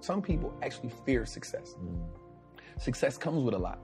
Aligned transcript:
Some 0.00 0.22
people 0.22 0.54
actually 0.62 0.90
fear 1.04 1.26
success. 1.26 1.76
Mm. 1.82 2.00
Success 2.78 3.18
comes 3.18 3.44
with 3.44 3.54
a 3.54 3.58
lot, 3.58 3.78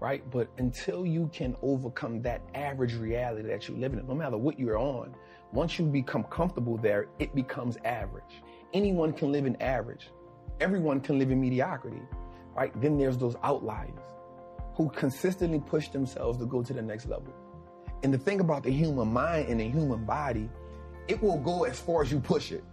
right? 0.00 0.28
But 0.30 0.48
until 0.58 1.06
you 1.06 1.30
can 1.32 1.56
overcome 1.62 2.20
that 2.22 2.42
average 2.54 2.94
reality 2.94 3.48
that 3.48 3.68
you're 3.68 3.78
living 3.78 4.00
in, 4.00 4.06
no 4.08 4.14
matter 4.14 4.36
what 4.36 4.58
you're 4.58 4.78
on, 4.78 5.14
once 5.52 5.78
you 5.78 5.86
become 5.86 6.24
comfortable 6.24 6.76
there, 6.76 7.06
it 7.20 7.34
becomes 7.34 7.78
average. 7.84 8.42
Anyone 8.74 9.12
can 9.12 9.30
live 9.30 9.46
in 9.46 9.54
average. 9.62 10.10
Everyone 10.60 11.00
can 11.00 11.18
live 11.18 11.30
in 11.30 11.40
mediocrity, 11.40 12.02
right? 12.56 12.72
Then 12.82 12.98
there's 12.98 13.16
those 13.16 13.36
outliers 13.44 14.02
who 14.74 14.90
consistently 14.90 15.60
push 15.60 15.88
themselves 15.88 16.38
to 16.38 16.46
go 16.46 16.62
to 16.62 16.72
the 16.72 16.82
next 16.82 17.06
level. 17.06 17.32
And 18.02 18.12
the 18.12 18.18
thing 18.18 18.40
about 18.40 18.64
the 18.64 18.70
human 18.70 19.12
mind 19.12 19.48
and 19.48 19.60
the 19.60 19.68
human 19.68 20.04
body, 20.04 20.50
it 21.06 21.22
will 21.22 21.38
go 21.38 21.64
as 21.64 21.78
far 21.78 22.02
as 22.02 22.12
you 22.12 22.20
push 22.20 22.52
it. 22.52 22.64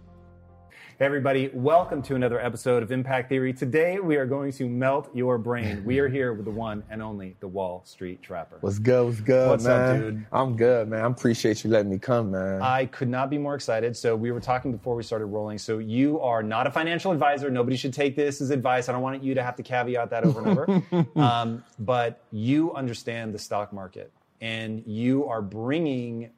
Hey 0.98 1.04
everybody, 1.04 1.50
welcome 1.52 2.00
to 2.04 2.14
another 2.14 2.40
episode 2.40 2.82
of 2.82 2.90
Impact 2.90 3.28
Theory. 3.28 3.52
Today 3.52 4.00
we 4.00 4.16
are 4.16 4.24
going 4.24 4.50
to 4.52 4.66
melt 4.66 5.14
your 5.14 5.36
brain. 5.36 5.84
We 5.84 5.98
are 5.98 6.08
here 6.08 6.32
with 6.32 6.46
the 6.46 6.50
one 6.50 6.82
and 6.88 7.02
only 7.02 7.36
the 7.40 7.48
Wall 7.48 7.82
Street 7.84 8.22
Trapper. 8.22 8.56
What's 8.62 8.78
good? 8.78 9.04
What's 9.04 9.20
good, 9.20 9.50
What's 9.50 9.66
up, 9.66 9.78
man? 9.78 10.00
dude? 10.00 10.26
I'm 10.32 10.56
good, 10.56 10.88
man. 10.88 11.04
I 11.04 11.06
appreciate 11.06 11.62
you 11.64 11.68
letting 11.68 11.90
me 11.90 11.98
come, 11.98 12.30
man. 12.30 12.62
I 12.62 12.86
could 12.86 13.08
not 13.08 13.28
be 13.28 13.36
more 13.36 13.54
excited. 13.54 13.94
So 13.94 14.16
we 14.16 14.32
were 14.32 14.40
talking 14.40 14.72
before 14.72 14.94
we 14.94 15.02
started 15.02 15.26
rolling. 15.26 15.58
So 15.58 15.76
you 15.76 16.18
are 16.20 16.42
not 16.42 16.66
a 16.66 16.70
financial 16.70 17.12
advisor. 17.12 17.50
Nobody 17.50 17.76
should 17.76 17.92
take 17.92 18.16
this 18.16 18.40
as 18.40 18.48
advice. 18.48 18.88
I 18.88 18.92
don't 18.92 19.02
want 19.02 19.22
you 19.22 19.34
to 19.34 19.42
have 19.42 19.56
to 19.56 19.62
caveat 19.62 20.08
that 20.08 20.24
over 20.24 20.48
and 20.48 20.48
over. 20.48 21.06
um, 21.20 21.62
but 21.78 22.22
you 22.32 22.72
understand 22.72 23.34
the 23.34 23.38
stock 23.38 23.70
market, 23.70 24.10
and 24.40 24.82
you 24.86 25.26
are 25.26 25.42
bringing 25.42 26.30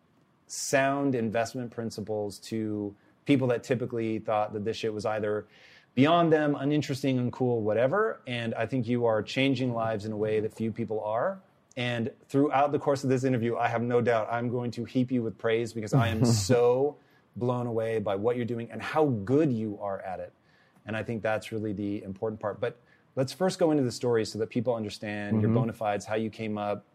sound 0.48 1.14
investment 1.14 1.70
principles 1.70 2.40
to 2.40 2.92
people 3.28 3.46
that 3.46 3.62
typically 3.62 4.18
thought 4.18 4.54
that 4.54 4.64
this 4.64 4.74
shit 4.74 4.92
was 4.92 5.04
either 5.04 5.46
beyond 5.94 6.32
them, 6.32 6.56
uninteresting, 6.58 7.30
uncool, 7.30 7.60
whatever. 7.60 8.22
And 8.26 8.54
I 8.54 8.64
think 8.64 8.88
you 8.88 9.04
are 9.04 9.22
changing 9.22 9.74
lives 9.74 10.06
in 10.06 10.12
a 10.12 10.16
way 10.16 10.40
that 10.40 10.56
few 10.56 10.72
people 10.72 11.04
are. 11.04 11.38
And 11.76 12.10
throughout 12.30 12.72
the 12.72 12.78
course 12.78 13.04
of 13.04 13.10
this 13.10 13.24
interview, 13.24 13.54
I 13.56 13.68
have 13.68 13.82
no 13.82 14.00
doubt 14.00 14.28
I'm 14.32 14.48
going 14.48 14.70
to 14.72 14.84
heap 14.86 15.12
you 15.12 15.22
with 15.22 15.36
praise 15.36 15.74
because 15.74 15.92
I 15.92 16.08
am 16.08 16.24
so 16.50 16.96
blown 17.36 17.66
away 17.66 17.98
by 17.98 18.16
what 18.16 18.36
you're 18.36 18.46
doing 18.46 18.70
and 18.70 18.80
how 18.80 19.04
good 19.04 19.52
you 19.52 19.78
are 19.82 20.00
at 20.00 20.20
it. 20.20 20.32
And 20.86 20.96
I 20.96 21.02
think 21.02 21.22
that's 21.22 21.52
really 21.52 21.74
the 21.74 22.02
important 22.04 22.40
part. 22.40 22.62
But 22.62 22.80
let's 23.14 23.34
first 23.34 23.58
go 23.58 23.72
into 23.72 23.82
the 23.82 23.92
story 23.92 24.24
so 24.24 24.38
that 24.38 24.48
people 24.48 24.74
understand 24.74 25.42
your 25.42 25.50
mm-hmm. 25.50 25.58
bona 25.58 25.72
fides, 25.74 26.06
how 26.06 26.14
you 26.14 26.30
came 26.30 26.56
up. 26.56 26.86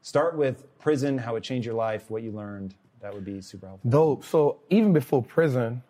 Start 0.00 0.38
with 0.38 0.64
prison, 0.78 1.18
how 1.18 1.36
it 1.36 1.42
changed 1.42 1.66
your 1.66 1.74
life, 1.74 2.10
what 2.10 2.22
you 2.22 2.32
learned. 2.32 2.74
That 3.06 3.14
would 3.14 3.24
be 3.24 3.40
super 3.40 3.68
helpful. 3.68 3.88
Dope. 3.88 4.24
So 4.24 4.58
even 4.68 4.92
before 4.92 5.22
prison, 5.22 5.80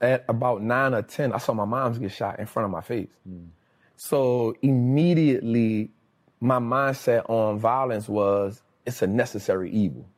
at 0.00 0.24
about 0.28 0.62
nine 0.62 0.94
or 0.94 1.02
ten, 1.02 1.32
I 1.32 1.38
saw 1.38 1.54
my 1.54 1.64
mom's 1.64 1.98
get 1.98 2.12
shot 2.12 2.38
in 2.38 2.46
front 2.46 2.66
of 2.66 2.70
my 2.70 2.80
face. 2.80 3.10
Hmm. 3.26 3.46
So 3.96 4.54
immediately, 4.62 5.90
my 6.38 6.60
mindset 6.60 7.28
on 7.28 7.58
violence 7.58 8.08
was 8.08 8.62
it's 8.86 9.02
a 9.02 9.08
necessary 9.08 9.72
evil, 9.72 10.08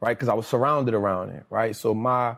right? 0.00 0.16
Because 0.16 0.30
I 0.30 0.34
was 0.34 0.46
surrounded 0.46 0.94
around 0.94 1.28
it, 1.28 1.44
right? 1.50 1.76
So 1.76 1.92
my 1.92 2.36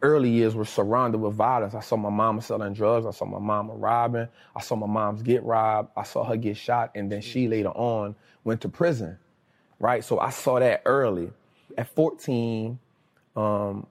early 0.00 0.30
years 0.30 0.54
were 0.54 0.64
surrounded 0.64 1.18
with 1.18 1.34
violence. 1.34 1.74
I 1.74 1.80
saw 1.80 1.98
my 1.98 2.08
mama 2.08 2.40
selling 2.40 2.72
drugs. 2.72 3.04
I 3.04 3.10
saw 3.10 3.26
my 3.26 3.38
mama 3.38 3.74
robbing. 3.74 4.28
I 4.56 4.60
saw 4.62 4.76
my 4.76 4.86
mom's 4.86 5.22
get 5.22 5.42
robbed. 5.44 5.90
I 5.94 6.04
saw 6.04 6.24
her 6.24 6.38
get 6.38 6.56
shot, 6.56 6.92
and 6.94 7.12
then 7.12 7.20
she 7.20 7.48
later 7.48 7.68
on 7.68 8.16
went 8.44 8.62
to 8.62 8.70
prison, 8.70 9.18
right? 9.78 10.02
So 10.02 10.18
I 10.18 10.30
saw 10.30 10.58
that 10.58 10.80
early. 10.86 11.32
At 11.80 11.88
14, 11.94 12.78
um, 13.36 13.86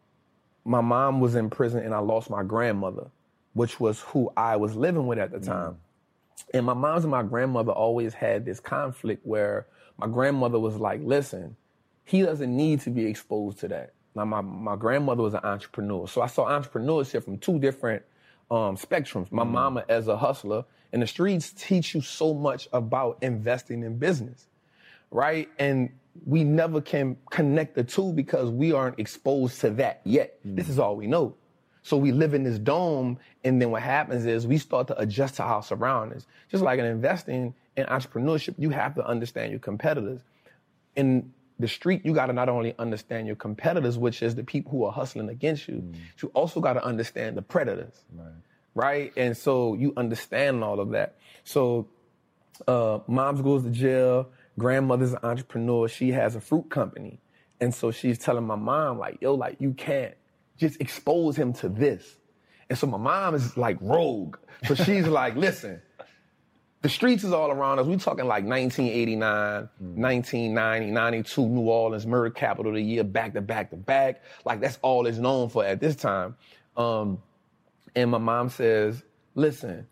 my 0.63 0.79
mom 0.79 1.19
was 1.19 1.33
in 1.33 1.49
prison, 1.49 1.83
and 1.83 1.91
I 1.91 1.97
lost 1.97 2.29
my 2.29 2.43
grandmother, 2.43 3.07
which 3.53 3.79
was 3.79 4.01
who 4.01 4.31
I 4.37 4.57
was 4.57 4.75
living 4.75 5.07
with 5.07 5.17
at 5.17 5.31
the 5.31 5.39
time. 5.39 5.77
And 6.53 6.67
my 6.67 6.75
mom's 6.75 7.03
and 7.03 7.09
my 7.09 7.23
grandmother 7.23 7.71
always 7.71 8.13
had 8.13 8.45
this 8.45 8.59
conflict 8.59 9.25
where 9.25 9.65
my 9.97 10.05
grandmother 10.05 10.59
was 10.59 10.75
like, 10.75 11.01
listen, 11.03 11.55
he 12.05 12.21
doesn't 12.21 12.55
need 12.55 12.81
to 12.81 12.91
be 12.91 13.07
exposed 13.07 13.57
to 13.61 13.67
that. 13.69 13.93
Now, 14.13 14.25
my, 14.25 14.41
my 14.41 14.75
grandmother 14.75 15.23
was 15.23 15.33
an 15.33 15.41
entrepreneur. 15.43 16.07
So 16.07 16.21
I 16.21 16.27
saw 16.27 16.45
entrepreneurship 16.45 17.23
from 17.23 17.39
two 17.39 17.57
different 17.57 18.03
um, 18.51 18.77
spectrums. 18.77 19.31
My 19.31 19.43
mama 19.43 19.83
as 19.89 20.07
a 20.07 20.15
hustler, 20.15 20.63
and 20.93 21.01
the 21.01 21.07
streets 21.07 21.53
teach 21.53 21.95
you 21.95 22.01
so 22.01 22.35
much 22.35 22.69
about 22.71 23.17
investing 23.23 23.81
in 23.81 23.97
business, 23.97 24.45
right? 25.09 25.49
And 25.57 25.89
we 26.25 26.43
never 26.43 26.81
can 26.81 27.17
connect 27.29 27.75
the 27.75 27.83
two 27.83 28.13
because 28.13 28.49
we 28.49 28.73
aren't 28.73 28.99
exposed 28.99 29.61
to 29.61 29.69
that 29.71 30.01
yet. 30.03 30.39
This 30.43 30.69
is 30.69 30.79
all 30.79 30.95
we 30.95 31.07
know. 31.07 31.35
So 31.81 31.97
we 31.97 32.11
live 32.11 32.33
in 32.33 32.43
this 32.43 32.59
dome, 32.59 33.17
and 33.43 33.61
then 33.61 33.71
what 33.71 33.81
happens 33.81 34.25
is 34.25 34.45
we 34.45 34.57
start 34.57 34.87
to 34.87 34.99
adjust 34.99 35.35
to 35.35 35.43
our 35.43 35.63
surroundings. 35.63 36.27
Just 36.51 36.63
like 36.63 36.77
in 36.79 36.85
investing 36.85 37.53
in 37.77 37.85
entrepreneurship, 37.85 38.55
you 38.57 38.69
have 38.69 38.95
to 38.95 39.05
understand 39.07 39.51
your 39.51 39.59
competitors. 39.59 40.21
In 40.95 41.33
the 41.57 41.67
street, 41.67 42.05
you 42.05 42.13
got 42.13 42.27
to 42.27 42.33
not 42.33 42.49
only 42.49 42.75
understand 42.79 43.27
your 43.27 43.35
competitors, 43.35 43.97
which 43.97 44.21
is 44.21 44.35
the 44.35 44.43
people 44.43 44.71
who 44.71 44.83
are 44.85 44.91
hustling 44.91 45.29
against 45.29 45.67
you, 45.67 45.81
but 46.13 46.21
you 46.21 46.29
also 46.33 46.59
got 46.59 46.73
to 46.73 46.83
understand 46.83 47.37
the 47.37 47.41
predators, 47.41 48.03
right? 48.75 49.11
And 49.17 49.35
so 49.35 49.73
you 49.73 49.93
understand 49.97 50.63
all 50.63 50.79
of 50.79 50.91
that. 50.91 51.15
So 51.43 51.87
uh, 52.67 52.99
mom's 53.07 53.41
goes 53.41 53.63
to 53.63 53.69
jail. 53.69 54.29
Grandmother's 54.59 55.13
an 55.13 55.19
entrepreneur. 55.23 55.87
She 55.87 56.11
has 56.11 56.35
a 56.35 56.41
fruit 56.41 56.69
company. 56.69 57.19
And 57.59 57.73
so 57.73 57.91
she's 57.91 58.19
telling 58.19 58.45
my 58.45 58.55
mom, 58.55 58.99
like, 58.99 59.17
yo, 59.21 59.33
like, 59.33 59.57
you 59.59 59.73
can't 59.73 60.13
just 60.57 60.79
expose 60.79 61.35
him 61.35 61.53
to 61.53 61.69
this. 61.69 62.17
And 62.69 62.77
so 62.77 62.85
my 62.85 62.97
mom 62.97 63.33
is 63.33 63.57
like 63.57 63.77
rogue. 63.81 64.37
So 64.65 64.75
she's 64.75 65.07
like, 65.19 65.35
listen, 65.35 65.81
the 66.81 66.89
streets 66.89 67.23
is 67.23 67.33
all 67.33 67.51
around 67.51 67.79
us. 67.79 67.87
We 67.87 67.97
talking 67.97 68.25
like 68.25 68.45
1989, 68.45 69.69
1990, 69.79 70.91
92, 70.91 71.47
New 71.47 71.61
Orleans, 71.61 72.05
murder 72.05 72.29
capital 72.29 72.71
of 72.71 72.75
the 72.75 72.83
year, 72.83 73.03
back 73.03 73.33
to 73.33 73.41
back 73.41 73.71
to 73.71 73.75
back. 73.75 74.21
Like 74.45 74.61
that's 74.61 74.77
all 74.81 75.05
it's 75.07 75.17
known 75.17 75.49
for 75.49 75.65
at 75.65 75.79
this 75.79 75.95
time. 75.95 76.35
Um, 76.77 77.21
and 77.95 78.11
my 78.11 78.17
mom 78.17 78.49
says, 78.49 79.03
listen, 79.35 79.87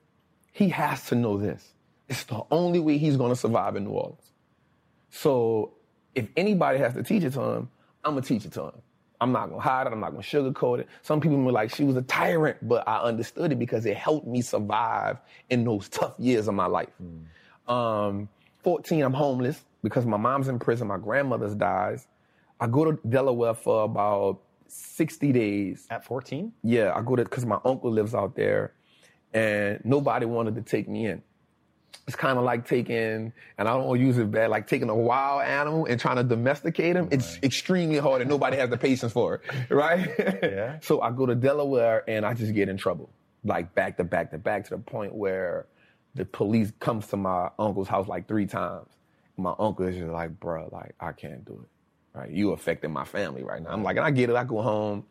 he 0.54 0.70
has 0.70 1.06
to 1.08 1.16
know 1.16 1.38
this. 1.38 1.74
It's 2.08 2.24
the 2.24 2.44
only 2.52 2.80
way 2.80 2.98
he's 2.98 3.18
going 3.18 3.32
to 3.32 3.36
survive 3.36 3.76
in 3.76 3.84
New 3.84 3.92
Orleans. 3.92 4.27
So 5.18 5.74
if 6.14 6.28
anybody 6.38 6.78
has 6.78 6.94
to 6.94 7.02
teach 7.02 7.24
it 7.24 7.34
to 7.34 7.42
him, 7.42 7.70
I'm 8.04 8.14
gonna 8.14 8.22
teach 8.22 8.46
it 8.46 8.52
to 8.54 8.66
him. 8.66 8.82
I'm 9.20 9.32
not 9.32 9.50
gonna 9.50 9.62
hide 9.62 9.88
it. 9.88 9.94
I'm 9.94 10.00
not 10.00 10.12
gonna 10.12 10.22
sugarcoat 10.22 10.80
it. 10.80 10.88
Some 11.02 11.20
people 11.20 11.38
were 11.38 11.52
like, 11.52 11.74
she 11.74 11.84
was 11.84 11.96
a 11.96 12.04
tyrant, 12.04 12.58
but 12.68 12.88
I 12.88 13.02
understood 13.02 13.52
it 13.52 13.58
because 13.58 13.88
it 13.88 13.98
helped 13.98 14.28
me 14.28 14.42
survive 14.42 15.18
in 15.50 15.64
those 15.64 15.90
tough 15.90 16.14
years 16.20 16.48
of 16.48 16.54
my 16.54 16.68
life. 16.68 16.90
Um, 17.68 18.30
14, 18.64 19.02
I'm 19.02 19.14
homeless 19.14 19.64
because 19.82 20.06
my 20.06 20.18
mom's 20.18 20.50
in 20.50 20.60
prison. 20.60 20.88
My 20.88 20.98
grandmother's 20.98 21.56
dies. 21.56 22.08
I 22.60 22.68
go 22.68 22.92
to 22.92 23.00
Delaware 23.10 23.56
for 23.56 23.86
about 23.86 24.42
60 24.68 25.32
days. 25.32 25.88
At 25.90 26.06
14? 26.06 26.54
Yeah, 26.64 26.94
I 26.96 27.02
go 27.02 27.16
to 27.16 27.24
because 27.24 27.46
my 27.46 27.60
uncle 27.66 27.92
lives 27.92 28.14
out 28.14 28.36
there, 28.36 28.74
and 29.34 29.80
nobody 29.84 30.28
wanted 30.28 30.54
to 30.56 30.62
take 30.62 30.88
me 30.88 31.08
in. 31.08 31.24
It's 32.08 32.16
kind 32.16 32.38
of 32.38 32.46
like 32.46 32.66
taking, 32.66 33.34
and 33.58 33.68
I 33.68 33.74
don't 33.74 33.84
want 33.84 34.00
to 34.00 34.06
use 34.06 34.18
it 34.18 34.32
bad, 34.32 34.50
like 34.50 34.68
taking 34.68 34.90
a 34.90 34.96
wild 34.96 35.42
animal 35.42 35.86
and 35.86 36.00
trying 36.00 36.16
to 36.16 36.24
domesticate 36.24 36.96
him. 36.96 37.10
It's 37.12 37.38
extremely 37.44 37.98
hard, 37.98 38.22
and 38.22 38.30
nobody 38.30 38.56
has 38.56 38.70
the 38.70 38.78
patience 38.78 39.12
for 39.12 39.36
it, 39.36 39.42
right? 39.70 40.10
Yeah. 40.18 40.80
so 40.82 41.02
I 41.02 41.12
go 41.12 41.26
to 41.26 41.36
Delaware, 41.36 42.10
and 42.10 42.26
I 42.26 42.34
just 42.34 42.54
get 42.54 42.70
in 42.70 42.78
trouble, 42.78 43.10
like 43.44 43.76
back 43.76 43.98
to 43.98 44.06
back 44.06 44.32
to 44.32 44.38
back 44.38 44.64
to 44.66 44.70
the 44.72 44.78
point 44.78 45.14
where 45.14 45.68
the 46.16 46.24
police 46.26 46.72
comes 46.80 47.08
to 47.08 47.18
my 47.18 47.50
uncle's 47.60 47.90
house 47.90 48.08
like 48.08 48.28
three 48.28 48.46
times. 48.48 48.88
My 49.36 49.54
uncle 49.60 49.86
is 49.86 49.96
just 49.96 50.10
like, 50.10 50.40
bruh, 50.40 50.72
like 50.72 50.96
I 51.00 51.12
can't 51.12 51.46
do 51.46 51.64
it, 51.64 52.18
right? 52.18 52.32
You 52.32 52.52
affecting 52.52 52.92
my 52.92 53.04
family 53.06 53.44
right 53.44 53.62
now. 53.62 53.70
I'm 53.70 53.84
like, 53.84 53.98
and 53.98 54.06
I 54.06 54.12
get 54.12 54.30
it. 54.30 54.36
I 54.36 54.46
go 54.46 54.62
home. 54.62 55.06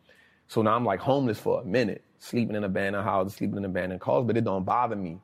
So 0.47 0.61
now 0.63 0.75
I'm 0.75 0.83
like 0.83 0.99
homeless 0.99 1.39
for 1.39 1.61
a 1.61 1.65
minute, 1.65 2.03
sleeping 2.19 2.55
in 2.55 2.63
abandoned 2.63 3.05
houses, 3.05 3.35
sleeping 3.35 3.57
in 3.57 3.65
abandoned 3.65 4.01
cars, 4.01 4.25
but 4.25 4.35
it 4.35 4.43
don't 4.43 4.65
bother 4.65 4.95
me. 4.95 5.19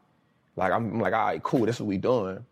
Like 0.56 0.72
I'm, 0.72 0.94
I'm 0.94 1.00
like, 1.00 1.14
all 1.14 1.26
right, 1.26 1.44
cool. 1.44 1.66
This 1.66 1.76
is 1.78 1.82
what 1.82 1.88
we 1.88 1.98
doing. 1.98 2.46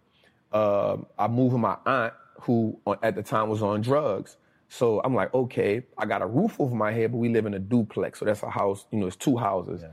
Um, 0.51 1.05
I 1.17 1.27
moved 1.27 1.53
with 1.53 1.61
my 1.61 1.77
aunt, 1.85 2.13
who 2.41 2.79
at 3.03 3.15
the 3.15 3.23
time 3.23 3.49
was 3.49 3.61
on 3.61 3.81
drugs. 3.81 4.37
So 4.69 5.01
I'm 5.03 5.13
like, 5.13 5.33
okay, 5.33 5.83
I 5.97 6.05
got 6.05 6.21
a 6.21 6.25
roof 6.25 6.55
over 6.59 6.73
my 6.75 6.91
head, 6.91 7.11
but 7.11 7.17
we 7.17 7.29
live 7.29 7.45
in 7.45 7.53
a 7.53 7.59
duplex. 7.59 8.19
So 8.19 8.25
that's 8.25 8.41
a 8.43 8.49
house. 8.49 8.85
You 8.91 8.99
know, 8.99 9.07
it's 9.07 9.15
two 9.15 9.37
houses. 9.37 9.83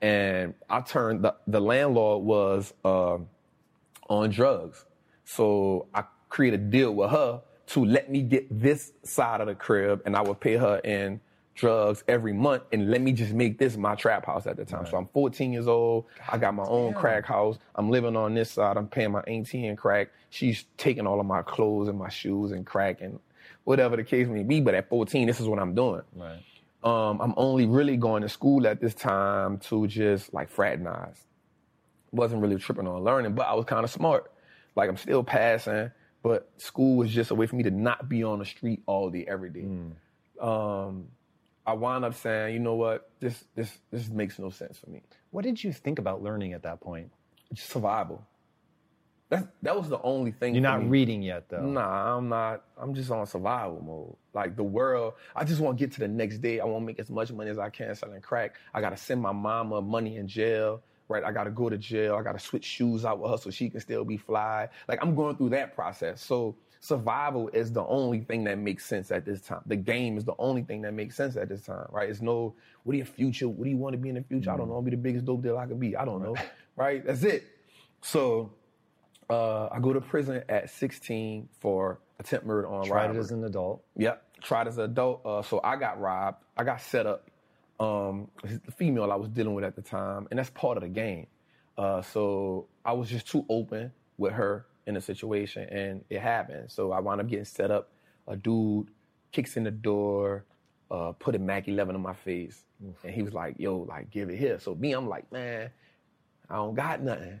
And 0.00 0.54
I 0.70 0.80
turned 0.82 1.24
the 1.24 1.34
the 1.46 1.60
landlord 1.60 2.24
was 2.24 2.72
uh, 2.84 3.18
on 4.08 4.30
drugs. 4.30 4.84
So 5.24 5.88
I 5.94 6.04
created 6.28 6.60
a 6.60 6.64
deal 6.64 6.94
with 6.94 7.10
her 7.10 7.42
to 7.68 7.84
let 7.84 8.10
me 8.10 8.22
get 8.22 8.46
this 8.50 8.92
side 9.02 9.40
of 9.40 9.46
the 9.46 9.54
crib, 9.54 10.02
and 10.06 10.16
I 10.16 10.22
would 10.22 10.40
pay 10.40 10.56
her 10.56 10.78
in 10.78 11.20
drugs 11.58 12.04
every 12.06 12.32
month, 12.32 12.62
and 12.72 12.90
let 12.90 13.00
me 13.00 13.12
just 13.12 13.32
make 13.32 13.58
this 13.58 13.76
my 13.76 13.96
trap 13.96 14.24
house 14.24 14.46
at 14.46 14.56
the 14.56 14.64
time. 14.64 14.86
So 14.86 14.96
I'm 14.96 15.08
14 15.08 15.52
years 15.52 15.66
old. 15.66 16.06
I 16.30 16.38
got 16.38 16.54
my 16.54 16.64
own 16.64 16.94
crack 16.94 17.26
house. 17.26 17.58
I'm 17.74 17.90
living 17.90 18.16
on 18.16 18.34
this 18.34 18.52
side. 18.52 18.76
I'm 18.76 18.86
paying 18.86 19.10
my 19.10 19.20
auntie 19.22 19.66
in 19.66 19.76
crack. 19.76 20.10
She's 20.30 20.64
taking 20.76 21.06
all 21.06 21.18
of 21.18 21.26
my 21.26 21.42
clothes 21.42 21.88
and 21.88 21.98
my 21.98 22.08
shoes 22.08 22.52
and 22.52 22.64
crack 22.64 23.00
and 23.00 23.18
whatever 23.64 23.96
the 23.96 24.04
case 24.04 24.28
may 24.28 24.44
be. 24.44 24.60
But 24.60 24.74
at 24.74 24.88
14, 24.88 25.26
this 25.26 25.40
is 25.40 25.48
what 25.48 25.58
I'm 25.58 25.74
doing. 25.74 26.02
Right. 26.14 26.40
Um, 26.84 27.20
I'm 27.20 27.34
only 27.36 27.66
really 27.66 27.96
going 27.96 28.22
to 28.22 28.28
school 28.28 28.66
at 28.68 28.80
this 28.80 28.94
time 28.94 29.58
to 29.58 29.88
just 29.88 30.32
like 30.32 30.48
fraternize. 30.48 31.26
Wasn't 32.12 32.40
really 32.40 32.56
tripping 32.56 32.86
on 32.86 33.02
learning, 33.02 33.34
but 33.34 33.48
I 33.48 33.54
was 33.54 33.64
kind 33.64 33.82
of 33.84 33.90
smart. 33.90 34.30
Like 34.76 34.88
I'm 34.88 34.96
still 34.96 35.24
passing, 35.24 35.90
but 36.22 36.48
school 36.56 36.96
was 36.96 37.10
just 37.10 37.32
a 37.32 37.34
way 37.34 37.46
for 37.46 37.56
me 37.56 37.64
to 37.64 37.70
not 37.72 38.08
be 38.08 38.22
on 38.22 38.38
the 38.38 38.44
street 38.44 38.80
all 38.86 39.10
day, 39.10 39.24
every 39.26 39.50
day. 39.50 39.66
Um, 40.40 41.08
I 41.68 41.72
wound 41.74 42.02
up 42.02 42.14
saying, 42.14 42.54
you 42.54 42.60
know 42.60 42.76
what, 42.76 43.10
this 43.20 43.44
this 43.54 43.78
this 43.90 44.08
makes 44.08 44.38
no 44.38 44.48
sense 44.48 44.78
for 44.78 44.88
me. 44.88 45.02
What 45.30 45.44
did 45.44 45.62
you 45.62 45.70
think 45.70 45.98
about 45.98 46.22
learning 46.22 46.54
at 46.54 46.62
that 46.62 46.80
point? 46.80 47.10
Just 47.52 47.68
survival. 47.68 48.26
That 49.28 49.48
that 49.60 49.76
was 49.76 49.90
the 49.90 50.00
only 50.00 50.30
thing. 50.32 50.54
You're 50.54 50.62
not 50.62 50.82
me. 50.82 50.88
reading 50.88 51.22
yet, 51.22 51.50
though. 51.50 51.66
Nah, 51.66 52.16
I'm 52.16 52.30
not. 52.30 52.64
I'm 52.78 52.94
just 52.94 53.10
on 53.10 53.26
survival 53.26 53.82
mode. 53.82 54.16
Like 54.32 54.56
the 54.56 54.62
world, 54.62 55.12
I 55.36 55.44
just 55.44 55.60
want 55.60 55.76
to 55.76 55.84
get 55.84 55.92
to 55.92 56.00
the 56.00 56.08
next 56.08 56.38
day. 56.38 56.58
I 56.58 56.64
want 56.64 56.84
to 56.84 56.86
make 56.86 56.98
as 56.98 57.10
much 57.10 57.30
money 57.32 57.50
as 57.50 57.58
I 57.58 57.68
can 57.68 57.94
selling 57.94 58.22
crack. 58.22 58.54
I 58.72 58.80
gotta 58.80 58.96
send 58.96 59.20
my 59.20 59.32
mama 59.32 59.82
money 59.82 60.16
in 60.16 60.26
jail. 60.26 60.80
Right, 61.06 61.22
I 61.22 61.32
gotta 61.32 61.50
go 61.50 61.68
to 61.68 61.76
jail. 61.76 62.16
I 62.16 62.22
gotta 62.22 62.38
switch 62.38 62.64
shoes 62.64 63.04
out 63.04 63.18
with 63.18 63.30
her 63.30 63.36
so 63.36 63.50
she 63.50 63.68
can 63.68 63.80
still 63.80 64.06
be 64.06 64.16
fly. 64.16 64.70
Like 64.88 65.02
I'm 65.02 65.14
going 65.14 65.36
through 65.36 65.50
that 65.50 65.74
process. 65.74 66.22
So 66.22 66.56
survival 66.80 67.48
is 67.52 67.72
the 67.72 67.84
only 67.84 68.20
thing 68.20 68.44
that 68.44 68.58
makes 68.58 68.84
sense 68.86 69.10
at 69.10 69.24
this 69.24 69.40
time. 69.42 69.60
The 69.66 69.76
game 69.76 70.16
is 70.16 70.24
the 70.24 70.34
only 70.38 70.62
thing 70.62 70.82
that 70.82 70.92
makes 70.94 71.16
sense 71.16 71.36
at 71.36 71.48
this 71.48 71.62
time. 71.62 71.86
Right? 71.90 72.08
It's 72.08 72.20
no. 72.20 72.54
What 72.84 72.94
are 72.94 72.96
your 72.96 73.06
future? 73.06 73.48
What 73.48 73.64
do 73.64 73.70
you 73.70 73.76
want 73.76 73.94
to 73.94 73.98
be 73.98 74.08
in 74.08 74.14
the 74.14 74.22
future? 74.22 74.50
I 74.50 74.56
don't 74.56 74.68
know. 74.68 74.74
I'll 74.74 74.82
be 74.82 74.90
the 74.92 74.96
biggest 74.96 75.24
dope 75.24 75.42
dealer 75.42 75.58
I 75.58 75.66
can 75.66 75.78
be. 75.78 75.96
I 75.96 76.04
don't 76.04 76.22
know. 76.22 76.34
Right? 76.76 77.04
That's 77.04 77.24
it. 77.24 77.42
So 78.02 78.52
uh, 79.28 79.66
I 79.66 79.80
go 79.80 79.92
to 79.92 80.00
prison 80.00 80.44
at 80.48 80.70
16 80.70 81.48
for 81.58 81.98
attempt 82.20 82.46
murder 82.46 82.68
on 82.68 82.86
Tried 82.86 83.06
robbery. 83.06 83.16
it 83.16 83.20
as 83.20 83.30
an 83.32 83.42
adult. 83.42 83.82
Yep, 83.96 84.22
tried 84.42 84.68
as 84.68 84.78
an 84.78 84.84
adult. 84.84 85.26
Uh, 85.26 85.42
so 85.42 85.60
I 85.64 85.74
got 85.74 86.00
robbed. 86.00 86.44
I 86.56 86.62
got 86.62 86.80
set 86.80 87.04
up. 87.06 87.28
Um, 87.80 88.28
the 88.44 88.70
female 88.72 89.10
I 89.10 89.16
was 89.16 89.28
dealing 89.28 89.54
with 89.54 89.64
at 89.64 89.74
the 89.76 89.82
time, 89.82 90.28
and 90.30 90.38
that's 90.38 90.50
part 90.50 90.76
of 90.76 90.84
the 90.84 90.88
game. 90.88 91.26
Uh, 91.76 92.00
so 92.02 92.66
I 92.84 92.92
was 92.92 93.08
just 93.08 93.26
too 93.28 93.44
open 93.48 93.90
with 94.18 94.32
her 94.34 94.66
in 94.88 94.94
the 94.94 95.00
situation, 95.00 95.68
and 95.68 96.02
it 96.08 96.20
happened. 96.20 96.70
So 96.70 96.92
I 96.92 97.00
wound 97.00 97.20
up 97.20 97.28
getting 97.28 97.44
set 97.44 97.70
up. 97.70 97.92
A 98.26 98.36
dude 98.36 98.88
kicks 99.32 99.56
in 99.56 99.64
the 99.64 99.70
door, 99.70 100.44
uh, 100.90 101.12
put 101.12 101.34
a 101.34 101.38
Mac 101.38 101.68
11 101.68 101.94
on 101.94 102.00
my 102.00 102.14
face, 102.14 102.64
and 102.80 103.12
he 103.12 103.22
was 103.22 103.34
like, 103.34 103.56
"Yo, 103.58 103.78
like 103.78 104.10
give 104.10 104.30
it 104.30 104.38
here." 104.38 104.58
So 104.58 104.74
me, 104.74 104.92
I'm 104.92 105.08
like, 105.08 105.30
"Man, 105.30 105.70
I 106.48 106.56
don't 106.56 106.74
got 106.74 107.02
nothing." 107.02 107.38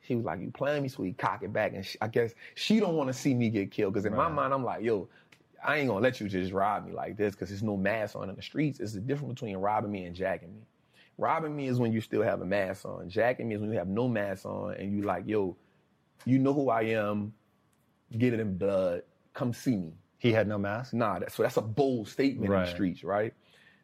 He 0.00 0.16
was 0.16 0.24
like, 0.24 0.40
"You 0.40 0.50
playing 0.50 0.82
me?" 0.82 0.88
So 0.88 1.02
he 1.02 1.12
cock 1.12 1.42
it 1.42 1.52
back, 1.52 1.74
and 1.74 1.84
she, 1.84 1.98
I 2.00 2.08
guess 2.08 2.32
she 2.54 2.80
don't 2.80 2.96
want 2.96 3.08
to 3.08 3.14
see 3.14 3.34
me 3.34 3.50
get 3.50 3.70
killed 3.70 3.92
because 3.92 4.06
in 4.06 4.16
my 4.16 4.28
mind, 4.28 4.54
I'm 4.54 4.64
like, 4.64 4.82
"Yo, 4.82 5.08
I 5.62 5.76
ain't 5.76 5.88
gonna 5.88 6.00
let 6.00 6.20
you 6.20 6.28
just 6.28 6.52
rob 6.52 6.86
me 6.86 6.92
like 6.92 7.16
this 7.16 7.34
because 7.34 7.50
there's 7.50 7.62
no 7.62 7.76
mask 7.76 8.16
on 8.16 8.30
in 8.30 8.36
the 8.36 8.42
streets. 8.42 8.80
It's 8.80 8.94
the 8.94 9.00
difference 9.00 9.34
between 9.34 9.58
robbing 9.58 9.90
me 9.90 10.04
and 10.04 10.16
jacking 10.16 10.54
me. 10.54 10.62
Robbing 11.18 11.54
me 11.54 11.66
is 11.66 11.78
when 11.78 11.92
you 11.92 12.00
still 12.00 12.22
have 12.22 12.40
a 12.40 12.46
mask 12.46 12.86
on. 12.86 13.10
Jacking 13.10 13.48
me 13.48 13.56
is 13.56 13.60
when 13.60 13.72
you 13.72 13.78
have 13.78 13.88
no 13.88 14.08
mask 14.08 14.46
on 14.46 14.74
and 14.74 14.92
you 14.92 15.02
like, 15.02 15.24
yo, 15.26 15.56
you 16.24 16.38
know 16.38 16.52
who 16.52 16.70
I 16.70 16.82
am. 16.82 17.32
Get 18.16 18.32
it 18.32 18.40
in 18.40 18.56
blood. 18.56 19.02
Come 19.34 19.52
see 19.52 19.76
me. 19.76 19.92
He 20.18 20.32
had 20.32 20.48
no 20.48 20.58
mask. 20.58 20.94
Nah, 20.94 21.18
that, 21.20 21.32
so 21.32 21.42
that's 21.42 21.56
a 21.56 21.62
bold 21.62 22.08
statement 22.08 22.46
in 22.52 22.58
the 22.60 22.66
streets, 22.66 23.04
right? 23.04 23.34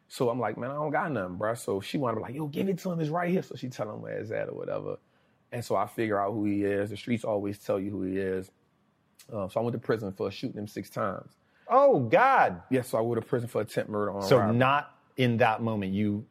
So 0.07 0.29
I'm 0.29 0.39
like, 0.39 0.57
man, 0.57 0.71
I 0.71 0.73
don't 0.75 0.91
got 0.91 1.11
nothing, 1.11 1.35
bro. 1.37 1.53
So 1.55 1.79
she 1.81 1.97
wanted 1.97 2.15
to 2.15 2.19
be 2.21 2.23
like, 2.23 2.35
yo, 2.35 2.47
give 2.47 2.67
it 2.69 2.77
to 2.79 2.91
him. 2.91 2.99
It's 2.99 3.09
right 3.09 3.29
here. 3.31 3.41
So 3.41 3.55
she 3.55 3.69
tell 3.69 3.89
him 3.89 4.01
where 4.01 4.17
it's 4.19 4.31
at 4.31 4.49
or 4.49 4.53
whatever. 4.53 4.97
And 5.51 5.63
so 5.63 5.75
I 5.75 5.87
figure 5.87 6.19
out 6.19 6.33
who 6.33 6.45
he 6.45 6.63
is. 6.63 6.89
The 6.89 6.97
streets 6.97 7.23
always 7.23 7.57
tell 7.59 7.79
you 7.79 7.89
who 7.91 8.03
he 8.03 8.17
is. 8.17 8.51
Uh, 9.31 9.47
so 9.47 9.59
I 9.59 9.63
went 9.63 9.73
to 9.73 9.79
prison 9.79 10.11
for 10.11 10.29
shooting 10.29 10.57
him 10.57 10.67
six 10.67 10.89
times. 10.89 11.31
Oh 11.67 11.99
God! 11.99 12.61
Yeah, 12.69 12.83
so 12.83 12.97
I 12.97 13.01
went 13.01 13.19
to 13.21 13.27
prison 13.27 13.47
for 13.47 13.61
attempt 13.61 13.89
murder 13.89 14.11
on 14.11 14.21
So 14.21 14.37
robbery. 14.37 14.57
not 14.57 14.95
in 15.17 15.37
that 15.37 15.63
moment. 15.63 15.93
You 15.93 16.25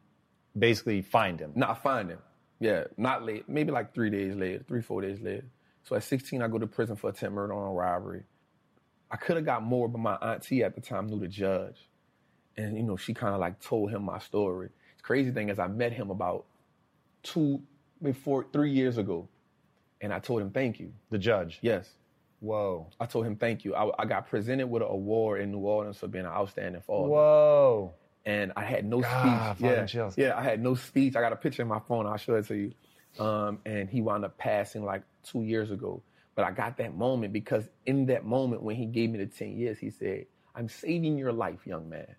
basically 0.57 1.01
find 1.01 1.37
him. 1.39 1.51
Not 1.55 1.83
find 1.83 2.09
him. 2.09 2.19
Yeah, 2.61 2.85
not 2.95 3.23
late. 3.25 3.49
Maybe 3.49 3.71
like 3.71 3.93
three 3.93 4.09
days 4.09 4.35
later, 4.35 4.63
three, 4.65 4.81
four 4.81 5.01
days 5.01 5.19
later. 5.19 5.43
So 5.85 5.95
at 5.95 6.03
16, 6.03 6.41
I 6.41 6.47
go 6.47 6.57
to 6.57 6.67
prison 6.67 6.95
for 6.95 7.09
attempt 7.11 7.35
murder 7.35 7.53
on 7.53 7.73
robbery. 7.73 8.23
I 9.11 9.17
could 9.17 9.35
have 9.35 9.45
got 9.45 9.63
more, 9.63 9.87
but 9.87 9.99
my 9.99 10.15
auntie 10.15 10.63
at 10.63 10.75
the 10.75 10.81
time 10.81 11.07
knew 11.07 11.19
the 11.19 11.27
judge. 11.27 11.77
And, 12.57 12.75
you 12.75 12.83
know, 12.83 12.97
she 12.97 13.13
kind 13.13 13.33
of 13.33 13.39
like 13.39 13.61
told 13.61 13.91
him 13.91 14.03
my 14.03 14.19
story. 14.19 14.69
The 14.97 15.03
crazy 15.03 15.31
thing 15.31 15.49
is 15.49 15.59
I 15.59 15.67
met 15.67 15.93
him 15.93 16.09
about 16.09 16.45
two, 17.23 17.61
before 18.01 18.47
three 18.51 18.71
years 18.71 18.97
ago. 18.97 19.29
And 20.01 20.11
I 20.11 20.19
told 20.19 20.41
him, 20.41 20.49
thank 20.49 20.79
you. 20.79 20.91
The 21.11 21.17
judge. 21.19 21.59
Yes. 21.61 21.89
Whoa. 22.39 22.87
I 22.99 23.05
told 23.05 23.25
him, 23.25 23.35
thank 23.35 23.63
you. 23.63 23.75
I, 23.75 23.89
I 23.99 24.05
got 24.05 24.27
presented 24.27 24.67
with 24.67 24.81
an 24.81 24.89
award 24.89 25.41
in 25.41 25.51
New 25.51 25.59
Orleans 25.59 25.97
for 25.97 26.07
being 26.07 26.25
an 26.25 26.31
outstanding 26.31 26.81
father. 26.81 27.07
Whoa. 27.07 27.93
and 28.25 28.51
I 28.55 28.63
had 28.63 28.85
no 28.85 29.01
God, 29.01 29.57
speech. 29.57 29.69
Yeah, 29.69 29.85
chills. 29.85 30.17
yeah, 30.17 30.37
I 30.37 30.41
had 30.41 30.61
no 30.61 30.75
speech. 30.75 31.15
I 31.15 31.21
got 31.21 31.31
a 31.31 31.37
picture 31.37 31.61
in 31.61 31.67
my 31.67 31.79
phone. 31.79 32.07
I'll 32.07 32.17
show 32.17 32.35
it 32.35 32.47
to 32.47 32.55
you. 32.55 32.73
Um, 33.19 33.59
and 33.65 33.89
he 33.89 34.01
wound 34.01 34.25
up 34.25 34.37
passing 34.37 34.83
like 34.83 35.03
two 35.23 35.43
years 35.43 35.71
ago. 35.71 36.01
But 36.35 36.45
I 36.45 36.51
got 36.51 36.77
that 36.77 36.95
moment 36.95 37.31
because 37.33 37.69
in 37.85 38.05
that 38.07 38.25
moment 38.25 38.61
when 38.61 38.75
he 38.75 38.85
gave 38.85 39.09
me 39.09 39.17
the 39.19 39.25
ten 39.25 39.57
years, 39.57 39.77
he 39.79 39.89
said, 39.89 40.25
"I'm 40.53 40.67
saving 40.67 41.17
your 41.17 41.31
life, 41.31 41.65
young 41.65 41.87
man, 41.87 42.13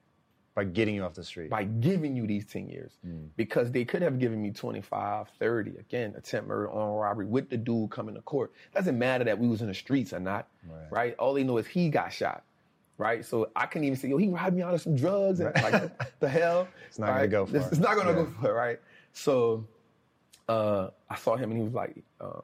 By 0.54 0.64
getting 0.64 0.94
you 0.94 1.04
off 1.04 1.12
the 1.12 1.22
street. 1.22 1.50
by 1.50 1.64
giving 1.64 2.16
you 2.16 2.26
these 2.26 2.46
ten 2.46 2.68
years." 2.70 2.92
Because 3.36 3.70
they 3.72 3.84
could 3.84 4.00
have 4.00 4.18
given 4.18 4.40
me 4.40 4.52
25, 4.52 5.28
30. 5.38 5.76
Again, 5.78 6.14
attempt 6.16 6.48
murder, 6.48 6.70
armed 6.70 6.98
robbery 6.98 7.26
with 7.26 7.50
the 7.50 7.58
dude 7.58 7.90
coming 7.90 8.14
to 8.14 8.22
court. 8.22 8.52
Doesn't 8.74 8.98
matter 8.98 9.24
that 9.24 9.38
we 9.38 9.48
was 9.48 9.60
in 9.60 9.68
the 9.68 9.74
streets 9.74 10.14
or 10.14 10.20
not, 10.20 10.48
Right. 10.66 10.86
right? 10.90 11.14
All 11.18 11.34
they 11.34 11.44
know 11.44 11.58
is 11.58 11.66
he 11.66 11.90
got 11.90 12.10
shot. 12.12 12.42
Right, 12.98 13.22
so 13.22 13.50
I 13.54 13.66
couldn't 13.66 13.84
even 13.84 13.98
say, 13.98 14.08
"Yo, 14.08 14.16
he 14.16 14.28
robbed 14.30 14.56
me 14.56 14.62
out 14.62 14.72
of 14.72 14.80
some 14.80 14.96
drugs," 14.96 15.40
and 15.40 15.54
like 15.62 15.92
the 16.20 16.28
hell. 16.30 16.66
It's 16.88 16.98
not 16.98 17.08
gonna 17.08 17.28
go 17.28 17.44
for 17.44 17.54
It's, 17.58 17.66
it. 17.66 17.72
it's 17.72 17.78
not 17.80 17.94
gonna 17.98 18.12
Yeah. 18.12 18.16
go 18.24 18.26
for 18.40 18.48
it, 18.48 18.54
right? 18.54 18.80
So 19.12 19.66
uh, 20.48 20.88
I 21.10 21.16
saw 21.16 21.36
him 21.36 21.50
and 21.50 21.58
he 21.60 21.64
was 21.64 21.74
like, 21.74 22.04
uh, 22.20 22.40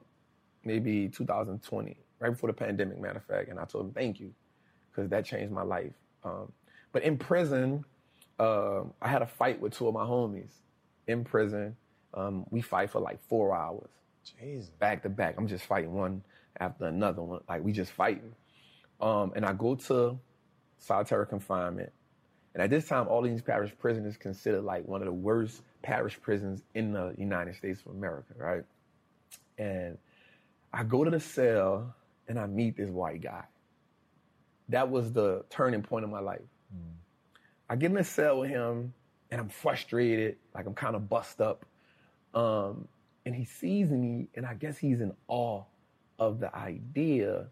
maybe 0.63 1.09
2020, 1.09 1.97
right 2.19 2.29
before 2.31 2.49
the 2.49 2.53
pandemic, 2.53 2.99
matter 2.99 3.19
of 3.19 3.25
fact. 3.25 3.49
And 3.49 3.59
I 3.59 3.65
told 3.65 3.87
him, 3.87 3.93
thank 3.93 4.19
you, 4.19 4.33
because 4.91 5.09
that 5.11 5.25
changed 5.25 5.51
my 5.53 5.63
life. 5.63 5.93
Um, 6.23 6.51
but 6.93 7.03
in 7.03 7.17
prison, 7.17 7.85
um 8.39 8.93
I 9.01 9.07
had 9.09 9.21
a 9.21 9.27
fight 9.27 9.59
with 9.61 9.73
two 9.77 9.87
of 9.87 9.93
my 9.93 10.03
homies. 10.05 10.51
In 11.07 11.23
prison, 11.23 11.75
um, 12.13 12.45
we 12.51 12.61
fight 12.61 12.89
for 12.91 12.99
like 13.01 13.21
four 13.27 13.55
hours, 13.55 13.89
Jesus. 14.39 14.69
back 14.69 15.03
to 15.03 15.09
back. 15.09 15.35
I'm 15.37 15.47
just 15.47 15.65
fighting 15.65 15.93
one 15.93 16.23
after 16.59 16.85
another 16.85 17.21
one. 17.21 17.41
Like 17.49 17.63
we 17.63 17.71
just 17.73 17.91
fighting. 17.91 18.33
Um, 19.01 19.33
and 19.35 19.45
I 19.45 19.53
go 19.53 19.75
to 19.75 20.19
solitary 20.79 21.27
confinement. 21.27 21.91
And 22.53 22.61
at 22.61 22.69
this 22.69 22.87
time, 22.87 23.07
all 23.07 23.21
these 23.21 23.41
parish 23.41 23.71
prisons 23.79 24.07
is 24.07 24.17
considered 24.17 24.63
like 24.63 24.87
one 24.87 25.01
of 25.01 25.05
the 25.05 25.13
worst 25.13 25.61
parish 25.81 26.19
prisons 26.21 26.61
in 26.75 26.93
the 26.93 27.13
United 27.17 27.55
States 27.55 27.81
of 27.85 27.93
America, 27.93 28.33
right? 28.37 28.63
And 29.57 29.97
I 30.71 30.83
go 30.83 31.03
to 31.03 31.09
the 31.09 31.19
cell 31.19 31.95
and 32.27 32.39
I 32.39 32.45
meet 32.45 32.77
this 32.77 32.89
white 32.89 33.21
guy. 33.21 33.43
That 34.69 34.89
was 34.89 35.11
the 35.11 35.45
turning 35.49 35.81
point 35.81 36.05
of 36.05 36.11
my 36.11 36.19
life. 36.19 36.41
I 37.69 37.75
get 37.75 37.87
in 37.87 37.95
the 37.95 38.03
cell 38.03 38.39
with 38.39 38.49
him 38.49 38.93
and 39.31 39.41
I'm 39.41 39.49
frustrated, 39.49 40.37
like 40.53 40.67
I'm 40.67 40.75
kind 40.75 40.95
of 40.95 41.09
bust 41.09 41.41
up. 41.41 41.65
Um, 42.35 42.87
and 43.25 43.33
he 43.33 43.45
sees 43.45 43.89
me, 43.89 44.27
and 44.35 44.45
I 44.45 44.53
guess 44.53 44.77
he's 44.77 45.01
in 45.01 45.13
awe 45.27 45.63
of 46.19 46.39
the 46.39 46.55
idea 46.55 47.47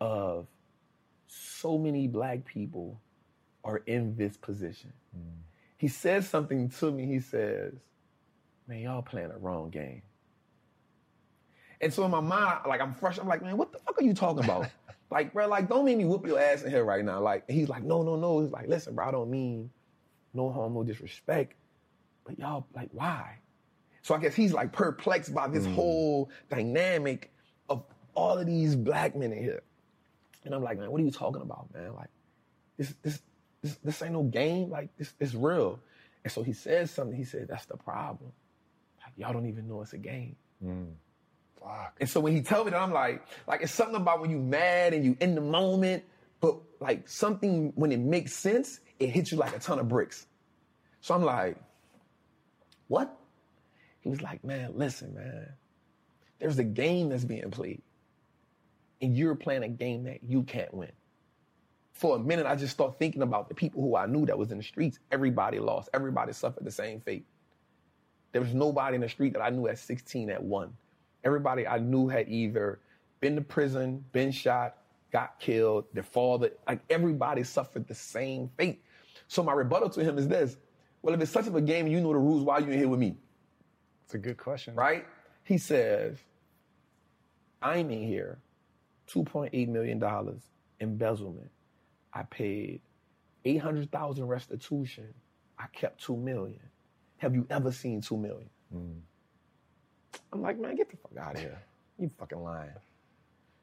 of 0.00 0.46
so 1.26 1.76
many 1.76 2.06
black 2.06 2.44
people 2.44 3.00
are 3.64 3.78
in 3.86 4.16
this 4.16 4.36
position. 4.36 4.92
Mm. 5.16 5.40
He 5.76 5.88
says 5.88 6.28
something 6.28 6.68
to 6.70 6.90
me. 6.90 7.06
He 7.06 7.20
says, 7.20 7.74
Man, 8.66 8.80
y'all 8.80 9.02
playing 9.02 9.30
a 9.32 9.38
wrong 9.38 9.70
game. 9.70 10.02
And 11.80 11.92
so 11.92 12.04
in 12.04 12.10
my 12.10 12.20
mind, 12.20 12.60
like 12.68 12.80
I'm 12.80 12.94
fresh. 12.94 13.18
I'm 13.18 13.26
like, 13.26 13.42
man, 13.42 13.56
what 13.56 13.72
the 13.72 13.78
fuck 13.78 13.98
are 13.98 14.04
you 14.04 14.14
talking 14.14 14.44
about? 14.44 14.68
like, 15.10 15.32
bro, 15.32 15.48
like, 15.48 15.68
don't 15.68 15.84
make 15.84 15.96
me 15.96 16.04
whoop 16.04 16.26
your 16.26 16.38
ass 16.38 16.62
in 16.62 16.70
here 16.70 16.84
right 16.84 17.04
now. 17.04 17.20
Like, 17.20 17.48
he's 17.50 17.68
like, 17.68 17.82
no, 17.82 18.02
no, 18.02 18.16
no. 18.16 18.40
He's 18.40 18.52
like, 18.52 18.68
listen, 18.68 18.94
bro, 18.94 19.08
I 19.08 19.10
don't 19.10 19.30
mean 19.30 19.70
no 20.34 20.52
harm, 20.52 20.74
no 20.74 20.84
disrespect. 20.84 21.54
But 22.24 22.38
y'all, 22.38 22.66
like, 22.74 22.90
why? 22.92 23.38
So 24.02 24.14
I 24.14 24.18
guess 24.18 24.34
he's 24.34 24.52
like 24.52 24.72
perplexed 24.72 25.34
by 25.34 25.48
this 25.48 25.66
mm. 25.66 25.74
whole 25.74 26.30
dynamic 26.48 27.32
of 27.68 27.84
all 28.14 28.38
of 28.38 28.46
these 28.46 28.76
black 28.76 29.16
men 29.16 29.32
in 29.32 29.42
here. 29.42 29.62
And 30.44 30.54
I'm 30.54 30.62
like, 30.62 30.78
man, 30.78 30.90
what 30.90 31.00
are 31.00 31.04
you 31.04 31.10
talking 31.10 31.42
about, 31.42 31.72
man? 31.74 31.94
Like, 31.94 32.08
this, 32.78 32.94
this, 33.02 33.22
this, 33.62 33.76
this 33.84 34.02
ain't 34.02 34.12
no 34.12 34.22
game. 34.22 34.70
Like, 34.70 34.96
this, 34.96 35.12
this 35.18 35.34
real. 35.34 35.80
And 36.24 36.32
so 36.32 36.42
he 36.42 36.52
says 36.52 36.90
something. 36.90 37.16
He 37.16 37.24
said, 37.24 37.48
that's 37.48 37.66
the 37.66 37.76
problem. 37.76 38.32
Like, 39.02 39.12
y'all 39.16 39.32
don't 39.32 39.46
even 39.46 39.68
know 39.68 39.82
it's 39.82 39.92
a 39.92 39.98
game. 39.98 40.36
Mm. 40.64 40.92
Fuck. 41.60 41.96
And 42.00 42.08
so 42.08 42.20
when 42.20 42.34
he 42.34 42.42
tell 42.42 42.64
me 42.64 42.70
that, 42.70 42.80
I'm 42.80 42.92
like, 42.92 43.26
like 43.46 43.62
it's 43.62 43.72
something 43.72 43.96
about 43.96 44.20
when 44.20 44.30
you 44.30 44.38
mad 44.38 44.94
and 44.94 45.04
you 45.04 45.16
in 45.20 45.34
the 45.34 45.40
moment, 45.40 46.04
but 46.40 46.56
like 46.80 47.08
something 47.08 47.72
when 47.74 47.92
it 47.92 48.00
makes 48.00 48.32
sense, 48.32 48.80
it 48.98 49.10
hits 49.10 49.30
you 49.30 49.38
like 49.38 49.54
a 49.54 49.58
ton 49.58 49.78
of 49.78 49.88
bricks. 49.88 50.26
So 51.00 51.14
I'm 51.14 51.22
like, 51.22 51.56
what? 52.88 53.16
He 54.00 54.08
was 54.08 54.22
like, 54.22 54.42
man, 54.42 54.72
listen, 54.74 55.14
man, 55.14 55.48
there's 56.38 56.58
a 56.58 56.64
game 56.64 57.10
that's 57.10 57.24
being 57.24 57.50
played, 57.50 57.82
and 59.02 59.16
you're 59.16 59.34
playing 59.34 59.62
a 59.62 59.68
game 59.68 60.04
that 60.04 60.24
you 60.24 60.42
can't 60.42 60.72
win. 60.72 60.92
For 62.00 62.16
a 62.16 62.18
minute, 62.18 62.46
I 62.46 62.56
just 62.56 62.72
started 62.72 62.98
thinking 62.98 63.20
about 63.20 63.50
the 63.50 63.54
people 63.54 63.82
who 63.82 63.94
I 63.94 64.06
knew 64.06 64.24
that 64.24 64.38
was 64.38 64.50
in 64.50 64.56
the 64.56 64.64
streets. 64.64 64.98
Everybody 65.12 65.58
lost. 65.58 65.90
Everybody 65.92 66.32
suffered 66.32 66.64
the 66.64 66.70
same 66.70 66.98
fate. 66.98 67.26
There 68.32 68.40
was 68.40 68.54
nobody 68.54 68.94
in 68.94 69.02
the 69.02 69.08
street 69.08 69.34
that 69.34 69.42
I 69.42 69.50
knew 69.50 69.66
at 69.66 69.78
16 69.78 70.30
at 70.30 70.42
one. 70.42 70.72
Everybody 71.24 71.66
I 71.66 71.78
knew 71.78 72.08
had 72.08 72.26
either 72.30 72.78
been 73.20 73.34
to 73.34 73.42
prison, 73.42 74.02
been 74.12 74.32
shot, 74.32 74.78
got 75.12 75.38
killed, 75.40 75.84
their 75.92 76.02
father, 76.02 76.52
like 76.66 76.80
everybody 76.88 77.44
suffered 77.44 77.86
the 77.86 77.94
same 77.94 78.50
fate. 78.56 78.82
So 79.28 79.42
my 79.42 79.52
rebuttal 79.52 79.90
to 79.90 80.02
him 80.02 80.16
is 80.16 80.26
this. 80.26 80.56
Well, 81.02 81.14
if 81.14 81.20
it's 81.20 81.30
such 81.30 81.48
of 81.48 81.54
a 81.54 81.60
game 81.60 81.86
you 81.86 82.00
know 82.00 82.14
the 82.14 82.18
rules, 82.18 82.44
why 82.44 82.54
are 82.54 82.60
you 82.62 82.70
in 82.70 82.78
here 82.78 82.88
with 82.88 83.00
me? 83.00 83.14
It's 84.06 84.14
a 84.14 84.18
good 84.18 84.38
question. 84.38 84.74
Right? 84.74 85.06
He 85.44 85.58
says, 85.58 86.16
I'm 87.60 87.90
in 87.90 88.04
here, 88.04 88.38
$2.8 89.12 89.68
million 89.68 90.02
embezzlement. 90.80 91.50
I 92.12 92.22
paid 92.24 92.80
800,000 93.44 94.26
restitution. 94.26 95.12
I 95.58 95.66
kept 95.72 96.02
2 96.02 96.16
million. 96.16 96.60
Have 97.18 97.34
you 97.34 97.46
ever 97.50 97.70
seen 97.70 98.00
2 98.00 98.16
million? 98.16 98.50
Mm. 98.74 99.00
I'm 100.32 100.42
like, 100.42 100.58
man, 100.58 100.76
get 100.76 100.90
the 100.90 100.96
fuck 100.96 101.16
out 101.18 101.34
of 101.34 101.40
here. 101.40 101.58
You 101.98 102.10
fucking 102.18 102.42
lying. 102.42 102.70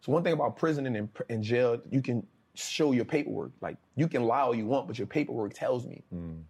So 0.01 0.11
one 0.11 0.23
thing 0.23 0.33
about 0.33 0.57
prison 0.57 0.85
and 0.85 1.09
in, 1.29 1.43
jail, 1.43 1.81
you 1.89 2.01
can 2.01 2.25
show 2.53 2.91
your 2.91 3.05
paperwork. 3.05 3.51
Like 3.61 3.77
you 3.95 4.07
can 4.07 4.23
lie 4.23 4.41
all 4.41 4.55
you 4.55 4.65
want, 4.65 4.87
but 4.87 4.97
your 4.97 5.07
paperwork 5.07 5.53
tells 5.53 5.85
me. 5.85 6.03
Mm. 6.13 6.41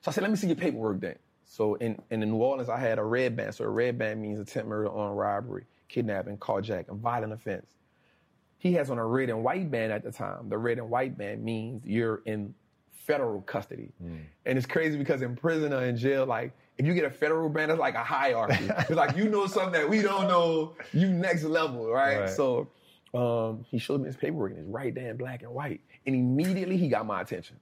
So 0.00 0.10
I 0.10 0.12
said, 0.12 0.22
let 0.22 0.30
me 0.30 0.36
see 0.36 0.46
your 0.46 0.56
paperwork 0.56 1.00
then. 1.00 1.16
So 1.44 1.74
in, 1.74 2.00
in 2.10 2.20
New 2.20 2.36
Orleans, 2.36 2.68
I 2.68 2.78
had 2.78 2.98
a 2.98 3.02
red 3.02 3.36
band. 3.36 3.54
So 3.54 3.64
a 3.64 3.68
red 3.68 3.98
band 3.98 4.22
means 4.22 4.38
attempt 4.38 4.68
murder, 4.68 4.88
armed 4.88 5.18
robbery, 5.18 5.66
kidnapping, 5.88 6.38
carjacking, 6.38 6.96
violent 6.98 7.32
offense. 7.32 7.74
He 8.60 8.72
has 8.74 8.90
on 8.90 8.98
a 8.98 9.04
red 9.06 9.30
and 9.30 9.42
white 9.42 9.70
band 9.70 9.90
at 9.90 10.04
the 10.04 10.12
time. 10.12 10.48
The 10.48 10.58
red 10.58 10.78
and 10.78 10.88
white 10.88 11.16
band 11.18 11.42
means 11.42 11.82
you're 11.84 12.22
in 12.26 12.54
federal 12.92 13.40
custody. 13.40 13.90
And 14.44 14.56
it's 14.58 14.66
crazy 14.66 14.96
because 14.98 15.22
in 15.22 15.34
prison 15.34 15.72
or 15.72 15.82
in 15.84 15.96
jail, 15.96 16.26
like 16.26 16.52
if 16.78 16.86
you 16.86 16.92
get 16.94 17.04
a 17.04 17.10
federal 17.10 17.48
band, 17.48 17.70
it's 17.72 17.80
like 17.80 17.94
a 17.94 18.04
hierarchy. 18.04 18.68
it's 18.78 18.90
like 18.90 19.16
you 19.16 19.28
know 19.30 19.46
something 19.46 19.72
that 19.72 19.88
we 19.88 20.02
don't 20.02 20.28
know, 20.28 20.74
you 20.92 21.08
next 21.08 21.42
level, 21.44 21.88
right? 21.90 22.20
Right. 22.20 22.28
So 22.30 22.68
um, 23.14 23.64
he 23.68 23.78
showed 23.78 24.02
me 24.02 24.06
his 24.08 24.16
paperwork 24.16 24.52
and 24.52 24.60
it's 24.60 24.68
right 24.68 24.94
there 24.94 25.10
in 25.10 25.16
black 25.16 25.42
and 25.42 25.52
white. 25.52 25.80
And 26.06 26.14
immediately 26.14 26.76
he 26.76 26.88
got 26.88 27.06
my 27.06 27.22
attention. 27.22 27.56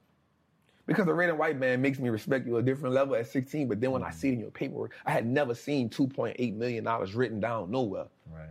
Because 0.85 1.05
the 1.05 1.13
red 1.13 1.29
and 1.29 1.37
white 1.39 1.59
band 1.59 1.81
makes 1.81 1.99
me 1.99 2.09
respect 2.09 2.45
you 2.45 2.57
a 2.57 2.61
different 2.63 2.93
level 2.95 3.15
at 3.15 3.27
16, 3.27 3.67
but 3.69 3.79
then 3.79 3.91
when 3.91 4.03
I 4.03 4.09
see 4.09 4.29
it 4.29 4.33
in 4.33 4.39
your 4.39 4.49
paperwork, 4.51 4.91
I 5.05 5.11
had 5.11 5.25
never 5.25 5.53
seen 5.55 5.87
$2.8 5.89 6.55
million 6.55 6.83
written 7.15 7.39
down 7.39 7.71
nowhere 7.71 8.07
Right. 8.29 8.49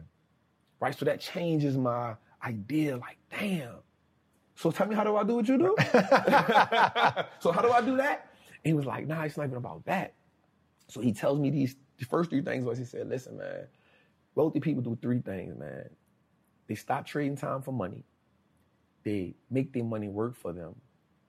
right? 0.81 0.97
So 0.99 1.05
that 1.05 1.21
changes 1.21 1.77
my 1.77 2.15
idea. 2.45 2.97
Like, 2.97 3.19
damn. 3.31 3.75
So 4.57 4.71
tell 4.71 4.87
me, 4.87 4.95
how 4.95 5.05
do 5.05 5.17
I 5.17 5.23
do 5.25 5.37
what 5.37 5.49
you 5.49 5.59
do? 5.59 5.77
so 7.39 7.53
how 7.53 7.63
do 7.63 7.71
I 7.71 7.81
do 7.81 7.97
that? 7.97 8.31
And 8.65 8.71
he 8.71 8.75
was 8.75 8.87
like, 8.87 9.07
Nah, 9.07 9.23
it's 9.23 9.37
not 9.37 9.45
even 9.47 9.57
about 9.57 9.85
that. 9.87 10.15
So 10.89 11.01
he 11.01 11.13
tells 11.13 11.39
me 11.39 11.51
these. 11.51 11.77
The 11.99 12.05
first 12.05 12.31
three 12.31 12.43
things 12.43 12.65
was 12.65 12.79
he 12.79 12.85
said, 12.85 13.09
Listen, 13.09 13.37
man, 13.39 13.67
wealthy 14.35 14.61
people 14.61 14.83
do 14.83 14.97
three 15.01 15.21
things, 15.21 15.57
man. 15.59 15.89
They 16.67 16.75
stop 16.75 17.07
trading 17.07 17.37
time 17.37 17.63
for 17.63 17.73
money. 17.73 18.05
They 19.05 19.35
make 19.51 19.73
their 19.73 19.85
money 19.85 20.09
work 20.09 20.37
for 20.37 20.53
them, 20.53 20.75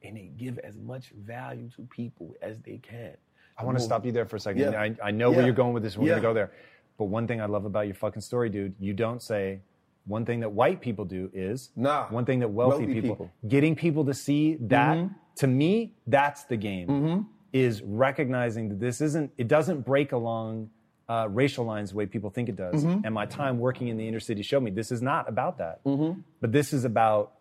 and 0.04 0.18
they 0.18 0.32
give 0.38 0.58
as 0.60 0.76
much 0.76 1.10
value 1.12 1.70
to 1.76 1.84
people 1.84 2.36
as 2.42 2.60
they 2.62 2.78
can. 2.78 3.16
I 3.58 3.64
want 3.64 3.78
to 3.78 3.84
stop 3.84 4.06
you 4.06 4.12
there 4.12 4.26
for 4.26 4.38
a 4.38 4.40
second. 4.40 4.72
Yeah. 4.72 4.82
I, 4.82 4.96
I 5.04 5.12
know 5.12 5.32
where 5.32 5.44
you're 5.44 5.54
going 5.54 5.74
with 5.74 5.84
this. 5.84 5.98
We're 5.98 6.06
Yeah. 6.08 6.14
going 6.14 6.22
to 6.22 6.28
go 6.30 6.34
there. 6.34 6.52
But 6.98 7.06
one 7.06 7.28
thing 7.28 7.42
I 7.42 7.46
love 7.46 7.66
about 7.66 7.86
your 7.88 7.96
fucking 7.96 8.22
story, 8.22 8.50
dude, 8.50 8.74
you 8.80 8.94
don't 8.94 9.22
say 9.22 9.60
one 10.10 10.26
thing 10.26 10.40
that 10.42 10.52
white 10.52 10.80
people 10.82 11.06
do 11.06 11.30
is 11.34 11.72
Nah. 11.76 12.08
one 12.10 12.26
thing 12.26 12.40
that 12.40 12.50
wealthy, 12.50 12.80
Wealthy 12.86 12.94
people, 12.94 13.10
people. 13.16 13.26
Mm-hmm. 13.28 13.48
getting 13.56 13.76
people 13.76 14.04
to 14.06 14.14
see 14.14 14.58
that 14.62 14.98
to 15.42 15.48
me 15.48 15.94
that's 16.08 16.42
the 16.46 16.58
game 16.58 16.88
is 17.54 17.82
recognizing 17.84 18.70
that 18.70 18.80
this 18.80 19.02
isn't 19.02 19.32
it 19.38 19.48
doesn't 19.48 19.82
break 19.86 20.12
along 20.12 20.70
uh, 21.08 21.28
racial 21.30 21.66
lines 21.66 21.90
the 21.92 21.96
way 21.98 22.06
people 22.06 22.30
think 22.30 22.50
it 22.50 22.56
does 22.56 22.84
Mm-hmm. 22.84 23.06
and 23.06 23.12
my 23.22 23.26
time 23.26 23.58
working 23.60 23.88
in 23.88 23.98
the 23.98 24.08
inner 24.08 24.20
city 24.20 24.42
showed 24.44 24.62
me 24.64 24.72
this 24.72 24.92
is 24.92 25.02
not 25.02 25.24
about 25.30 25.58
that 25.58 25.80
but 26.42 26.52
this 26.52 26.74
is 26.74 26.84
about 26.86 27.34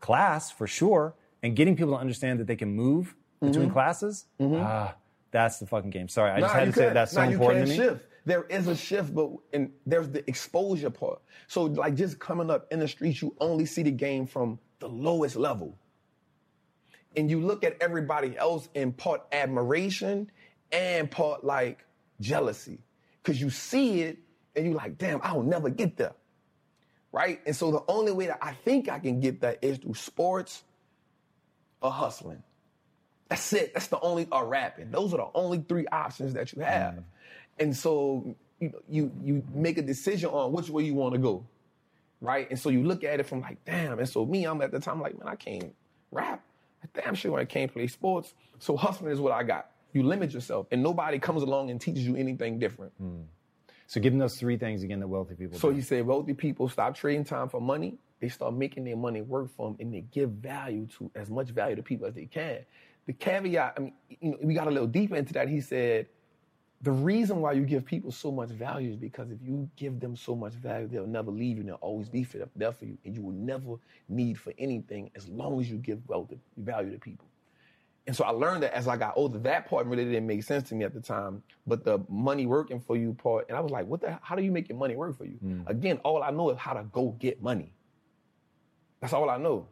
class 0.00 0.50
for 0.50 0.66
sure 0.66 1.14
and 1.42 1.56
getting 1.56 1.74
people 1.76 1.94
to 1.94 1.98
understand 2.00 2.38
that 2.40 2.46
they 2.46 2.56
can 2.56 2.72
move 2.74 3.14
between 3.40 3.64
Mm-hmm. 3.66 3.72
classes 3.72 4.26
ah 4.40 4.94
that's 5.32 5.58
the 5.58 5.66
fucking 5.66 5.90
game 5.90 6.08
sorry 6.08 6.30
i 6.32 6.40
just 6.40 6.54
had 6.54 6.64
to 6.66 6.72
say 6.72 6.80
can't- 6.82 6.94
that's 6.94 7.12
so 7.12 7.24
nah, 7.24 7.30
important 7.30 7.64
to 7.66 7.70
me 7.70 7.76
Shift. 7.76 8.04
There 8.24 8.44
is 8.44 8.66
a 8.68 8.76
shift, 8.76 9.14
but 9.14 9.30
and 9.52 9.70
there's 9.86 10.08
the 10.08 10.28
exposure 10.28 10.90
part. 10.90 11.20
So 11.48 11.64
like 11.64 11.94
just 11.94 12.18
coming 12.18 12.50
up 12.50 12.66
in 12.70 12.78
the 12.78 12.88
streets, 12.88 13.22
you 13.22 13.34
only 13.40 13.66
see 13.66 13.82
the 13.82 13.90
game 13.90 14.26
from 14.26 14.58
the 14.78 14.88
lowest 14.88 15.36
level. 15.36 15.76
And 17.16 17.30
you 17.30 17.40
look 17.40 17.64
at 17.64 17.76
everybody 17.80 18.36
else 18.36 18.68
in 18.74 18.92
part 18.92 19.22
admiration 19.32 20.30
and 20.70 21.10
part 21.10 21.44
like 21.44 21.84
jealousy. 22.20 22.78
Cause 23.22 23.40
you 23.40 23.50
see 23.50 24.02
it 24.02 24.18
and 24.54 24.66
you're 24.66 24.74
like, 24.74 24.98
damn, 24.98 25.20
I'll 25.22 25.42
never 25.42 25.70
get 25.70 25.96
there. 25.96 26.14
Right? 27.12 27.40
And 27.46 27.56
so 27.56 27.72
the 27.72 27.82
only 27.88 28.12
way 28.12 28.26
that 28.26 28.38
I 28.40 28.52
think 28.52 28.88
I 28.88 28.98
can 28.98 29.20
get 29.20 29.40
that 29.40 29.58
is 29.62 29.78
through 29.78 29.94
sports 29.94 30.62
or 31.80 31.90
hustling. 31.90 32.42
That's 33.28 33.52
it. 33.52 33.74
That's 33.74 33.86
the 33.86 34.00
only 34.00 34.26
or 34.30 34.46
rapping. 34.46 34.90
Those 34.90 35.14
are 35.14 35.18
the 35.18 35.28
only 35.34 35.64
three 35.68 35.86
options 35.86 36.34
that 36.34 36.52
you 36.52 36.62
have. 36.62 36.94
Mm. 36.94 37.04
And 37.60 37.76
so 37.76 38.34
you 38.58 38.72
you 38.88 39.12
you 39.22 39.42
make 39.54 39.78
a 39.78 39.82
decision 39.82 40.30
on 40.30 40.52
which 40.52 40.68
way 40.68 40.82
you 40.84 40.94
want 40.94 41.12
to 41.14 41.18
go. 41.20 41.46
Right? 42.20 42.50
And 42.50 42.58
so 42.58 42.68
you 42.68 42.82
look 42.82 43.04
at 43.04 43.20
it 43.20 43.26
from 43.26 43.40
like, 43.40 43.64
damn. 43.64 43.98
And 43.98 44.08
so 44.08 44.26
me, 44.26 44.44
I'm 44.44 44.60
at 44.60 44.72
the 44.72 44.80
time 44.80 45.00
like, 45.00 45.18
man, 45.18 45.28
I 45.28 45.36
can't 45.36 45.74
rap. 46.10 46.42
Damn 46.94 47.14
sure 47.14 47.38
I 47.38 47.44
can't 47.44 47.72
play 47.72 47.86
sports. 47.86 48.34
So 48.58 48.76
hustling 48.76 49.12
is 49.12 49.20
what 49.20 49.32
I 49.32 49.42
got. 49.42 49.70
You 49.92 50.02
limit 50.02 50.32
yourself, 50.32 50.66
and 50.70 50.82
nobody 50.82 51.18
comes 51.18 51.42
along 51.42 51.70
and 51.70 51.80
teaches 51.80 52.06
you 52.06 52.16
anything 52.16 52.58
different. 52.58 52.92
Hmm. 52.98 53.22
so 53.86 54.00
giving 54.00 54.18
those 54.18 54.36
three 54.36 54.56
things 54.56 54.82
again 54.82 55.00
that 55.00 55.08
wealthy 55.08 55.34
people 55.34 55.58
So 55.58 55.70
do. 55.70 55.76
he 55.76 55.82
said, 55.82 56.06
wealthy 56.06 56.32
people 56.34 56.68
stop 56.68 56.94
trading 56.94 57.24
time 57.24 57.48
for 57.48 57.60
money. 57.60 57.98
They 58.20 58.28
start 58.28 58.54
making 58.54 58.84
their 58.84 58.96
money 58.96 59.20
work 59.22 59.48
for 59.56 59.68
them, 59.68 59.76
and 59.80 59.92
they 59.92 60.02
give 60.12 60.30
value 60.30 60.86
to 60.98 61.10
as 61.14 61.28
much 61.30 61.48
value 61.50 61.74
to 61.76 61.82
people 61.82 62.06
as 62.06 62.14
they 62.14 62.26
can. 62.26 62.58
The 63.06 63.12
caveat, 63.14 63.74
I 63.76 63.80
mean, 63.80 63.92
you 64.20 64.30
know, 64.32 64.38
we 64.42 64.54
got 64.54 64.68
a 64.68 64.70
little 64.70 64.86
deeper 64.86 65.16
into 65.16 65.32
that. 65.32 65.48
He 65.48 65.60
said, 65.60 66.06
the 66.82 66.92
reason 66.92 67.40
why 67.40 67.52
you 67.52 67.64
give 67.64 67.84
people 67.84 68.10
so 68.10 68.32
much 68.32 68.48
value 68.48 68.90
is 68.90 68.96
because 68.96 69.30
if 69.30 69.38
you 69.42 69.68
give 69.76 70.00
them 70.00 70.16
so 70.16 70.34
much 70.34 70.54
value, 70.54 70.88
they'll 70.88 71.06
never 71.06 71.30
leave 71.30 71.56
you 71.56 71.60
and 71.60 71.68
they'll 71.68 71.76
always 71.76 72.08
be 72.08 72.24
for 72.24 72.38
there 72.56 72.72
for 72.72 72.86
you, 72.86 72.96
and 73.04 73.14
you 73.14 73.22
will 73.22 73.32
never 73.32 73.76
need 74.08 74.38
for 74.38 74.52
anything 74.58 75.10
as 75.14 75.28
long 75.28 75.60
as 75.60 75.70
you 75.70 75.76
give 75.76 76.00
wealth 76.08 76.32
value 76.56 76.90
to 76.90 76.98
people. 76.98 77.26
And 78.06 78.16
so 78.16 78.24
I 78.24 78.30
learned 78.30 78.62
that 78.62 78.72
as 78.72 78.88
I 78.88 78.96
got 78.96 79.12
older. 79.16 79.38
That 79.38 79.68
part 79.68 79.86
really 79.86 80.04
didn't 80.04 80.26
make 80.26 80.42
sense 80.42 80.68
to 80.70 80.74
me 80.74 80.84
at 80.84 80.94
the 80.94 81.00
time, 81.00 81.42
but 81.66 81.84
the 81.84 82.00
money 82.08 82.46
working 82.46 82.80
for 82.80 82.96
you 82.96 83.12
part, 83.12 83.46
and 83.48 83.56
I 83.58 83.60
was 83.60 83.70
like, 83.70 83.86
"What 83.86 84.00
the? 84.00 84.18
How 84.22 84.34
do 84.34 84.42
you 84.42 84.50
make 84.50 84.68
your 84.68 84.78
money 84.78 84.96
work 84.96 85.16
for 85.16 85.26
you?" 85.26 85.36
Hmm. 85.36 85.60
Again, 85.66 85.98
all 85.98 86.22
I 86.22 86.30
know 86.30 86.48
is 86.50 86.58
how 86.58 86.72
to 86.72 86.82
go 86.84 87.10
get 87.18 87.42
money. 87.42 87.74
That's 89.00 89.12
all 89.12 89.28
I 89.28 89.36
know. 89.36 89.68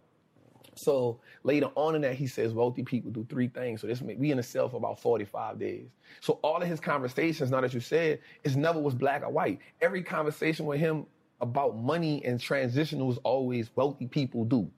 So 0.78 1.20
later 1.42 1.68
on 1.74 1.94
in 1.94 2.02
that, 2.02 2.14
he 2.14 2.26
says 2.26 2.52
wealthy 2.52 2.82
people 2.82 3.10
do 3.10 3.26
three 3.28 3.48
things. 3.48 3.80
So 3.80 3.86
this 3.86 4.00
make, 4.00 4.18
we 4.18 4.30
in 4.30 4.38
a 4.38 4.42
cell 4.42 4.68
for 4.68 4.76
about 4.76 5.00
45 5.00 5.58
days. 5.58 5.88
So 6.20 6.38
all 6.42 6.62
of 6.62 6.68
his 6.68 6.80
conversations, 6.80 7.50
now 7.50 7.60
that 7.60 7.74
you 7.74 7.80
said, 7.80 8.20
it 8.44 8.56
never 8.56 8.80
was 8.80 8.94
black 8.94 9.22
or 9.22 9.30
white. 9.30 9.60
Every 9.80 10.02
conversation 10.02 10.66
with 10.66 10.80
him 10.80 11.06
about 11.40 11.76
money 11.76 12.24
and 12.24 12.40
transition 12.40 13.04
was 13.06 13.18
always 13.18 13.70
wealthy 13.76 14.06
people 14.06 14.44
do. 14.44 14.70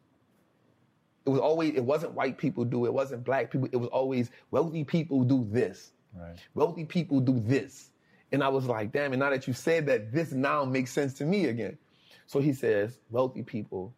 It 1.26 1.30
was 1.30 1.40
always, 1.40 1.74
it 1.74 1.84
wasn't 1.84 2.12
white 2.12 2.38
people 2.38 2.64
do, 2.64 2.86
it 2.86 2.92
wasn't 2.92 3.24
black 3.24 3.50
people, 3.50 3.68
it 3.72 3.76
was 3.76 3.88
always 3.90 4.30
wealthy 4.50 4.84
people 4.84 5.22
do 5.22 5.46
this. 5.50 5.92
Right. 6.18 6.36
Wealthy 6.54 6.84
people 6.84 7.20
do 7.20 7.38
this. 7.40 7.90
And 8.32 8.42
I 8.42 8.48
was 8.48 8.64
like, 8.66 8.92
damn, 8.92 9.12
and 9.12 9.20
now 9.20 9.30
that 9.30 9.46
you 9.46 9.52
said 9.52 9.86
that, 9.86 10.12
this 10.12 10.32
now 10.32 10.64
makes 10.64 10.92
sense 10.92 11.14
to 11.14 11.24
me 11.24 11.46
again. 11.46 11.76
So 12.26 12.40
he 12.40 12.52
says, 12.52 12.98
wealthy 13.10 13.42
people, 13.42 13.92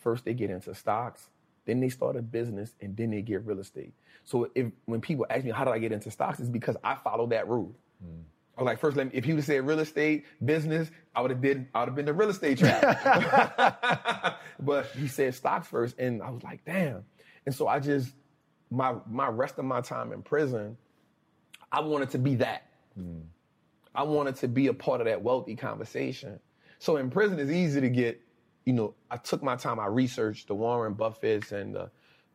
first 0.00 0.24
they 0.24 0.34
get 0.34 0.50
into 0.50 0.74
stocks, 0.74 1.28
then 1.66 1.80
they 1.80 1.88
start 1.88 2.16
a 2.16 2.22
business, 2.22 2.74
and 2.80 2.96
then 2.96 3.10
they 3.10 3.22
get 3.22 3.44
real 3.44 3.60
estate. 3.60 3.92
So 4.24 4.50
if 4.54 4.66
when 4.86 5.00
people 5.00 5.26
ask 5.30 5.44
me 5.44 5.50
how 5.50 5.64
did 5.64 5.72
I 5.72 5.78
get 5.78 5.92
into 5.92 6.10
stocks, 6.10 6.40
it's 6.40 6.48
because 6.48 6.76
I 6.82 6.94
follow 6.96 7.26
that 7.28 7.48
rule. 7.48 7.74
Hmm. 8.02 8.20
I 8.56 8.62
was 8.62 8.66
like, 8.66 8.80
first, 8.80 8.96
let 8.96 9.06
me, 9.06 9.12
if 9.14 9.24
he 9.24 9.32
would 9.32 9.38
have 9.38 9.46
said 9.46 9.66
real 9.66 9.78
estate 9.78 10.26
business, 10.44 10.90
I 11.14 11.22
would 11.22 11.30
have 11.30 11.40
did, 11.40 11.68
I 11.74 11.80
would 11.80 11.88
have 11.88 11.94
been 11.94 12.04
the 12.04 12.12
real 12.12 12.28
estate 12.28 12.58
trap. 12.58 14.38
but 14.60 14.86
he 14.86 15.08
said 15.08 15.34
stocks 15.34 15.68
first, 15.68 15.98
and 15.98 16.22
I 16.22 16.30
was 16.30 16.42
like, 16.42 16.64
damn. 16.64 17.04
And 17.46 17.54
so 17.54 17.68
I 17.68 17.80
just, 17.80 18.12
my 18.70 18.94
my 19.08 19.28
rest 19.28 19.58
of 19.58 19.64
my 19.64 19.80
time 19.80 20.12
in 20.12 20.22
prison, 20.22 20.76
I 21.72 21.80
wanted 21.80 22.10
to 22.10 22.18
be 22.18 22.36
that. 22.36 22.66
Hmm. 22.94 23.20
I 23.94 24.02
wanted 24.04 24.36
to 24.36 24.48
be 24.48 24.68
a 24.68 24.74
part 24.74 25.00
of 25.00 25.06
that 25.06 25.22
wealthy 25.22 25.56
conversation. 25.56 26.38
So 26.78 26.96
in 26.96 27.10
prison, 27.10 27.38
it's 27.38 27.50
easy 27.50 27.80
to 27.80 27.88
get, 27.88 28.20
you 28.64 28.72
know, 28.72 28.94
I 29.10 29.16
took 29.16 29.42
my 29.42 29.56
time, 29.56 29.80
I 29.80 29.86
researched 29.86 30.48
the 30.48 30.54
Warren 30.54 30.94
Buffetts 30.94 31.52
and 31.52 31.74
the 31.74 31.90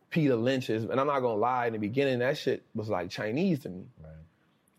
Peter 0.09 0.35
Lynch's, 0.35 0.83
and 0.85 0.99
I'm 0.99 1.07
not 1.07 1.19
gonna 1.19 1.39
lie, 1.39 1.67
in 1.67 1.73
the 1.73 1.79
beginning, 1.79 2.19
that 2.19 2.37
shit 2.37 2.63
was 2.73 2.89
like 2.89 3.09
Chinese 3.09 3.59
to 3.61 3.69
me 3.69 3.85
Right. 4.01 4.13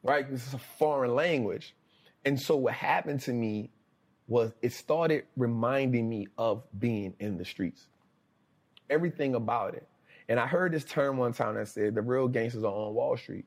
right? 0.02 0.30
This 0.30 0.46
is 0.46 0.54
a 0.54 0.58
foreign 0.58 1.14
language. 1.14 1.74
And 2.24 2.40
so 2.40 2.56
what 2.56 2.74
happened 2.74 3.20
to 3.22 3.32
me 3.32 3.70
was 4.28 4.52
it 4.62 4.72
started 4.72 5.24
reminding 5.36 6.08
me 6.08 6.26
of 6.36 6.64
being 6.76 7.14
in 7.20 7.36
the 7.38 7.44
streets. 7.44 7.86
everything 8.88 9.34
about 9.34 9.74
it. 9.74 9.86
And 10.28 10.38
I 10.40 10.46
heard 10.46 10.72
this 10.72 10.84
term 10.84 11.16
one 11.16 11.32
time 11.32 11.54
that 11.56 11.68
said 11.68 11.94
the 11.94 12.02
real 12.02 12.28
gangsters 12.28 12.64
are 12.64 12.72
on 12.72 12.94
Wall 12.94 13.16
Street, 13.16 13.44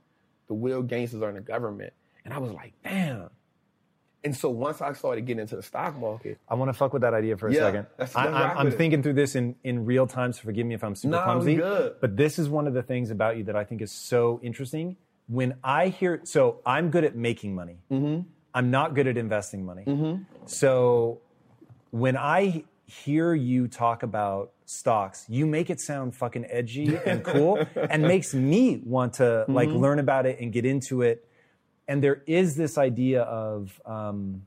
the 0.47 0.53
real 0.53 0.81
gangsters 0.81 1.21
are 1.21 1.29
in 1.29 1.35
the 1.35 1.41
government. 1.41 1.93
And 2.25 2.33
I 2.33 2.39
was 2.39 2.51
like, 2.51 2.73
damn. 2.83 3.29
And 4.23 4.35
so 4.35 4.49
once 4.49 4.81
I 4.81 4.91
started 4.93 5.25
getting 5.25 5.39
into 5.41 5.55
the 5.55 5.63
stock 5.63 5.97
market, 5.97 6.39
I 6.49 6.55
want 6.55 6.67
to 6.69 6.73
fuck 6.73 6.91
with 6.91 7.03
that 7.03 7.13
idea 7.13 7.37
for 7.37 7.47
a 7.47 7.53
Yeah, 7.53 7.59
second. 7.61 7.85
that's- 7.97 8.15
I, 8.15 8.25
let's 8.25 8.35
I'm, 8.35 8.67
I'm 8.67 8.71
thinking 8.71 9.01
through 9.01 9.13
this 9.13 9.35
in, 9.35 9.55
in 9.63 9.85
real 9.85 10.07
time, 10.07 10.33
so 10.33 10.41
forgive 10.41 10.65
me 10.67 10.75
if 10.75 10.83
I'm 10.83 10.93
super 10.95 11.11
Nah, 11.15 11.23
clumsy. 11.23 11.55
good. 11.55 11.95
But 12.01 12.17
this 12.17 12.37
is 12.37 12.49
one 12.49 12.67
of 12.67 12.73
the 12.73 12.83
things 12.83 13.11
about 13.11 13.37
you 13.37 13.45
that 13.45 13.55
I 13.55 13.63
think 13.63 13.81
is 13.81 13.91
so 13.93 14.39
interesting. 14.43 14.97
When 15.27 15.55
I 15.63 15.87
hear, 15.87 16.19
so 16.23 16.59
I'm 16.65 16.89
good 16.89 17.03
at 17.05 17.15
making 17.15 17.55
money. 17.55 17.77
Mm-hmm. 17.91 18.27
I'm 18.53 18.71
not 18.71 18.93
good 18.95 19.07
at 19.07 19.15
investing 19.17 19.63
money. 19.65 19.85
So 20.47 21.21
when 21.91 22.17
I 22.17 22.63
hear 22.87 23.33
you 23.33 23.67
talk 23.67 24.03
about 24.03 24.51
stocks, 24.65 25.25
you 25.29 25.45
make 25.45 25.69
it 25.69 25.79
sound 25.79 26.15
fucking 26.15 26.45
edgy 26.49 26.97
and 27.05 27.23
cool 27.23 27.63
and 27.75 28.01
makes 28.03 28.33
me 28.33 28.81
want 28.83 29.13
to 29.15 29.45
like 29.47 29.69
Mm-hmm. 29.69 29.77
learn 29.77 29.99
about 29.99 30.25
it 30.25 30.39
and 30.39 30.51
get 30.51 30.65
into 30.65 31.03
it. 31.03 31.25
And 31.89 32.03
there 32.03 32.21
is 32.27 32.55
this 32.55 32.77
idea 32.77 33.23
of 33.23 33.81
um, 33.83 34.43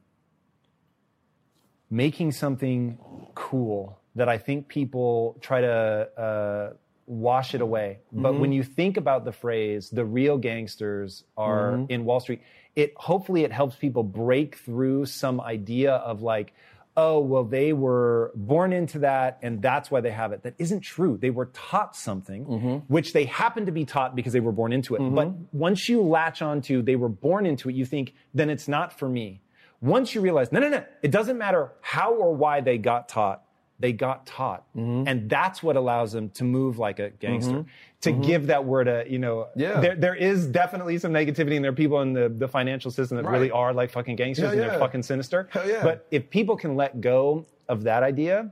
making 1.90 2.30
something 2.30 2.98
cool 3.34 3.98
that 4.14 4.28
I 4.28 4.38
think 4.38 4.68
people 4.68 5.36
try 5.40 5.60
to 5.60 6.08
uh, 6.16 6.72
wash 7.06 7.56
it 7.56 7.60
away. 7.60 7.98
But 8.12 8.38
when 8.38 8.52
you 8.52 8.62
think 8.62 8.96
about 8.96 9.24
the 9.24 9.32
phrase, 9.32 9.90
the 9.90 10.04
real 10.04 10.38
gangsters 10.38 11.24
are 11.36 11.84
in 11.88 12.04
Wall 12.04 12.20
Street, 12.20 12.42
it 12.76 12.92
hopefully 12.96 13.42
it 13.42 13.50
helps 13.50 13.74
people 13.74 14.04
break 14.04 14.56
through 14.58 15.06
some 15.06 15.40
idea 15.40 15.94
of 15.94 16.22
like, 16.22 16.54
oh, 16.96 17.20
well, 17.20 17.44
they 17.44 17.72
were 17.72 18.32
born 18.34 18.72
into 18.72 18.98
that 19.00 19.38
and 19.42 19.62
that's 19.62 19.90
why 19.90 20.00
they 20.00 20.10
have 20.10 20.32
it. 20.32 20.42
That 20.42 20.54
isn't 20.58 20.80
true. 20.80 21.16
They 21.16 21.30
were 21.30 21.46
taught 21.46 21.96
something, 21.96 22.44
mm-hmm. 22.44 22.76
which 22.92 23.12
they 23.12 23.24
happen 23.24 23.66
to 23.66 23.72
be 23.72 23.84
taught 23.84 24.14
because 24.14 24.32
they 24.32 24.40
were 24.40 24.52
born 24.52 24.72
into 24.72 24.94
it. 24.94 25.00
Mm-hmm. 25.00 25.14
But 25.14 25.32
once 25.52 25.88
you 25.88 26.02
latch 26.02 26.42
onto 26.42 26.82
they 26.82 26.96
were 26.96 27.08
born 27.08 27.46
into 27.46 27.68
it, 27.68 27.74
you 27.74 27.86
think, 27.86 28.14
then 28.34 28.50
it's 28.50 28.68
not 28.68 28.98
for 28.98 29.08
me. 29.08 29.42
Once 29.80 30.14
you 30.14 30.20
realize, 30.20 30.52
no, 30.52 30.60
no, 30.60 30.68
no, 30.68 30.84
it 31.02 31.10
doesn't 31.10 31.38
matter 31.38 31.72
how 31.80 32.12
or 32.14 32.34
why 32.34 32.60
they 32.60 32.78
got 32.78 33.08
taught, 33.08 33.42
they 33.82 33.92
got 33.92 34.24
taught. 34.24 34.64
And 34.74 35.28
that's 35.28 35.62
what 35.62 35.76
allows 35.76 36.12
them 36.12 36.30
to 36.30 36.44
move 36.44 36.78
like 36.78 37.00
a 37.00 37.10
gangster. 37.10 37.64
To 38.02 38.12
give 38.12 38.46
that 38.46 38.64
word 38.64 38.88
a, 38.88 39.04
you 39.06 39.18
know, 39.18 39.48
Yeah. 39.54 39.80
there, 39.80 39.94
there 39.96 40.14
is 40.14 40.46
definitely 40.46 40.98
some 40.98 41.12
negativity 41.12 41.56
and 41.56 41.64
there 41.64 41.70
are 41.72 41.74
people 41.84 42.00
in 42.00 42.12
the, 42.12 42.28
the 42.28 42.48
financial 42.48 42.90
system 42.90 43.16
that 43.18 43.26
really 43.28 43.50
are 43.50 43.72
like 43.74 43.90
fucking 43.90 44.16
gangsters 44.16 44.44
Hell 44.44 44.52
and 44.52 44.60
they're 44.60 44.78
fucking 44.78 45.02
sinister. 45.02 45.48
Yeah. 45.66 45.82
But 45.82 46.06
if 46.10 46.30
people 46.30 46.56
can 46.56 46.74
let 46.76 47.00
go 47.00 47.44
of 47.68 47.82
that 47.84 48.02
idea, 48.02 48.50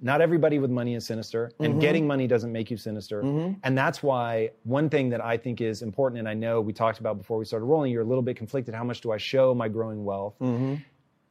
not 0.00 0.20
everybody 0.20 0.58
with 0.60 0.70
money 0.70 0.94
is 0.94 1.04
sinister, 1.06 1.50
and 1.58 1.70
Mm-hmm. 1.72 1.80
getting 1.80 2.06
money 2.06 2.26
doesn't 2.28 2.52
make 2.52 2.70
you 2.70 2.76
sinister. 2.76 3.20
And 3.64 3.76
that's 3.78 4.00
why 4.02 4.50
one 4.64 4.88
thing 4.88 5.08
that 5.10 5.24
I 5.24 5.36
think 5.36 5.60
is 5.60 5.82
important, 5.82 6.18
and 6.20 6.28
I 6.28 6.34
know 6.34 6.60
we 6.60 6.72
talked 6.72 7.00
about 7.00 7.18
before 7.18 7.36
we 7.38 7.44
started 7.44 7.66
rolling, 7.66 7.90
you're 7.92 8.02
a 8.02 8.10
little 8.12 8.22
bit 8.22 8.36
conflicted. 8.36 8.74
How 8.74 8.84
much 8.84 9.00
do 9.00 9.10
I 9.12 9.16
show 9.18 9.54
my 9.54 9.68
growing 9.68 10.04
wealth? 10.04 10.34
Mm-hmm. 10.40 10.74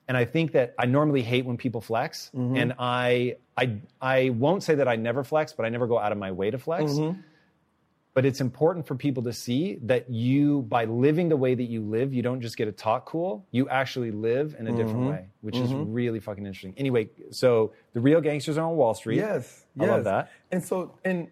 And 0.07 0.15
I 0.15 0.25
think 0.25 0.53
that 0.53 0.73
I 0.79 0.85
normally 0.85 1.21
hate 1.21 1.45
when 1.45 1.57
people 1.57 1.81
flex, 1.81 2.31
Mm-hmm. 2.35 2.55
and 2.55 2.73
I, 2.79 3.35
I, 3.57 3.77
I 4.01 4.29
won't 4.29 4.63
say 4.63 4.75
that 4.75 4.87
I 4.87 4.95
never 4.95 5.23
flex, 5.23 5.51
but 5.53 5.65
I 5.65 5.69
never 5.69 5.85
go 5.87 5.99
out 5.99 6.11
of 6.11 6.17
my 6.17 6.31
way 6.31 6.49
to 6.51 6.57
flex. 6.57 6.93
Mm-hmm. 6.93 7.19
But 8.13 8.25
it's 8.25 8.41
important 8.41 8.87
for 8.87 8.95
people 8.95 9.21
to 9.23 9.33
see 9.33 9.77
that 9.83 10.09
you, 10.09 10.63
by 10.63 10.85
living 10.85 11.29
the 11.29 11.37
way 11.37 11.53
that 11.53 11.65
you 11.65 11.81
live, 11.81 12.15
you 12.15 12.23
don't 12.23 12.41
just 12.41 12.57
get 12.57 12.65
to 12.65 12.71
talk 12.71 13.05
cool. 13.05 13.45
You 13.51 13.69
actually 13.69 14.09
live 14.09 14.55
in 14.57 14.65
a 14.67 14.71
different 14.71 15.01
Mm-hmm. 15.01 15.09
way, 15.09 15.27
which 15.41 15.55
is 15.57 15.71
really 15.71 16.19
fucking 16.19 16.43
interesting. 16.43 16.73
Anyway, 16.77 17.09
so 17.29 17.73
the 17.93 17.99
real 17.99 18.19
gangsters 18.19 18.57
are 18.57 18.67
on 18.67 18.75
Wall 18.75 18.95
Street. 18.95 19.17
Yes, 19.17 19.65
I 19.79 19.83
yes. 19.83 19.91
love 19.91 20.03
that. 20.05 20.31
And 20.51 20.63
so, 20.63 20.95
and 21.05 21.27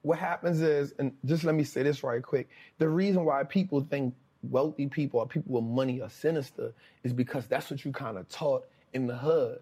what 0.00 0.18
happens 0.18 0.62
is, 0.62 0.94
and 0.98 1.12
just 1.26 1.44
let 1.44 1.54
me 1.54 1.64
say 1.64 1.82
this 1.82 2.02
right 2.02 2.22
quick: 2.22 2.48
the 2.78 2.88
reason 2.88 3.26
why 3.26 3.42
people 3.44 3.82
think 3.82 4.14
wealthy 4.50 4.86
people 4.88 5.20
or 5.20 5.26
people 5.26 5.54
with 5.54 5.64
money 5.64 6.00
are 6.00 6.10
sinister 6.10 6.72
is 7.02 7.12
because 7.12 7.46
that's 7.46 7.70
what 7.70 7.84
you 7.84 7.92
kind 7.92 8.18
of 8.18 8.28
taught 8.28 8.64
in 8.92 9.06
the 9.06 9.16
hood. 9.16 9.60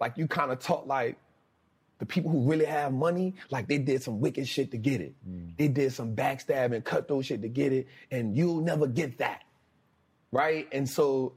Like 0.00 0.16
you 0.16 0.26
kind 0.26 0.50
of 0.50 0.58
taught 0.58 0.86
like 0.86 1.16
the 1.98 2.06
people 2.06 2.32
who 2.32 2.50
really 2.50 2.64
have 2.64 2.92
money, 2.92 3.34
like 3.50 3.68
they 3.68 3.78
did 3.78 4.02
some 4.02 4.20
wicked 4.20 4.48
shit 4.48 4.72
to 4.72 4.76
get 4.76 5.00
it. 5.00 5.14
Mm. 5.28 5.56
They 5.56 5.68
did 5.68 5.92
some 5.92 6.16
backstabbing, 6.16 6.82
cutthroat 6.82 7.26
shit 7.26 7.42
to 7.42 7.48
get 7.48 7.72
it, 7.72 7.86
and 8.10 8.36
you'll 8.36 8.60
never 8.60 8.88
get 8.88 9.18
that, 9.18 9.44
right? 10.32 10.66
And 10.72 10.88
so 10.88 11.34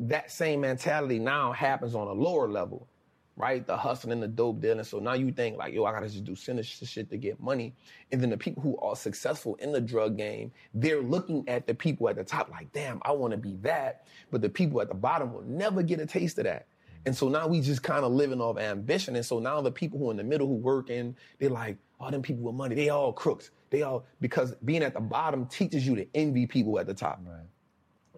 that 0.00 0.30
same 0.30 0.62
mentality 0.62 1.18
now 1.18 1.52
happens 1.52 1.94
on 1.94 2.06
a 2.06 2.12
lower 2.12 2.48
level, 2.48 2.88
right? 3.36 3.66
The 3.66 3.76
hustling, 3.76 4.12
and 4.12 4.22
the 4.22 4.28
dope 4.28 4.60
dealing. 4.60 4.84
So 4.84 4.98
now 4.98 5.14
you 5.14 5.32
think 5.32 5.56
like, 5.56 5.72
yo, 5.72 5.84
I 5.84 5.92
gotta 5.92 6.08
just 6.08 6.24
do 6.24 6.34
sinister 6.34 6.86
shit 6.86 7.10
to 7.10 7.16
get 7.16 7.40
money. 7.40 7.74
And 8.12 8.20
then 8.20 8.30
the 8.30 8.36
people 8.36 8.62
who 8.62 8.78
are 8.78 8.96
successful 8.96 9.54
in 9.56 9.72
the 9.72 9.80
drug 9.80 10.16
game, 10.16 10.52
they're 10.74 11.02
looking 11.02 11.48
at 11.48 11.66
the 11.66 11.74
people 11.74 12.08
at 12.08 12.16
the 12.16 12.24
top 12.24 12.50
like, 12.50 12.72
damn, 12.72 13.00
I 13.02 13.12
wanna 13.12 13.36
be 13.36 13.56
that. 13.62 14.06
But 14.30 14.42
the 14.42 14.48
people 14.48 14.80
at 14.80 14.88
the 14.88 14.94
bottom 14.94 15.32
will 15.32 15.42
never 15.42 15.82
get 15.82 16.00
a 16.00 16.06
taste 16.06 16.38
of 16.38 16.44
that. 16.44 16.66
And 17.06 17.16
so 17.16 17.28
now 17.28 17.48
we 17.48 17.60
just 17.62 17.82
kind 17.82 18.04
of 18.04 18.12
living 18.12 18.40
off 18.42 18.58
ambition. 18.58 19.16
And 19.16 19.24
so 19.24 19.38
now 19.38 19.60
the 19.62 19.72
people 19.72 19.98
who 19.98 20.08
are 20.08 20.10
in 20.10 20.18
the 20.18 20.24
middle 20.24 20.46
who 20.46 20.54
work 20.54 20.88
working, 20.88 21.16
they're 21.38 21.48
like, 21.48 21.78
oh, 21.98 22.10
them 22.10 22.22
people 22.22 22.42
with 22.42 22.54
money, 22.54 22.74
they 22.74 22.90
all 22.90 23.12
crooks. 23.12 23.50
They 23.70 23.82
all, 23.82 24.04
because 24.20 24.54
being 24.64 24.82
at 24.82 24.94
the 24.94 25.00
bottom 25.00 25.46
teaches 25.46 25.86
you 25.86 25.96
to 25.96 26.06
envy 26.14 26.46
people 26.46 26.78
at 26.78 26.86
the 26.86 26.94
top 26.94 27.20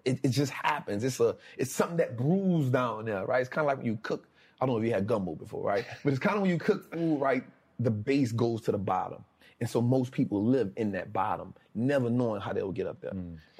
it, 0.05 0.19
it 0.23 0.29
just 0.29 0.51
happens. 0.51 1.03
It's 1.03 1.19
a 1.19 1.35
it's 1.57 1.71
something 1.71 1.97
that 1.97 2.17
brews 2.17 2.69
down 2.69 3.05
there, 3.05 3.25
right? 3.25 3.39
It's 3.39 3.49
kind 3.49 3.65
of 3.65 3.67
like 3.67 3.77
when 3.77 3.85
you 3.85 3.99
cook. 4.01 4.27
I 4.63 4.65
don't 4.65 4.75
know 4.75 4.81
if 4.81 4.87
you 4.87 4.93
had 4.93 5.05
gumbo 5.07 5.35
before, 5.35 5.61
right? 5.61 5.83
But 6.05 6.13
it's 6.13 6.19
kind 6.19 6.37
of 6.37 6.41
when 6.43 6.49
you 6.51 6.57
cook 6.57 6.89
food, 6.93 7.19
right? 7.19 7.43
The 7.79 7.91
base 7.91 8.31
goes 8.31 8.61
to 8.61 8.71
the 8.71 8.77
bottom, 8.77 9.25
and 9.59 9.69
so 9.69 9.81
most 9.81 10.13
people 10.13 10.41
live 10.41 10.71
in 10.77 10.93
that 10.93 11.11
bottom, 11.11 11.53
never 11.75 12.09
knowing 12.09 12.39
how 12.39 12.53
they'll 12.53 12.71
get 12.71 12.87
up 12.87 13.01
there, 13.01 13.11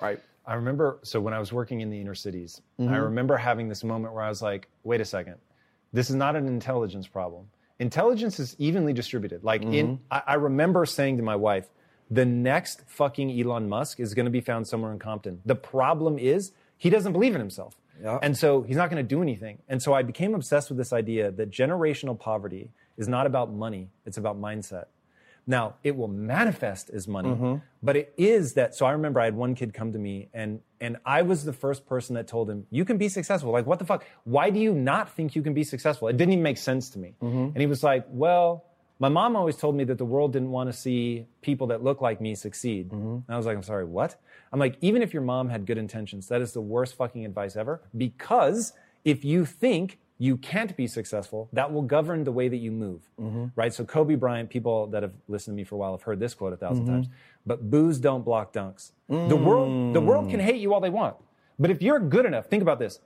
right? 0.01 0.21
I 0.45 0.53
remember, 0.53 0.99
so 1.03 1.19
when 1.19 1.33
I 1.33 1.39
was 1.39 1.51
working 1.51 1.81
in 1.81 1.89
the 1.89 1.99
inner 1.99 2.15
cities, 2.15 2.61
Mm-hmm. 2.79 2.93
I 2.93 2.97
remember 2.97 3.35
having 3.35 3.67
this 3.67 3.83
moment 3.83 4.13
where 4.13 4.23
I 4.23 4.29
was 4.29 4.41
like, 4.41 4.69
wait 4.83 5.01
a 5.01 5.05
second, 5.05 5.35
this 5.91 6.09
is 6.09 6.15
not 6.15 6.37
an 6.37 6.47
intelligence 6.47 7.05
problem. 7.07 7.47
Intelligence 7.79 8.39
is 8.39 8.55
evenly 8.57 8.93
distributed. 8.93 9.43
Like, 9.43 9.61
in, 9.63 9.97
Mm-hmm. 9.97 10.03
I, 10.09 10.21
I 10.27 10.33
remember 10.35 10.85
saying 10.85 11.17
to 11.17 11.23
my 11.23 11.35
wife, 11.35 11.67
the 12.09 12.25
next 12.25 12.81
fucking 12.87 13.29
Elon 13.37 13.67
Musk 13.67 13.99
is 13.99 14.13
going 14.13 14.25
to 14.25 14.31
be 14.31 14.41
found 14.41 14.67
somewhere 14.67 14.91
in 14.93 14.99
Compton. 14.99 15.41
The 15.45 15.55
problem 15.55 16.17
is 16.17 16.51
he 16.77 16.89
doesn't 16.89 17.11
believe 17.11 17.33
in 17.35 17.41
himself. 17.41 17.75
Yeah. 18.01 18.19
And 18.21 18.38
so 18.38 18.62
he's 18.63 18.77
not 18.77 18.89
going 18.89 19.03
to 19.03 19.08
do 19.08 19.21
anything. 19.21 19.60
And 19.67 19.82
so 19.82 19.93
I 19.93 20.01
became 20.03 20.34
obsessed 20.36 20.69
with 20.69 20.77
this 20.77 20.93
idea 20.93 21.32
that 21.32 21.51
generational 21.51 22.17
poverty 22.19 22.71
is 22.97 23.08
not 23.08 23.25
about 23.25 23.51
money, 23.51 23.89
it's 24.06 24.17
about 24.17 24.39
mindset. 24.39 24.86
Now, 25.45 25.75
it 25.84 25.97
will 25.97 26.08
manifest 26.08 26.89
as 26.89 27.06
money, 27.08 27.29
Mm-hmm. 27.29 27.56
but 27.82 27.97
it 27.97 28.13
is 28.17 28.53
that. 28.53 28.75
So 28.75 28.86
I 28.86 28.93
remember 28.93 29.19
I 29.19 29.25
had 29.25 29.36
one 29.36 29.56
kid 29.56 29.73
come 29.73 29.91
to 29.91 29.99
me, 29.99 30.29
and 30.34 30.62
and 30.79 30.97
I 31.06 31.23
was 31.23 31.43
the 31.43 31.51
first 31.51 31.86
person 31.86 32.15
that 32.15 32.27
told 32.29 32.49
him, 32.49 32.65
"You 32.71 32.86
can 32.86 32.97
be 32.97 33.10
successful." 33.10 33.51
Like, 33.51 33.65
what 33.65 33.77
the 33.79 33.86
fuck? 33.86 34.06
Why 34.23 34.51
do 34.51 34.60
you 34.62 34.73
not 34.73 35.10
think 35.10 35.36
you 35.36 35.41
can 35.41 35.53
be 35.53 35.65
successful? 35.65 36.08
It 36.08 36.15
didn't 36.15 36.32
even 36.32 36.43
make 36.43 36.58
sense 36.58 36.91
to 36.91 36.99
me. 36.99 37.15
Mm-hmm. 37.21 37.38
And 37.38 37.58
he 37.58 37.65
was 37.65 37.84
like, 37.84 38.06
"Well, 38.10 38.63
my 39.03 39.09
mom 39.09 39.35
always 39.35 39.57
told 39.57 39.75
me 39.75 39.83
that 39.83 39.97
the 39.97 40.05
world 40.05 40.31
didn't 40.31 40.51
want 40.51 40.69
to 40.71 40.73
see 40.85 41.25
people 41.41 41.67
that 41.67 41.83
look 41.83 41.99
like 41.99 42.21
me 42.21 42.35
succeed." 42.35 42.89
Mm-hmm. 42.89 43.15
And 43.27 43.29
I 43.35 43.35
was 43.35 43.45
like, 43.45 43.57
"I'm 43.57 43.63
sorry, 43.63 43.83
what?" 43.83 44.15
I'm 44.53 44.59
like, 44.59 44.77
even 44.81 45.01
if 45.01 45.13
your 45.13 45.23
mom 45.23 45.49
had 45.49 45.65
good 45.65 45.77
intentions, 45.77 46.27
that 46.27 46.41
is 46.41 46.53
the 46.53 46.61
worst 46.61 46.95
fucking 46.95 47.25
advice 47.25 47.55
ever. 47.57 47.81
Because 47.97 48.71
if 49.03 49.25
you 49.25 49.45
think 49.45 49.99
you 50.19 50.37
can't 50.37 50.77
be 50.77 50.87
successful, 50.87 51.49
that 51.51 51.73
will 51.73 51.81
govern 51.81 52.23
the 52.23 52.31
way 52.31 52.47
that 52.47 52.61
you 52.65 52.71
move, 52.71 53.01
mm-hmm. 53.19 53.47
right? 53.55 53.73
So 53.73 53.83
Kobe 53.83 54.15
Bryant, 54.15 54.49
people 54.49 54.87
that 54.87 55.03
have 55.03 55.13
listened 55.27 55.55
to 55.55 55.57
me 55.57 55.65
for 55.65 55.75
a 55.75 55.79
while 55.79 55.91
have 55.91 56.03
heard 56.03 56.19
this 56.19 56.33
quote 56.33 56.53
a 56.53 56.55
1000 56.55 56.83
mm-hmm. 56.83 56.93
times. 56.93 57.07
But 57.45 57.69
boos 57.69 57.99
don't 57.99 58.23
block 58.23 58.53
dunks. 58.53 58.91
The 59.09 59.35
world, 59.35 59.93
the 59.93 60.01
world 60.01 60.27
mm. 60.27 60.31
can 60.31 60.39
hate 60.39 60.61
you 60.61 60.73
all 60.73 60.79
they 60.79 60.89
want, 60.89 61.17
but 61.59 61.69
if 61.69 61.81
you're 61.81 61.99
good 61.99 62.25
enough, 62.25 62.45
think 62.45 62.61
about 62.61 62.79
this. 62.79 62.99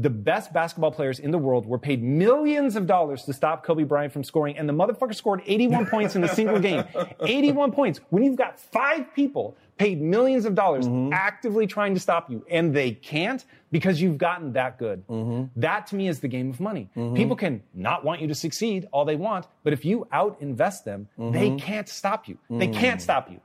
The 0.00 0.10
best 0.10 0.52
basketball 0.52 0.92
players 0.92 1.18
in 1.18 1.32
the 1.32 1.38
world 1.38 1.66
were 1.66 1.78
paid 1.78 2.04
millions 2.04 2.76
of 2.76 2.86
dollars 2.86 3.24
to 3.24 3.32
stop 3.32 3.64
Kobe 3.64 3.82
Bryant 3.82 4.12
from 4.12 4.22
scoring, 4.22 4.56
and 4.56 4.68
the 4.68 4.72
motherfucker 4.72 5.14
scored 5.14 5.42
81 5.44 5.86
points 5.90 6.14
in 6.14 6.22
a 6.22 6.28
single 6.28 6.60
game. 6.60 6.84
81 7.20 7.72
points. 7.72 8.00
When 8.10 8.22
you've 8.22 8.36
got 8.36 8.60
five 8.60 9.12
people 9.12 9.56
paid 9.76 10.00
millions 10.00 10.44
of 10.44 10.54
dollars 10.54 10.86
mm-hmm. 10.86 11.12
actively 11.12 11.66
trying 11.66 11.94
to 11.94 12.00
stop 12.00 12.30
you, 12.30 12.44
and 12.48 12.72
they 12.72 12.92
can't 12.92 13.44
because 13.72 14.00
you've 14.00 14.18
gotten 14.18 14.52
that 14.52 14.78
good. 14.78 15.04
Mm-hmm. 15.08 15.60
That 15.60 15.88
to 15.88 15.96
me 15.96 16.06
is 16.06 16.20
the 16.20 16.28
game 16.28 16.50
of 16.50 16.60
money. 16.60 16.88
Mm-hmm. 16.96 17.16
People 17.16 17.34
can 17.34 17.62
not 17.74 18.04
want 18.04 18.20
you 18.20 18.28
to 18.28 18.36
succeed 18.36 18.86
all 18.92 19.04
they 19.04 19.16
want, 19.16 19.46
but 19.64 19.72
if 19.72 19.84
you 19.84 20.06
out 20.12 20.36
invest 20.40 20.84
them, 20.84 21.08
they 21.18 21.56
can't 21.56 21.88
stop 21.88 22.28
you. 22.28 22.38
They 22.48 22.68
mm. 22.68 22.74
can't 22.74 23.02
stop 23.02 23.30
you. 23.30 23.40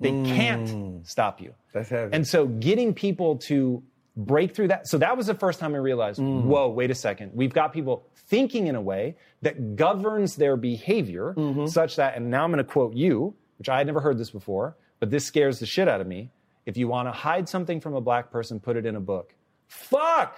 They 0.00 0.10
can't 0.10 0.68
mm. 0.68 1.06
stop 1.06 1.40
you. 1.40 1.54
That's 1.72 1.88
heavy. 1.88 2.12
And 2.12 2.26
so 2.26 2.46
getting 2.46 2.94
people 2.94 3.36
to 3.48 3.82
break 4.18 4.54
through 4.54 4.68
that. 4.68 4.88
So 4.88 4.98
that 4.98 5.16
was 5.16 5.28
the 5.28 5.34
first 5.34 5.60
time 5.60 5.74
I 5.74 5.78
realized, 5.78 6.20
mm. 6.20 6.42
whoa, 6.42 6.68
wait 6.68 6.90
a 6.90 6.94
second. 6.94 7.30
We've 7.34 7.54
got 7.54 7.72
people 7.72 8.04
thinking 8.26 8.66
in 8.66 8.74
a 8.74 8.82
way 8.82 9.16
that 9.42 9.76
governs 9.76 10.34
their 10.36 10.56
behavior 10.56 11.34
mm-hmm. 11.36 11.66
such 11.66 11.96
that, 11.96 12.16
and 12.16 12.28
now 12.28 12.42
I'm 12.44 12.50
going 12.50 12.58
to 12.58 12.70
quote 12.70 12.94
you, 12.94 13.34
which 13.58 13.68
I 13.68 13.78
had 13.78 13.86
never 13.86 14.00
heard 14.00 14.18
this 14.18 14.30
before, 14.30 14.76
but 14.98 15.10
this 15.10 15.24
scares 15.24 15.60
the 15.60 15.66
shit 15.66 15.86
out 15.86 16.00
of 16.00 16.06
me. 16.06 16.30
If 16.66 16.76
you 16.76 16.88
want 16.88 17.06
to 17.06 17.12
hide 17.12 17.48
something 17.48 17.80
from 17.80 17.94
a 17.94 18.00
black 18.00 18.30
person, 18.32 18.60
put 18.60 18.76
it 18.76 18.84
in 18.84 18.96
a 18.96 19.00
book. 19.00 19.34
Fuck! 19.68 20.36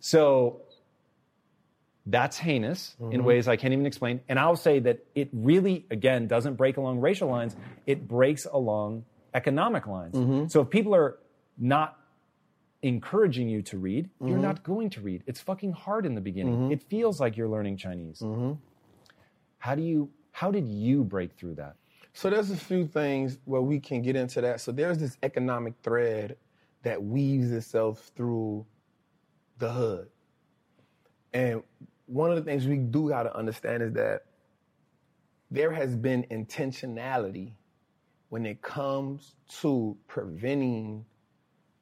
So 0.00 0.62
That's 2.08 2.38
heinous 2.38 2.94
in 3.00 3.06
mm-hmm. 3.06 3.24
ways 3.24 3.48
I 3.48 3.56
can't 3.56 3.72
even 3.72 3.84
explain. 3.84 4.20
And 4.28 4.38
I'll 4.38 4.54
say 4.54 4.78
that 4.78 5.04
it 5.16 5.28
really, 5.32 5.86
again, 5.90 6.28
doesn't 6.28 6.54
break 6.54 6.76
along 6.76 7.00
racial 7.00 7.28
lines, 7.28 7.56
it 7.84 8.06
breaks 8.06 8.46
along 8.50 9.04
economic 9.34 9.88
lines. 9.88 10.14
Mm-hmm. 10.14 10.46
So 10.46 10.60
if 10.60 10.70
people 10.70 10.94
are 10.94 11.18
not 11.58 11.98
encouraging 12.86 13.48
you 13.48 13.62
to 13.62 13.78
read, 13.78 14.08
you're 14.20 14.30
mm-hmm. 14.30 14.42
not 14.42 14.62
going 14.62 14.90
to 14.90 15.00
read. 15.00 15.22
It's 15.26 15.40
fucking 15.40 15.72
hard 15.72 16.06
in 16.06 16.14
the 16.14 16.20
beginning. 16.20 16.54
Mm-hmm. 16.54 16.72
It 16.72 16.82
feels 16.82 17.20
like 17.20 17.36
you're 17.36 17.48
learning 17.48 17.76
Chinese. 17.76 18.20
Mm-hmm. 18.20 18.52
How 19.58 19.74
do 19.74 19.82
you 19.82 20.10
how 20.32 20.50
did 20.50 20.68
you 20.68 21.02
break 21.02 21.32
through 21.32 21.54
that? 21.56 21.76
So 22.12 22.30
there's 22.30 22.50
a 22.50 22.56
few 22.56 22.86
things 22.86 23.38
where 23.44 23.60
we 23.60 23.80
can 23.80 24.02
get 24.02 24.16
into 24.16 24.40
that. 24.40 24.60
So 24.60 24.72
there's 24.72 24.98
this 24.98 25.16
economic 25.22 25.74
thread 25.82 26.36
that 26.82 27.02
weaves 27.02 27.50
itself 27.52 28.10
through 28.16 28.64
the 29.58 29.70
hood. 29.70 30.08
And 31.32 31.62
one 32.06 32.30
of 32.30 32.36
the 32.36 32.42
things 32.42 32.66
we 32.66 32.76
do 32.76 33.08
got 33.08 33.24
to 33.24 33.36
understand 33.36 33.82
is 33.82 33.92
that 33.94 34.26
there 35.50 35.72
has 35.72 35.96
been 35.96 36.24
intentionality 36.30 37.52
when 38.28 38.46
it 38.46 38.62
comes 38.62 39.34
to 39.60 39.96
preventing 40.06 41.04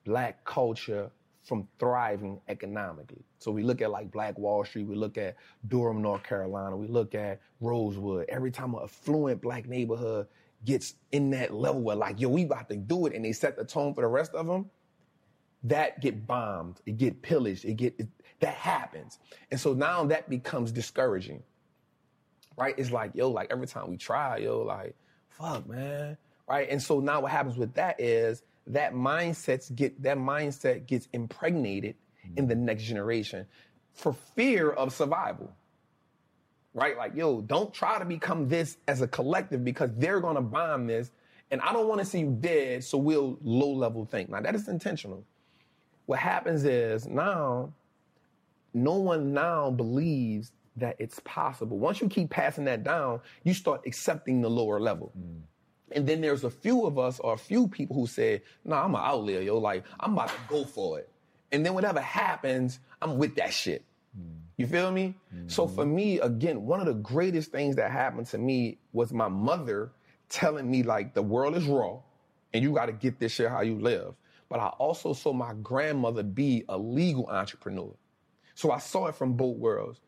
black 0.05 0.45
culture 0.45 1.11
from 1.43 1.69
thriving 1.79 2.41
economically. 2.49 3.23
So 3.39 3.51
we 3.51 3.63
look 3.63 3.83
at 3.83 3.91
like 3.91 4.11
Black 4.11 4.39
Wall 4.39 4.65
Street, 4.65 4.87
we 4.87 4.97
look 4.97 5.19
at 5.19 5.37
Durham, 5.69 6.01
North 6.01 6.23
Carolina, 6.23 6.77
we 6.77 6.87
look 6.87 7.15
at 7.15 7.41
Rosewood. 7.61 8.27
Every 8.29 8.51
time 8.51 8.75
an 8.75 8.81
affluent 8.83 9.43
black 9.43 9.67
neighborhood 9.67 10.27
gets 10.65 10.95
in 11.13 11.31
that 11.31 11.53
level 11.53 11.83
where 11.83 11.97
like, 11.97 12.19
yo, 12.19 12.31
we 12.31 12.45
about 12.45 12.71
to 12.71 12.77
do 12.77 13.07
it, 13.07 13.15
and 13.15 13.25
they 13.25 13.33
set 13.33 13.57
the 13.57 13.65
tone 13.65 13.95
for 13.95 14.01
the 14.01 14.07
rest 14.07 14.33
of 14.33 14.47
them, 14.47 14.71
that 15.63 16.01
get 16.01 16.27
bombed, 16.27 16.81
it 16.87 16.97
get 16.97 17.21
pillaged, 17.21 17.65
it 17.65 17.75
get 17.75 17.95
it, 17.99 18.09
that 18.41 18.55
happens, 18.55 19.19
and 19.51 19.61
so 19.61 19.73
now 19.75 20.05
that 20.05 20.29
becomes 20.29 20.73
discouraging, 20.73 21.43
right? 22.57 22.75
It's 22.79 22.91
like 22.91 23.13
yo, 23.15 23.31
like 23.31 23.51
every 23.51 23.67
time 23.67 23.91
we 23.91 23.97
try, 23.97 24.39
yo, 24.39 24.61
like 24.61 24.95
fuck, 25.29 25.69
man, 25.69 26.17
right? 26.49 26.69
And 26.71 26.83
so 26.83 27.01
now 27.01 27.21
what 27.21 27.33
happens 27.33 27.57
with 27.57 27.75
that 27.75 28.01
is 28.01 28.43
that 28.67 28.95
mindsets 28.95 29.75
get 29.75 30.03
that 30.03 30.17
mindset 30.17 30.87
gets 30.87 31.09
impregnated 31.13 31.97
in 32.37 32.47
the 32.47 32.55
mm-hmm. 32.55 32.65
next 32.65 32.85
generation 32.85 33.47
for 33.93 34.15
fear 34.35 34.71
of 34.71 34.93
survival. 34.93 35.53
Right? 36.73 36.97
Like, 36.97 37.15
yo, 37.15 37.41
don't 37.41 37.73
try 37.73 37.99
to 37.99 38.05
become 38.05 38.49
this 38.49 38.79
as 38.89 39.01
a 39.01 39.07
collective 39.07 39.65
because 39.65 39.91
they're 39.97 40.21
gonna 40.21 40.43
bomb 40.43 40.87
this. 40.87 41.13
And 41.51 41.61
I 41.61 41.73
don't 41.73 41.87
wanna 41.87 42.05
see 42.05 42.21
you 42.21 42.37
dead, 42.41 42.83
so 42.83 42.99
we'll 42.99 43.39
low 43.43 43.73
level 43.73 44.05
think. 44.05 44.31
Now 44.31 44.41
that 44.41 44.55
is 44.55 44.69
intentional. 44.69 45.25
What 46.07 46.19
happens 46.19 46.65
is 46.65 47.07
now, 47.07 47.73
no 48.73 48.97
one 48.97 49.33
now 49.33 49.71
believes 49.71 50.53
that 50.77 50.97
it's 50.99 51.21
possible. 51.21 51.79
Once 51.79 52.01
you 52.01 52.09
keep 52.09 52.31
passing 52.31 52.65
that 52.65 52.83
down, 52.83 53.21
you 53.45 53.55
start 53.55 53.83
accepting 53.87 54.41
the 54.41 54.51
lower 54.51 54.81
level. 54.81 55.13
Mm. 55.17 55.43
And 55.95 56.07
then 56.07 56.21
there's 56.21 56.45
a 56.45 56.51
few 56.51 56.87
of 56.87 56.99
us 56.99 57.21
or 57.21 57.35
a 57.35 57.39
few 57.39 57.69
people 57.69 57.97
who 57.97 58.07
say, 58.07 58.43
nah, 58.65 58.85
I'm 58.85 58.95
an 58.95 59.01
outlier, 59.03 59.41
yo. 59.41 59.59
Like, 59.59 59.85
I'm 60.01 60.15
about 60.15 60.29
to 60.29 60.35
go 60.49 60.65
for 60.65 60.99
it. 60.99 61.09
And 61.53 61.65
then 61.65 61.75
whatever 61.75 62.01
happens, 62.01 62.81
I'm 63.01 63.17
with 63.17 63.37
that 63.37 63.53
shit. 63.53 63.85
Mm. 64.19 64.41
You 64.57 64.67
feel 64.67 64.91
me? 64.91 65.15
So 65.47 65.67
mm-hmm. 65.67 65.75
for 65.75 65.87
me, 65.87 66.21
again, 66.21 66.65
one 66.65 66.81
of 66.81 66.87
the 66.87 66.95
greatest 66.95 67.51
things 67.51 67.77
that 67.77 67.91
happened 67.91 68.27
to 68.29 68.39
me 68.39 68.79
was 68.93 69.13
my 69.13 69.29
mother 69.29 69.93
telling 70.29 70.71
me 70.71 70.83
like 70.83 71.15
the 71.15 71.23
world 71.23 71.57
is 71.57 71.65
raw 71.65 71.99
and 72.53 72.63
you 72.63 72.73
got 72.73 72.87
to 72.87 72.93
get 72.93 73.19
this 73.19 73.33
shit 73.33 73.49
how 73.49 73.63
you 73.63 73.79
live. 73.79 74.15
But 74.49 74.61
I 74.61 74.69
also 74.69 75.13
saw 75.13 75.33
my 75.33 75.55
grandmother 75.63 76.23
be 76.23 76.65
a 76.69 76.79
legal 76.79 77.27
entrepreneur. 77.27 77.93
So 78.55 78.71
I 78.71 78.79
saw 78.79 79.07
it 79.07 79.17
from 79.17 79.35
both 79.35 79.57
worlds. 79.57 80.01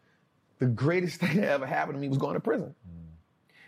The 0.59 0.67
greatest 0.67 1.17
thing 1.21 1.41
that 1.41 1.49
ever 1.49 1.67
happened 1.67 1.97
to 1.97 2.01
me 2.01 2.09
was 2.09 2.19
going 2.19 2.35
to 2.35 2.41
prison 2.41 2.75
mm. 2.89 3.07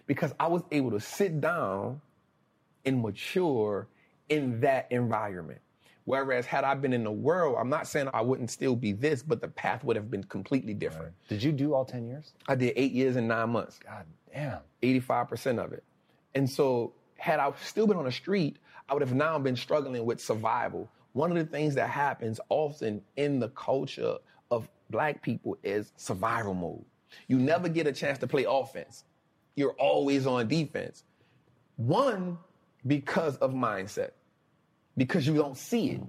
because 0.07 0.33
I 0.39 0.47
was 0.47 0.63
able 0.71 0.93
to 0.93 1.01
sit 1.01 1.41
down 1.41 2.01
and 2.89 3.03
mature 3.03 3.87
in 4.29 4.61
that 4.61 4.91
environment. 4.91 5.61
Whereas 6.05 6.47
had 6.47 6.65
I 6.65 6.75
been 6.75 6.95
in 6.95 7.05
the 7.05 7.13
world, 7.13 7.57
I'm 7.61 7.69
not 7.69 7.87
saying 7.87 8.09
I 8.15 8.23
wouldn't 8.23 8.51
still 8.51 8.75
be 8.75 8.93
this, 8.93 9.23
but 9.23 9.43
the 9.43 9.49
path 9.49 9.85
would 9.85 9.95
have 9.95 10.11
been 10.11 10.25
completely 10.25 10.73
different. 10.73 11.13
Did 11.29 11.43
you 11.43 11.53
do 11.53 11.75
all 11.75 11.85
10 11.85 12.07
years? 12.07 12.33
I 12.49 12.55
did 12.55 12.73
eight 12.77 12.93
years 12.93 13.17
and 13.17 13.29
nine 13.29 13.51
months, 13.51 13.79
God 13.79 14.07
damn. 14.33 14.61
85% 14.83 15.63
of 15.63 15.75
it. 15.75 15.85
And 16.35 16.49
so 16.49 16.95
had 17.19 17.41
I 17.41 17.53
still 17.63 17.87
been 17.87 17.99
on 17.99 18.07
the 18.07 18.13
street, 18.13 18.57
I 18.89 18.95
would 18.95 19.03
have 19.03 19.15
now 19.15 19.39
been 19.39 19.57
struggling 19.57 20.03
with 20.07 20.19
survival. 20.19 20.89
One 21.13 21.31
of 21.31 21.37
the 21.37 21.45
things 21.45 21.75
that 21.75 21.91
happens 21.91 22.41
often 22.49 23.03
in 23.17 23.39
the 23.39 23.51
culture 23.51 24.17
of 24.51 24.67
black 24.89 25.21
people 25.21 25.59
is 25.63 25.93
survival 25.99 26.55
mode. 26.55 26.85
You 27.27 27.39
never 27.39 27.69
get 27.69 27.87
a 27.87 27.93
chance 27.93 28.19
to 28.21 28.27
play 28.27 28.47
offense. 28.49 29.05
You're 29.57 29.73
always 29.73 30.27
on 30.27 30.49
defense. 30.49 31.05
One, 31.77 32.39
because 32.87 33.37
of 33.39 33.53
mindset, 33.53 34.11
because 34.97 35.27
you 35.27 35.35
don't 35.35 35.57
see 35.57 35.91
it. 35.91 36.03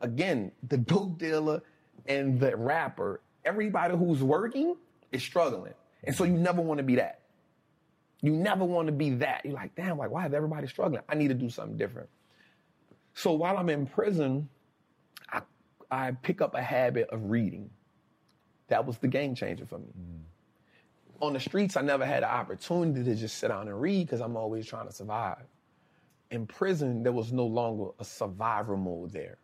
Again, 0.00 0.52
the 0.68 0.76
dope 0.76 1.18
dealer 1.18 1.62
and 2.06 2.38
the 2.38 2.56
rapper, 2.56 3.20
everybody 3.44 3.96
who's 3.96 4.22
working 4.22 4.76
is 5.12 5.22
struggling. 5.22 5.74
And 6.04 6.14
so 6.14 6.24
you 6.24 6.34
never 6.34 6.60
want 6.60 6.78
to 6.78 6.84
be 6.84 6.96
that. 6.96 7.20
You 8.20 8.32
never 8.32 8.64
want 8.64 8.86
to 8.86 8.92
be 8.92 9.10
that. 9.16 9.42
You're 9.44 9.54
like, 9.54 9.74
damn, 9.74 9.98
like, 9.98 10.10
why 10.10 10.26
is 10.26 10.34
everybody 10.34 10.66
struggling? 10.66 11.02
I 11.08 11.14
need 11.14 11.28
to 11.28 11.34
do 11.34 11.50
something 11.50 11.76
different. 11.76 12.08
So 13.14 13.32
while 13.32 13.56
I'm 13.56 13.68
in 13.68 13.86
prison, 13.86 14.48
I, 15.30 15.42
I 15.90 16.12
pick 16.12 16.40
up 16.40 16.54
a 16.54 16.62
habit 16.62 17.10
of 17.10 17.30
reading. 17.30 17.70
That 18.68 18.86
was 18.86 18.98
the 18.98 19.08
game 19.08 19.34
changer 19.34 19.66
for 19.66 19.78
me. 19.78 19.86
Mm. 19.86 20.20
On 21.20 21.32
the 21.32 21.40
streets, 21.40 21.76
I 21.76 21.82
never 21.82 22.04
had 22.04 22.22
the 22.22 22.32
opportunity 22.32 23.04
to 23.04 23.14
just 23.14 23.38
sit 23.38 23.48
down 23.48 23.68
and 23.68 23.80
read 23.80 24.06
because 24.06 24.20
I'm 24.20 24.36
always 24.36 24.66
trying 24.66 24.86
to 24.86 24.92
survive. 24.92 25.44
In 26.30 26.46
prison, 26.46 27.02
there 27.02 27.12
was 27.12 27.32
no 27.32 27.46
longer 27.46 27.90
a 27.98 28.04
survivor 28.04 28.76
mode 28.76 29.12
there. 29.12 29.38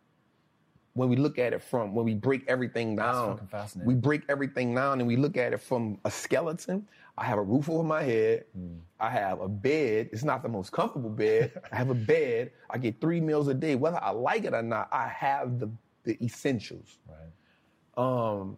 When 0.93 1.07
we 1.07 1.15
look 1.15 1.39
at 1.39 1.53
it 1.53 1.61
from, 1.61 1.93
when 1.93 2.03
we 2.03 2.13
break 2.13 2.43
everything 2.49 2.97
down, 2.97 3.39
we 3.85 3.93
break 3.93 4.23
everything 4.27 4.75
down 4.75 4.99
and 4.99 5.07
we 5.07 5.15
look 5.15 5.37
at 5.37 5.53
it 5.53 5.61
from 5.61 5.97
a 6.03 6.11
skeleton. 6.11 6.85
I 7.17 7.23
have 7.25 7.37
a 7.37 7.43
roof 7.43 7.69
over 7.69 7.83
my 7.83 8.03
head. 8.03 8.45
I 8.99 9.09
have 9.09 9.39
a 9.39 9.47
bed. 9.47 10.09
It's 10.11 10.23
not 10.23 10.43
the 10.43 10.49
most 10.49 10.71
comfortable 10.71 11.09
bed. 11.09 11.61
I 11.71 11.75
have 11.77 11.89
a 11.89 11.95
bed. 11.95 12.51
I 12.69 12.77
get 12.77 12.99
three 12.99 13.21
meals 13.21 13.47
a 13.47 13.53
day. 13.53 13.75
Whether 13.75 14.03
I 14.03 14.09
like 14.09 14.43
it 14.43 14.53
or 14.53 14.61
not, 14.61 14.89
I 14.91 15.07
have 15.07 15.59
the, 15.59 15.69
the 16.03 16.21
essentials. 16.23 16.97
Right. 17.07 17.29
Um, 17.97 18.57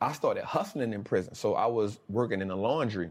I 0.00 0.12
started 0.12 0.44
hustling 0.44 0.92
in 0.92 1.04
prison. 1.04 1.34
So 1.34 1.54
I 1.54 1.66
was 1.66 1.98
working 2.08 2.40
in 2.40 2.48
the 2.48 2.56
laundry. 2.56 3.10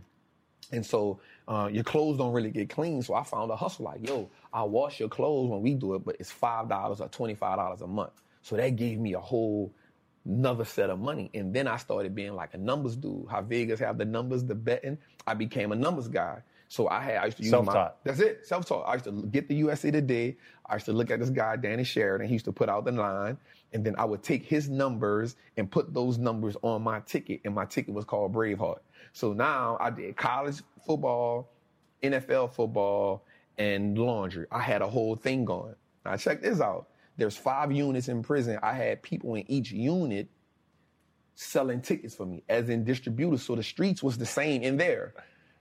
And 0.71 0.86
so 0.86 1.19
uh, 1.47 1.69
your 1.71 1.84
clothes 1.84 2.17
don't 2.17 2.34
really 2.34 2.52
get 2.52 2.69
clean. 2.69 3.02
So 3.02 3.13
I 3.13 3.23
found 3.23 3.52
a 3.52 3.56
hustle 3.56 3.86
like, 3.86 4.08
yo, 4.08 4.30
I'll 4.54 4.69
wash 4.69 4.99
your 4.99 5.10
clothes 5.10 5.49
when 5.49 5.62
we 5.62 5.73
do 5.73 5.95
it, 5.95 6.06
but 6.06 6.15
it's 6.19 6.32
$5 6.32 6.99
or 6.99 7.10
$25 7.10 7.82
a 7.82 7.88
month. 7.88 8.21
So 8.41 8.56
that 8.56 8.76
gave 8.76 8.99
me 8.99 9.13
a 9.13 9.19
whole 9.19 9.73
another 10.26 10.65
set 10.65 10.89
of 10.89 10.99
money. 10.99 11.30
And 11.34 11.54
then 11.54 11.67
I 11.67 11.78
started 11.78 12.15
being 12.15 12.34
like 12.34 12.54
a 12.54 12.58
numbers 12.58 12.95
dude. 12.95 13.28
How 13.30 13.41
Vegas 13.41 13.80
have 13.80 13.97
the 13.97 14.06
numbers, 14.06 14.43
the 14.43 14.56
betting. 14.56 14.97
I 15.28 15.34
became 15.34 15.71
a 15.71 15.76
numbers 15.76 16.08
guy. 16.08 16.41
So 16.69 16.89
I 16.89 17.02
had 17.02 17.17
I 17.17 17.26
used 17.26 17.38
to 17.38 17.43
use 17.43 17.52
my 17.52 17.58
Self-taught. 17.58 17.97
that's 18.04 18.19
it, 18.19 18.47
self-taught. 18.47 18.88
I 18.88 18.93
used 18.93 19.06
to 19.06 19.12
get 19.28 19.47
the 19.47 19.56
USA 19.56 19.91
Today. 19.91 20.38
I 20.65 20.76
used 20.76 20.88
to 20.88 20.93
look 20.93 21.12
at 21.12 21.19
this 21.19 21.30
guy, 21.30 21.56
Danny 21.56 21.84
Sheridan. 21.84 22.28
He 22.28 22.34
used 22.34 22.45
to 22.45 22.52
put 22.52 22.67
out 22.67 22.86
the 22.86 22.91
line, 22.91 23.38
and 23.73 23.86
then 23.86 23.95
I 23.95 24.06
would 24.06 24.23
take 24.23 24.43
his 24.43 24.69
numbers 24.69 25.36
and 25.56 25.69
put 25.69 25.93
those 25.93 26.17
numbers 26.17 26.58
on 26.63 26.82
my 26.82 27.02
ticket, 27.02 27.41
and 27.45 27.54
my 27.54 27.65
ticket 27.65 27.93
was 27.93 28.06
called 28.06 28.34
Braveheart. 28.34 28.80
So 29.13 29.34
now 29.34 29.78
I 29.80 29.89
did 29.91 30.17
college 30.17 30.62
football, 30.86 31.49
NFL 32.02 32.54
football, 32.54 33.23
and 33.58 33.97
laundry. 33.97 34.47
I 34.52 34.60
had 34.60 34.82
a 34.82 34.88
whole 34.88 35.15
thing 35.15 35.45
going. 35.45 35.76
Now 36.04 36.17
check 36.17 36.41
this 36.41 36.60
out. 36.60 36.88
There's 37.15 37.38
five 37.38 37.71
units 37.71 38.08
in 38.08 38.23
prison. 38.23 38.60
I 38.62 38.73
had 38.73 39.04
people 39.04 39.36
in 39.36 39.49
each 39.49 39.71
unit 39.71 40.28
selling 41.36 41.82
tickets 41.82 42.15
for 42.15 42.26
me, 42.26 42.43
as 42.49 42.69
in 42.69 42.84
distributors. 42.84 43.43
So 43.43 43.56
the 43.56 43.63
streets 43.63 44.02
was 44.02 44.17
the 44.17 44.26
same 44.26 44.63
in 44.63 44.78
there, 44.78 45.13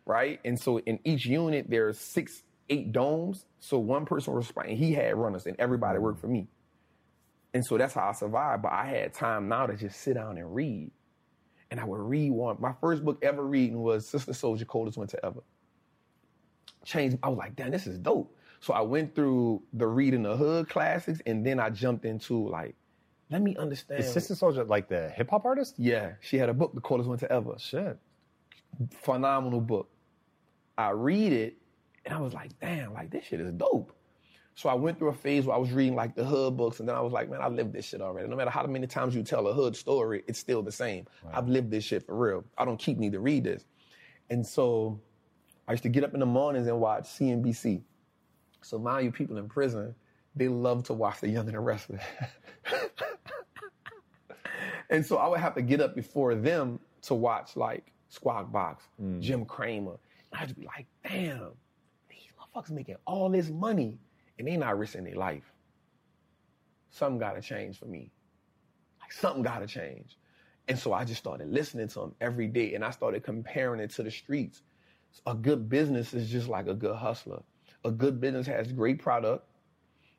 right? 0.06 0.40
And 0.44 0.58
so 0.58 0.78
in 0.78 0.98
each 1.04 1.26
unit, 1.26 1.66
there's 1.68 1.98
six, 1.98 2.42
eight 2.70 2.92
domes. 2.92 3.44
So 3.60 3.78
one 3.78 4.06
person 4.06 4.34
was 4.34 4.50
and 4.56 4.78
he 4.78 4.94
had 4.94 5.14
runners, 5.14 5.46
and 5.46 5.56
everybody 5.58 5.98
worked 5.98 6.18
mm-hmm. 6.18 6.26
for 6.26 6.32
me. 6.32 6.48
And 7.54 7.64
so 7.64 7.76
that's 7.76 7.92
how 7.92 8.08
I 8.08 8.12
survived. 8.12 8.62
But 8.62 8.72
I 8.72 8.86
had 8.86 9.12
time 9.12 9.48
now 9.48 9.66
to 9.66 9.76
just 9.76 10.00
sit 10.00 10.14
down 10.14 10.38
and 10.38 10.54
read. 10.54 10.90
And 11.72 11.80
I 11.80 11.84
would 11.84 12.00
read 12.00 12.32
one. 12.32 12.58
My 12.60 12.74
first 12.82 13.02
book 13.02 13.18
ever 13.22 13.42
reading 13.42 13.80
was 13.80 14.06
Sister 14.06 14.32
Souljah 14.32 14.66
Coldest 14.66 14.98
Winter 14.98 15.18
Ever. 15.24 15.40
Changed. 16.84 17.16
I 17.22 17.30
was 17.30 17.38
like, 17.38 17.56
damn, 17.56 17.70
this 17.70 17.86
is 17.86 17.96
dope. 17.96 18.36
So 18.60 18.74
I 18.74 18.82
went 18.82 19.14
through 19.14 19.62
the 19.72 19.86
reading 19.86 20.22
the 20.22 20.36
hood 20.36 20.68
classics, 20.68 21.22
and 21.24 21.46
then 21.46 21.58
I 21.58 21.70
jumped 21.70 22.04
into 22.04 22.46
like, 22.46 22.74
let 23.30 23.40
me 23.40 23.56
understand. 23.56 24.00
Is 24.00 24.12
Sister 24.12 24.34
Souljah 24.34 24.68
like 24.68 24.88
the 24.88 25.08
hip 25.16 25.30
hop 25.30 25.46
artist? 25.46 25.76
Yeah, 25.78 26.12
she 26.20 26.36
had 26.36 26.50
a 26.50 26.54
book, 26.54 26.74
The 26.74 26.82
Coldest 26.82 27.08
Winter 27.08 27.26
Ever. 27.30 27.54
Shit. 27.58 27.96
Phenomenal 28.90 29.62
book. 29.62 29.88
I 30.76 30.90
read 30.90 31.32
it, 31.32 31.56
and 32.04 32.12
I 32.14 32.20
was 32.20 32.34
like, 32.34 32.50
damn, 32.60 32.92
like 32.92 33.10
this 33.10 33.24
shit 33.24 33.40
is 33.40 33.50
dope. 33.52 33.96
So 34.54 34.68
I 34.68 34.74
went 34.74 34.98
through 34.98 35.08
a 35.08 35.14
phase 35.14 35.46
where 35.46 35.56
I 35.56 35.58
was 35.58 35.72
reading 35.72 35.94
like 35.94 36.14
the 36.14 36.24
hood 36.24 36.56
books, 36.56 36.80
and 36.80 36.88
then 36.88 36.94
I 36.94 37.00
was 37.00 37.12
like, 37.12 37.30
man, 37.30 37.40
I 37.40 37.48
lived 37.48 37.72
this 37.72 37.86
shit 37.86 38.02
already. 38.02 38.28
No 38.28 38.36
matter 38.36 38.50
how 38.50 38.66
many 38.66 38.86
times 38.86 39.14
you 39.14 39.22
tell 39.22 39.46
a 39.48 39.54
hood 39.54 39.74
story, 39.74 40.22
it's 40.26 40.38
still 40.38 40.62
the 40.62 40.72
same. 40.72 41.06
I've 41.32 41.48
lived 41.48 41.70
this 41.70 41.84
shit 41.84 42.04
for 42.04 42.14
real. 42.14 42.44
I 42.58 42.64
don't 42.64 42.78
keep 42.78 42.98
need 42.98 43.12
to 43.12 43.20
read 43.20 43.44
this. 43.44 43.64
And 44.28 44.46
so 44.46 45.00
I 45.66 45.72
used 45.72 45.82
to 45.84 45.88
get 45.88 46.04
up 46.04 46.14
in 46.14 46.20
the 46.20 46.26
mornings 46.26 46.66
and 46.66 46.78
watch 46.80 47.04
CNBC. 47.04 47.82
So 48.60 48.78
mind 48.78 49.06
you, 49.06 49.12
people 49.12 49.38
in 49.38 49.48
prison, 49.48 49.94
they 50.36 50.48
love 50.48 50.84
to 50.84 50.92
watch 50.92 51.20
The 51.20 51.28
Young 51.28 51.46
and 51.46 51.54
the 51.54 51.60
Restless. 51.60 52.02
and 54.90 55.04
so 55.04 55.16
I 55.16 55.28
would 55.28 55.40
have 55.40 55.54
to 55.54 55.62
get 55.62 55.80
up 55.80 55.94
before 55.94 56.34
them 56.34 56.78
to 57.02 57.14
watch 57.14 57.56
like 57.56 57.92
Squawk 58.08 58.52
Box, 58.52 58.84
mm. 59.02 59.20
Jim 59.20 59.44
Cramer. 59.44 59.98
And 60.30 60.40
I'd 60.40 60.54
be 60.54 60.66
like, 60.66 60.86
damn, 61.02 61.52
these 62.08 62.28
motherfuckers 62.38 62.70
making 62.70 62.96
all 63.06 63.30
this 63.30 63.50
money 63.50 63.98
and 64.42 64.48
they 64.48 64.56
not 64.56 64.76
risking 64.76 65.04
their 65.04 65.14
life. 65.14 65.52
Something 66.90 67.20
gotta 67.20 67.40
change 67.40 67.78
for 67.78 67.86
me. 67.86 68.10
Like 69.00 69.12
something 69.12 69.42
gotta 69.42 69.68
change. 69.68 70.18
And 70.66 70.76
so 70.76 70.92
I 70.92 71.04
just 71.04 71.20
started 71.20 71.48
listening 71.48 71.86
to 71.88 72.00
them 72.00 72.14
every 72.20 72.48
day 72.48 72.74
and 72.74 72.84
I 72.84 72.90
started 72.90 73.22
comparing 73.22 73.80
it 73.80 73.90
to 73.92 74.02
the 74.02 74.10
streets. 74.10 74.62
A 75.26 75.34
good 75.34 75.68
business 75.68 76.12
is 76.12 76.28
just 76.28 76.48
like 76.48 76.66
a 76.66 76.74
good 76.74 76.96
hustler. 76.96 77.42
A 77.84 77.90
good 77.92 78.20
business 78.20 78.46
has 78.48 78.72
great 78.72 79.00
product, 79.00 79.46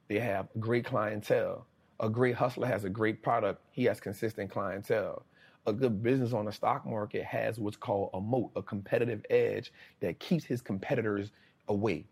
they 0.08 0.20
have 0.20 0.48
great 0.58 0.86
clientele. 0.86 1.68
A 2.00 2.10
great 2.10 2.36
hustler 2.36 2.68
has 2.68 2.86
a 2.86 2.90
great 2.90 3.22
product, 3.22 3.62
he 3.72 3.84
has 3.86 4.00
consistent 4.00 4.50
clientele. 4.50 5.26
A 5.66 5.74
good 5.74 6.02
business 6.02 6.32
on 6.32 6.46
the 6.46 6.52
stock 6.52 6.86
market 6.86 7.26
has 7.26 7.60
what's 7.60 7.78
called 7.78 8.10
a 8.14 8.22
moat, 8.22 8.52
a 8.56 8.62
competitive 8.62 9.26
edge 9.30 9.74
that 10.00 10.20
keeps 10.20 10.46
his 10.46 10.62
competitors 10.62 11.32
away. 11.68 12.06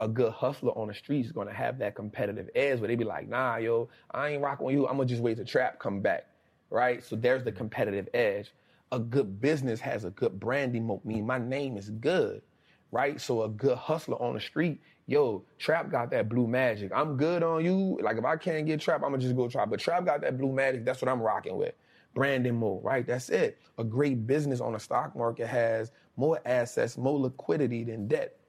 A 0.00 0.08
good 0.08 0.32
hustler 0.32 0.72
on 0.78 0.88
the 0.88 0.94
street 0.94 1.26
is 1.26 1.32
gonna 1.32 1.52
have 1.52 1.78
that 1.78 1.94
competitive 1.94 2.48
edge 2.54 2.80
where 2.80 2.88
they 2.88 2.96
be 2.96 3.04
like, 3.04 3.28
nah, 3.28 3.56
yo, 3.56 3.88
I 4.10 4.30
ain't 4.30 4.42
rocking 4.42 4.66
with 4.66 4.74
you. 4.74 4.88
I'm 4.88 4.96
gonna 4.96 5.06
just 5.06 5.22
wait 5.22 5.36
till 5.36 5.44
trap 5.44 5.78
come 5.78 6.00
back, 6.00 6.26
right? 6.70 7.04
So 7.04 7.16
there's 7.16 7.44
the 7.44 7.52
competitive 7.52 8.08
edge. 8.14 8.52
A 8.92 8.98
good 8.98 9.40
business 9.40 9.80
has 9.80 10.04
a 10.04 10.10
good 10.10 10.40
branding 10.40 10.88
meaning 11.04 11.26
my 11.26 11.38
name 11.38 11.76
is 11.76 11.90
good, 11.90 12.42
right? 12.90 13.20
So 13.20 13.42
a 13.42 13.48
good 13.48 13.78
hustler 13.78 14.20
on 14.20 14.34
the 14.34 14.40
street, 14.40 14.80
yo, 15.06 15.44
Trap 15.58 15.90
got 15.90 16.10
that 16.12 16.28
blue 16.28 16.46
magic. 16.46 16.92
I'm 16.94 17.16
good 17.16 17.42
on 17.42 17.64
you. 17.64 17.98
Like 18.02 18.16
if 18.16 18.24
I 18.24 18.36
can't 18.36 18.66
get 18.66 18.80
Trap, 18.80 19.02
I'm 19.04 19.10
gonna 19.10 19.18
just 19.18 19.36
go 19.36 19.48
Trap. 19.48 19.68
But 19.70 19.80
Trap 19.80 20.04
got 20.06 20.22
that 20.22 20.38
blue 20.38 20.52
magic. 20.52 20.84
That's 20.84 21.02
what 21.02 21.08
I'm 21.08 21.20
rocking 21.20 21.56
with. 21.56 21.74
Branding 22.14 22.56
moat, 22.56 22.82
right? 22.82 23.06
That's 23.06 23.28
it. 23.28 23.58
A 23.78 23.84
great 23.84 24.26
business 24.26 24.60
on 24.60 24.72
the 24.72 24.80
stock 24.80 25.14
market 25.16 25.46
has 25.46 25.92
more 26.16 26.40
assets, 26.44 26.96
more 26.96 27.18
liquidity 27.18 27.84
than 27.84 28.08
debt. 28.08 28.39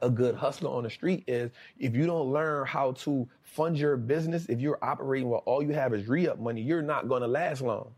A 0.00 0.08
good 0.08 0.34
hustler 0.34 0.70
on 0.70 0.84
the 0.84 0.90
street 0.90 1.24
is 1.26 1.50
if 1.78 1.94
you 1.94 2.06
don't 2.06 2.32
learn 2.32 2.66
how 2.66 2.92
to 2.92 3.28
fund 3.42 3.78
your 3.78 3.96
business, 3.96 4.46
if 4.46 4.60
you're 4.60 4.78
operating 4.82 5.28
where 5.28 5.40
all 5.40 5.62
you 5.62 5.72
have 5.72 5.92
is 5.92 6.08
re-up 6.08 6.40
money, 6.40 6.62
you're 6.62 6.82
not 6.82 7.08
gonna 7.08 7.28
last 7.28 7.60
long. 7.60 7.92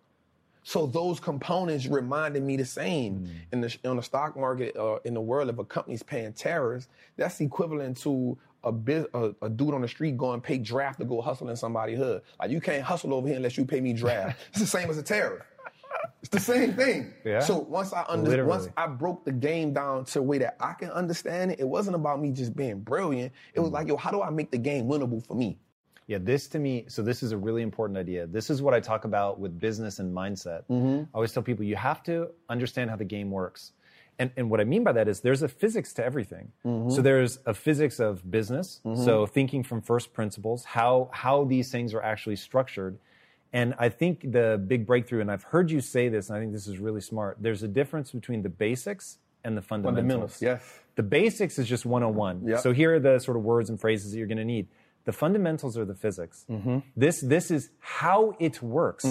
So 0.64 0.86
those 0.86 1.20
components 1.20 1.86
reminded 1.86 2.42
me 2.42 2.56
the 2.56 2.64
same 2.64 3.28
in 3.52 3.60
the 3.60 3.76
on 3.84 3.96
the 3.96 4.02
stock 4.02 4.34
market 4.36 4.74
uh, 4.76 4.98
in 5.04 5.14
the 5.14 5.20
world. 5.20 5.50
If 5.50 5.58
a 5.58 5.64
company's 5.64 6.02
paying 6.02 6.32
tariffs, 6.32 6.88
that's 7.16 7.40
equivalent 7.40 7.98
to 7.98 8.36
a, 8.64 8.72
biz, 8.72 9.06
a 9.12 9.34
a 9.42 9.50
dude 9.50 9.74
on 9.74 9.82
the 9.82 9.88
street 9.88 10.16
going 10.16 10.40
pay 10.40 10.56
draft 10.56 10.98
to 11.00 11.04
go 11.04 11.20
hustle 11.20 11.50
in 11.50 11.56
somebody's 11.56 11.98
hood. 11.98 12.22
Like 12.40 12.50
you 12.50 12.62
can't 12.62 12.82
hustle 12.82 13.12
over 13.12 13.28
here 13.28 13.36
unless 13.36 13.58
you 13.58 13.66
pay 13.66 13.82
me 13.82 13.92
draft. 13.92 14.40
it's 14.50 14.60
the 14.60 14.66
same 14.66 14.88
as 14.88 14.96
a 14.96 15.02
tariff. 15.02 15.44
It's 16.24 16.30
the 16.30 16.40
same 16.40 16.72
thing. 16.72 17.12
Yeah. 17.22 17.40
So 17.40 17.58
once 17.58 17.92
I 17.92 18.02
under, 18.08 18.30
Literally. 18.30 18.48
once 18.48 18.68
I 18.78 18.86
broke 18.86 19.26
the 19.26 19.32
game 19.32 19.74
down 19.74 20.06
to 20.06 20.20
a 20.20 20.22
way 20.22 20.38
that 20.38 20.56
I 20.58 20.72
can 20.72 20.88
understand 20.88 21.50
it, 21.50 21.60
it 21.60 21.68
wasn't 21.68 21.96
about 21.96 22.18
me 22.18 22.30
just 22.30 22.56
being 22.56 22.80
brilliant. 22.80 23.30
It 23.52 23.60
was 23.60 23.68
mm-hmm. 23.68 23.74
like, 23.74 23.88
yo, 23.88 23.98
how 23.98 24.10
do 24.10 24.22
I 24.22 24.30
make 24.30 24.50
the 24.50 24.56
game 24.56 24.86
winnable 24.86 25.24
for 25.26 25.34
me? 25.34 25.58
Yeah, 26.06 26.16
this 26.18 26.48
to 26.48 26.58
me, 26.58 26.86
so 26.88 27.02
this 27.02 27.22
is 27.22 27.32
a 27.32 27.36
really 27.36 27.60
important 27.60 27.98
idea. 27.98 28.26
This 28.26 28.48
is 28.48 28.62
what 28.62 28.72
I 28.72 28.80
talk 28.80 29.04
about 29.04 29.38
with 29.38 29.60
business 29.60 29.98
and 29.98 30.16
mindset. 30.16 30.62
Mm-hmm. 30.70 31.02
I 31.02 31.06
always 31.14 31.30
tell 31.30 31.42
people 31.42 31.66
you 31.66 31.76
have 31.76 32.02
to 32.04 32.30
understand 32.48 32.88
how 32.88 32.96
the 32.96 33.04
game 33.04 33.30
works. 33.30 33.72
And, 34.18 34.30
and 34.38 34.48
what 34.48 34.62
I 34.62 34.64
mean 34.64 34.82
by 34.82 34.92
that 34.92 35.08
is 35.08 35.20
there's 35.20 35.42
a 35.42 35.48
physics 35.48 35.92
to 35.94 36.04
everything. 36.04 36.52
Mm-hmm. 36.64 36.88
So 36.88 37.02
there's 37.02 37.38
a 37.44 37.52
physics 37.52 38.00
of 38.00 38.30
business, 38.30 38.80
so 38.94 39.26
thinking 39.26 39.62
from 39.62 39.82
first 39.82 40.14
principles, 40.14 40.64
how, 40.64 41.10
how 41.12 41.44
these 41.44 41.70
things 41.70 41.92
are 41.92 42.02
actually 42.02 42.36
structured. 42.36 42.98
And 43.54 43.74
I 43.78 43.88
think 43.88 44.32
the 44.32 44.62
big 44.66 44.84
breakthrough, 44.84 45.20
and 45.20 45.30
I've 45.30 45.44
heard 45.44 45.70
you 45.70 45.80
say 45.80 46.08
this, 46.08 46.28
and 46.28 46.36
I 46.36 46.40
think 46.40 46.52
this 46.52 46.66
is 46.66 46.78
really 46.78 47.00
smart, 47.00 47.38
there's 47.40 47.62
a 47.62 47.68
difference 47.68 48.10
between 48.10 48.42
the 48.42 48.48
basics 48.48 49.18
and 49.44 49.56
the 49.56 49.62
fundamentals. 49.62 50.38
Fundamentals, 50.38 50.42
yes. 50.42 50.80
The 50.96 51.04
basics 51.04 51.58
is 51.58 51.68
just 51.68 51.86
101. 51.86 52.48
Yep. 52.48 52.60
So 52.60 52.72
here 52.72 52.96
are 52.96 53.00
the 53.00 53.20
sort 53.20 53.36
of 53.36 53.44
words 53.44 53.70
and 53.70 53.80
phrases 53.80 54.10
that 54.10 54.18
you're 54.18 54.26
going 54.26 54.38
to 54.38 54.44
need. 54.44 54.66
The 55.04 55.12
fundamentals 55.12 55.78
are 55.78 55.84
the 55.84 55.94
physics. 55.94 56.44
Mm-hmm. 56.50 56.78
This 56.96 57.20
this 57.20 57.50
is 57.50 57.70
how 57.78 58.34
it 58.40 58.62
works. 58.62 59.04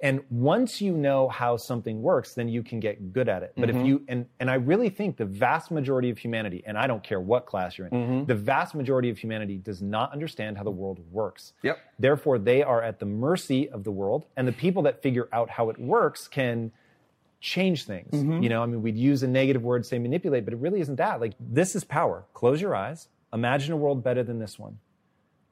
And 0.00 0.20
once 0.28 0.82
you 0.82 0.92
know 0.96 1.28
how 1.28 1.56
something 1.56 2.02
works, 2.02 2.34
then 2.34 2.48
you 2.48 2.62
can 2.62 2.78
get 2.80 3.12
good 3.12 3.28
at 3.28 3.42
it. 3.42 3.52
But 3.56 3.68
Mm-hmm. 3.70 3.80
if 3.80 3.86
you 3.86 4.02
and 4.08 4.26
and 4.40 4.50
I 4.50 4.54
really 4.54 4.90
think 4.90 5.16
the 5.16 5.24
vast 5.24 5.70
majority 5.70 6.10
of 6.10 6.18
humanity, 6.18 6.62
and 6.66 6.76
I 6.76 6.86
don't 6.86 7.02
care 7.02 7.20
what 7.20 7.46
class 7.46 7.78
you're 7.78 7.86
in, 7.86 7.92
Mm-hmm. 7.92 8.24
the 8.26 8.34
vast 8.34 8.74
majority 8.74 9.08
of 9.08 9.16
humanity 9.18 9.56
does 9.56 9.80
not 9.80 10.12
understand 10.12 10.58
how 10.58 10.64
the 10.64 10.70
world 10.70 11.00
works. 11.10 11.52
Yep. 11.62 11.78
Therefore, 11.98 12.38
they 12.38 12.62
are 12.62 12.82
at 12.82 12.98
the 12.98 13.06
mercy 13.06 13.68
of 13.70 13.84
the 13.84 13.92
world, 13.92 14.26
and 14.36 14.46
the 14.46 14.52
people 14.52 14.82
that 14.82 15.00
figure 15.02 15.28
out 15.32 15.48
how 15.48 15.70
it 15.70 15.78
works 15.78 16.28
can 16.28 16.72
change 17.40 17.84
things. 17.84 18.10
Mm-hmm. 18.12 18.42
You 18.42 18.48
know, 18.48 18.62
I 18.62 18.66
mean, 18.66 18.82
we'd 18.82 18.96
use 18.96 19.22
a 19.22 19.28
negative 19.28 19.62
word, 19.62 19.86
say 19.86 19.98
manipulate, 19.98 20.44
but 20.44 20.54
it 20.54 20.60
really 20.60 20.80
isn't 20.80 20.96
that. 20.96 21.20
Like, 21.20 21.34
this 21.38 21.76
is 21.76 21.84
power. 21.84 22.24
Close 22.34 22.60
your 22.60 22.74
eyes, 22.74 23.08
imagine 23.32 23.72
a 23.72 23.76
world 23.76 24.02
better 24.02 24.22
than 24.22 24.38
this 24.38 24.58
one. 24.58 24.78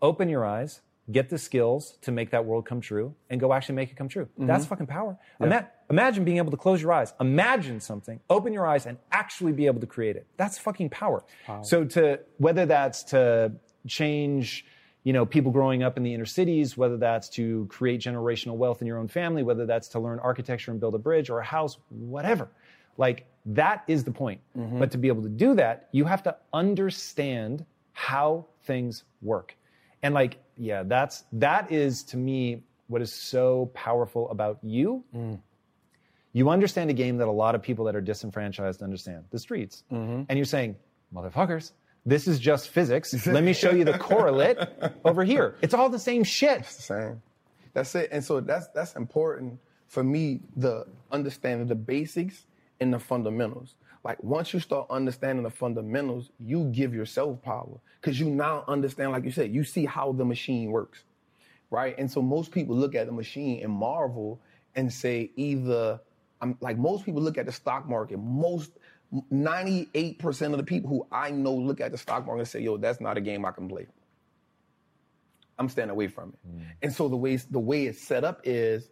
Open 0.00 0.28
your 0.28 0.44
eyes, 0.44 0.81
get 1.11 1.29
the 1.29 1.38
skills 1.38 1.99
to 2.03 2.12
make 2.12 2.31
that 2.31 2.45
world 2.45 2.65
come 2.65 2.81
true, 2.81 3.15
and 3.31 3.41
go 3.41 3.53
actually 3.53 3.75
make 3.75 3.91
it 3.91 3.97
come 3.97 4.09
true. 4.09 4.27
Mm-hmm. 4.27 4.47
That's 4.47 4.67
fucking 4.67 4.87
power. 4.87 5.19
Ima- 5.41 5.69
imagine 5.91 6.25
being 6.25 6.37
able 6.37 6.53
to 6.53 6.57
close 6.57 6.81
your 6.81 6.93
eyes, 6.93 7.12
imagine 7.21 7.81
something, 7.81 8.21
open 8.31 8.53
your 8.53 8.67
eyes, 8.67 8.87
and 8.87 8.99
actually 9.11 9.53
be 9.53 9.67
able 9.67 9.81
to 9.81 9.87
create 9.87 10.17
it. 10.17 10.27
That's 10.37 10.59
fucking 10.59 10.91
power. 10.91 11.25
So, 11.62 11.85
to 11.85 12.21
whether 12.38 12.67
that's 12.67 13.03
to 13.05 13.53
change 13.87 14.65
you 15.05 15.12
know 15.12 15.27
people 15.27 15.51
growing 15.51 15.83
up 15.83 15.97
in 15.97 16.05
the 16.05 16.15
inner 16.15 16.25
cities 16.25 16.77
whether 16.77 16.97
that's 16.97 17.29
to 17.29 17.67
create 17.69 18.01
generational 18.01 18.55
wealth 18.55 18.81
in 18.81 18.87
your 18.87 18.99
own 18.99 19.09
family 19.09 19.43
whether 19.43 19.67
that's 19.67 19.88
to 19.88 19.99
learn 19.99 20.21
architecture 20.21 20.71
and 20.71 20.79
build 20.79 20.95
a 20.95 20.99
bridge 20.99 21.29
or 21.29 21.41
a 21.41 21.45
house 21.45 21.79
whatever 21.88 22.49
like 22.97 23.27
that 23.45 23.83
is 23.88 24.05
the 24.05 24.12
point 24.12 24.41
but 24.79 24.93
to 24.93 24.99
be 24.99 25.09
able 25.09 25.23
to 25.23 25.29
do 25.29 25.55
that 25.55 25.88
you 25.91 26.05
have 26.05 26.23
to 26.23 26.37
understand 26.53 27.65
how 27.93 28.47
things 28.62 29.03
work 29.21 29.57
and 30.03 30.15
like 30.15 30.38
yeah 30.57 30.83
that's 30.83 31.25
that 31.33 31.71
is 31.73 32.03
to 32.05 32.17
me 32.17 32.62
what 32.88 33.01
is 33.03 33.12
so 33.12 33.71
powerful 33.75 34.31
about 34.31 34.59
you. 34.62 35.05
Mm. 35.15 35.41
You 36.35 36.49
understand 36.49 36.91
a 36.91 36.95
game 36.95 37.19
that 37.19 37.29
a 37.29 37.31
lot 37.31 37.55
of 37.55 37.62
people 37.62 37.85
that 37.87 37.97
are 37.97 38.01
disenfranchised 38.01 38.83
understand. 38.83 39.25
The 39.31 39.38
streets. 39.38 39.85
Mm-hmm. 39.93 40.23
And 40.29 40.38
you're 40.38 40.47
saying 40.47 40.77
motherfuckers 41.15 41.73
this 42.05 42.27
is 42.27 42.38
just 42.38 42.69
physics. 42.69 43.27
Let 43.27 43.45
me 43.45 43.53
show 43.53 43.71
you 43.71 43.85
the 43.85 43.99
correlate 43.99 44.59
over 45.05 45.25
here. 45.25 45.57
It's 45.62 45.75
all 45.75 45.88
the 45.88 45.99
same 45.99 46.25
shit. 46.25 46.61
It's 46.61 46.77
the 46.77 46.83
same. 46.83 47.23
That's 47.75 47.95
it. 47.95 48.09
And 48.12 48.23
so 48.23 48.41
that's 48.41 48.69
that's 48.69 48.97
important 48.97 49.59
for 49.87 50.03
me, 50.03 50.41
the 50.57 50.87
understanding 51.11 51.67
the 51.67 51.75
basics 51.75 52.47
and 52.81 52.93
the 52.93 52.99
fundamentals. 52.99 53.77
Like 54.05 54.23
once 54.23 54.53
you 54.53 54.61
start 54.61 54.87
understanding 54.91 55.45
the 55.45 55.51
fundamentals, 55.51 56.31
you 56.38 56.65
give 56.73 56.95
yourself 56.95 57.41
power. 57.43 57.79
Cause 58.01 58.19
you 58.19 58.29
now 58.29 58.65
understand, 58.67 59.12
like 59.12 59.25
you 59.25 59.31
said, 59.31 59.55
you 59.55 59.62
see 59.62 59.87
how 59.87 60.12
the 60.12 60.25
machine 60.25 60.71
works. 60.71 61.05
Right? 61.71 61.97
And 61.97 62.11
so 62.11 62.21
most 62.21 62.51
people 62.51 62.77
look 62.77 62.95
at 62.95 63.07
the 63.07 63.12
machine 63.12 63.62
and 63.62 63.73
marvel 63.73 64.41
and 64.75 64.93
say 64.93 65.31
either 65.37 66.01
I'm 66.41 66.59
like 66.61 66.77
most 66.77 67.05
people 67.05 67.23
look 67.23 67.38
at 67.38 67.47
the 67.47 67.53
stock 67.53 67.88
market, 67.88 68.19
most 68.19 68.73
98% 69.33 70.53
of 70.53 70.57
the 70.57 70.65
people 70.65 70.91
who 70.91 71.07
I 71.12 71.31
know 71.31 71.55
look 71.55 71.81
at 71.81 71.93
the 71.93 71.99
stock 71.99 72.27
market 72.27 72.41
and 72.41 72.49
say, 72.49 72.61
yo, 72.61 72.77
that's 72.79 73.01
not 73.01 73.17
a 73.17 73.21
game 73.21 73.45
I 73.45 73.53
can 73.53 73.69
play. 73.69 73.87
I'm 75.59 75.69
staying 75.69 75.91
away 75.91 76.09
from 76.09 76.31
it. 76.31 76.38
Mm. 76.49 76.62
And 76.83 76.93
so 76.93 77.09
the 77.09 77.17
way 77.17 77.37
the 77.37 77.61
way 77.61 77.87
it's 77.87 78.01
set 78.01 78.25
up 78.25 78.41
is 78.45 78.91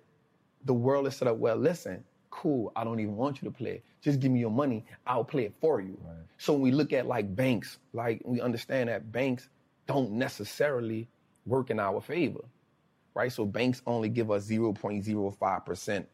the 0.64 0.74
world 0.74 1.06
is 1.06 1.16
set 1.16 1.26
up 1.26 1.38
well, 1.38 1.56
listen, 1.56 2.04
cool, 2.30 2.72
I 2.76 2.84
don't 2.84 3.00
even 3.00 3.16
want 3.16 3.42
you 3.42 3.48
to 3.48 3.54
play. 3.54 3.82
Just 4.00 4.20
give 4.20 4.30
me 4.30 4.40
your 4.40 4.50
money, 4.50 4.84
I'll 5.06 5.24
play 5.24 5.44
it 5.44 5.54
for 5.60 5.80
you. 5.80 5.98
So 6.38 6.52
when 6.54 6.62
we 6.62 6.70
look 6.70 6.92
at 6.92 7.06
like 7.06 7.34
banks, 7.34 7.78
like 7.92 8.22
we 8.24 8.40
understand 8.40 8.88
that 8.88 9.12
banks 9.12 9.48
don't 9.86 10.12
necessarily 10.12 11.08
work 11.46 11.70
in 11.70 11.78
our 11.80 12.00
favor. 12.00 12.44
Right? 13.14 13.32
So 13.32 13.44
banks 13.44 13.82
only 13.86 14.08
give 14.08 14.30
us 14.30 14.48
0.05% 14.48 16.06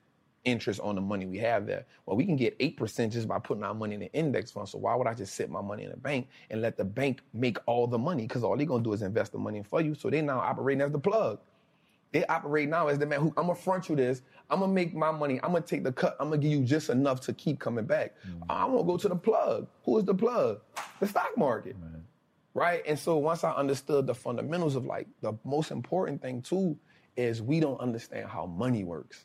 interest 0.46 0.80
on 0.80 0.94
the 0.94 1.00
money 1.00 1.26
we 1.26 1.38
have 1.38 1.66
there. 1.66 1.84
Well, 2.06 2.16
we 2.16 2.24
can 2.24 2.36
get 2.36 2.58
8% 2.58 3.10
just 3.12 3.28
by 3.28 3.38
putting 3.38 3.64
our 3.64 3.74
money 3.74 3.96
in 3.96 4.02
an 4.02 4.08
index 4.12 4.50
fund. 4.50 4.68
So 4.68 4.78
why 4.78 4.94
would 4.94 5.06
I 5.06 5.12
just 5.12 5.34
sit 5.34 5.50
my 5.50 5.60
money 5.60 5.84
in 5.84 5.92
a 5.92 5.96
bank 5.96 6.28
and 6.50 6.62
let 6.62 6.76
the 6.76 6.84
bank 6.84 7.20
make 7.34 7.58
all 7.66 7.86
the 7.86 7.98
money? 7.98 8.22
Because 8.22 8.42
all 8.42 8.56
they're 8.56 8.64
gonna 8.64 8.82
do 8.82 8.92
is 8.92 9.02
invest 9.02 9.32
the 9.32 9.38
money 9.38 9.62
for 9.62 9.80
you. 9.80 9.94
So 9.94 10.08
they 10.08 10.22
now 10.22 10.38
operating 10.38 10.80
as 10.80 10.92
the 10.92 10.98
plug. 10.98 11.40
They 12.12 12.24
operate 12.26 12.68
now 12.68 12.86
as 12.86 12.98
the 12.98 13.06
man 13.06 13.20
who 13.20 13.34
I'm 13.36 13.46
gonna 13.46 13.56
front 13.56 13.88
you 13.88 13.96
this. 13.96 14.22
I'm 14.50 14.60
gonna 14.60 14.72
make 14.72 14.94
my 14.94 15.10
money. 15.10 15.40
I'm 15.42 15.52
gonna 15.52 15.62
take 15.62 15.82
the 15.84 15.92
cut. 15.92 16.16
I'm 16.20 16.28
gonna 16.28 16.40
give 16.40 16.52
you 16.52 16.62
just 16.64 16.88
enough 16.90 17.20
to 17.22 17.32
keep 17.32 17.58
coming 17.58 17.84
back. 17.84 18.14
Mm. 18.28 18.42
I'm 18.48 18.70
gonna 18.72 18.84
go 18.84 18.96
to 18.96 19.08
the 19.08 19.16
plug. 19.16 19.66
Who 19.84 19.98
is 19.98 20.04
the 20.04 20.14
plug? 20.14 20.60
The 21.00 21.06
stock 21.06 21.36
market. 21.36 21.76
right? 22.54 22.82
And 22.86 22.98
so 22.98 23.18
once 23.18 23.44
I 23.44 23.52
understood 23.52 24.06
the 24.06 24.14
fundamentals 24.14 24.76
of 24.76 24.84
like 24.86 25.06
the 25.20 25.34
most 25.44 25.70
important 25.70 26.22
thing 26.22 26.42
too 26.42 26.78
is 27.16 27.42
we 27.42 27.60
don't 27.60 27.80
understand 27.80 28.28
how 28.28 28.46
money 28.46 28.84
works. 28.84 29.24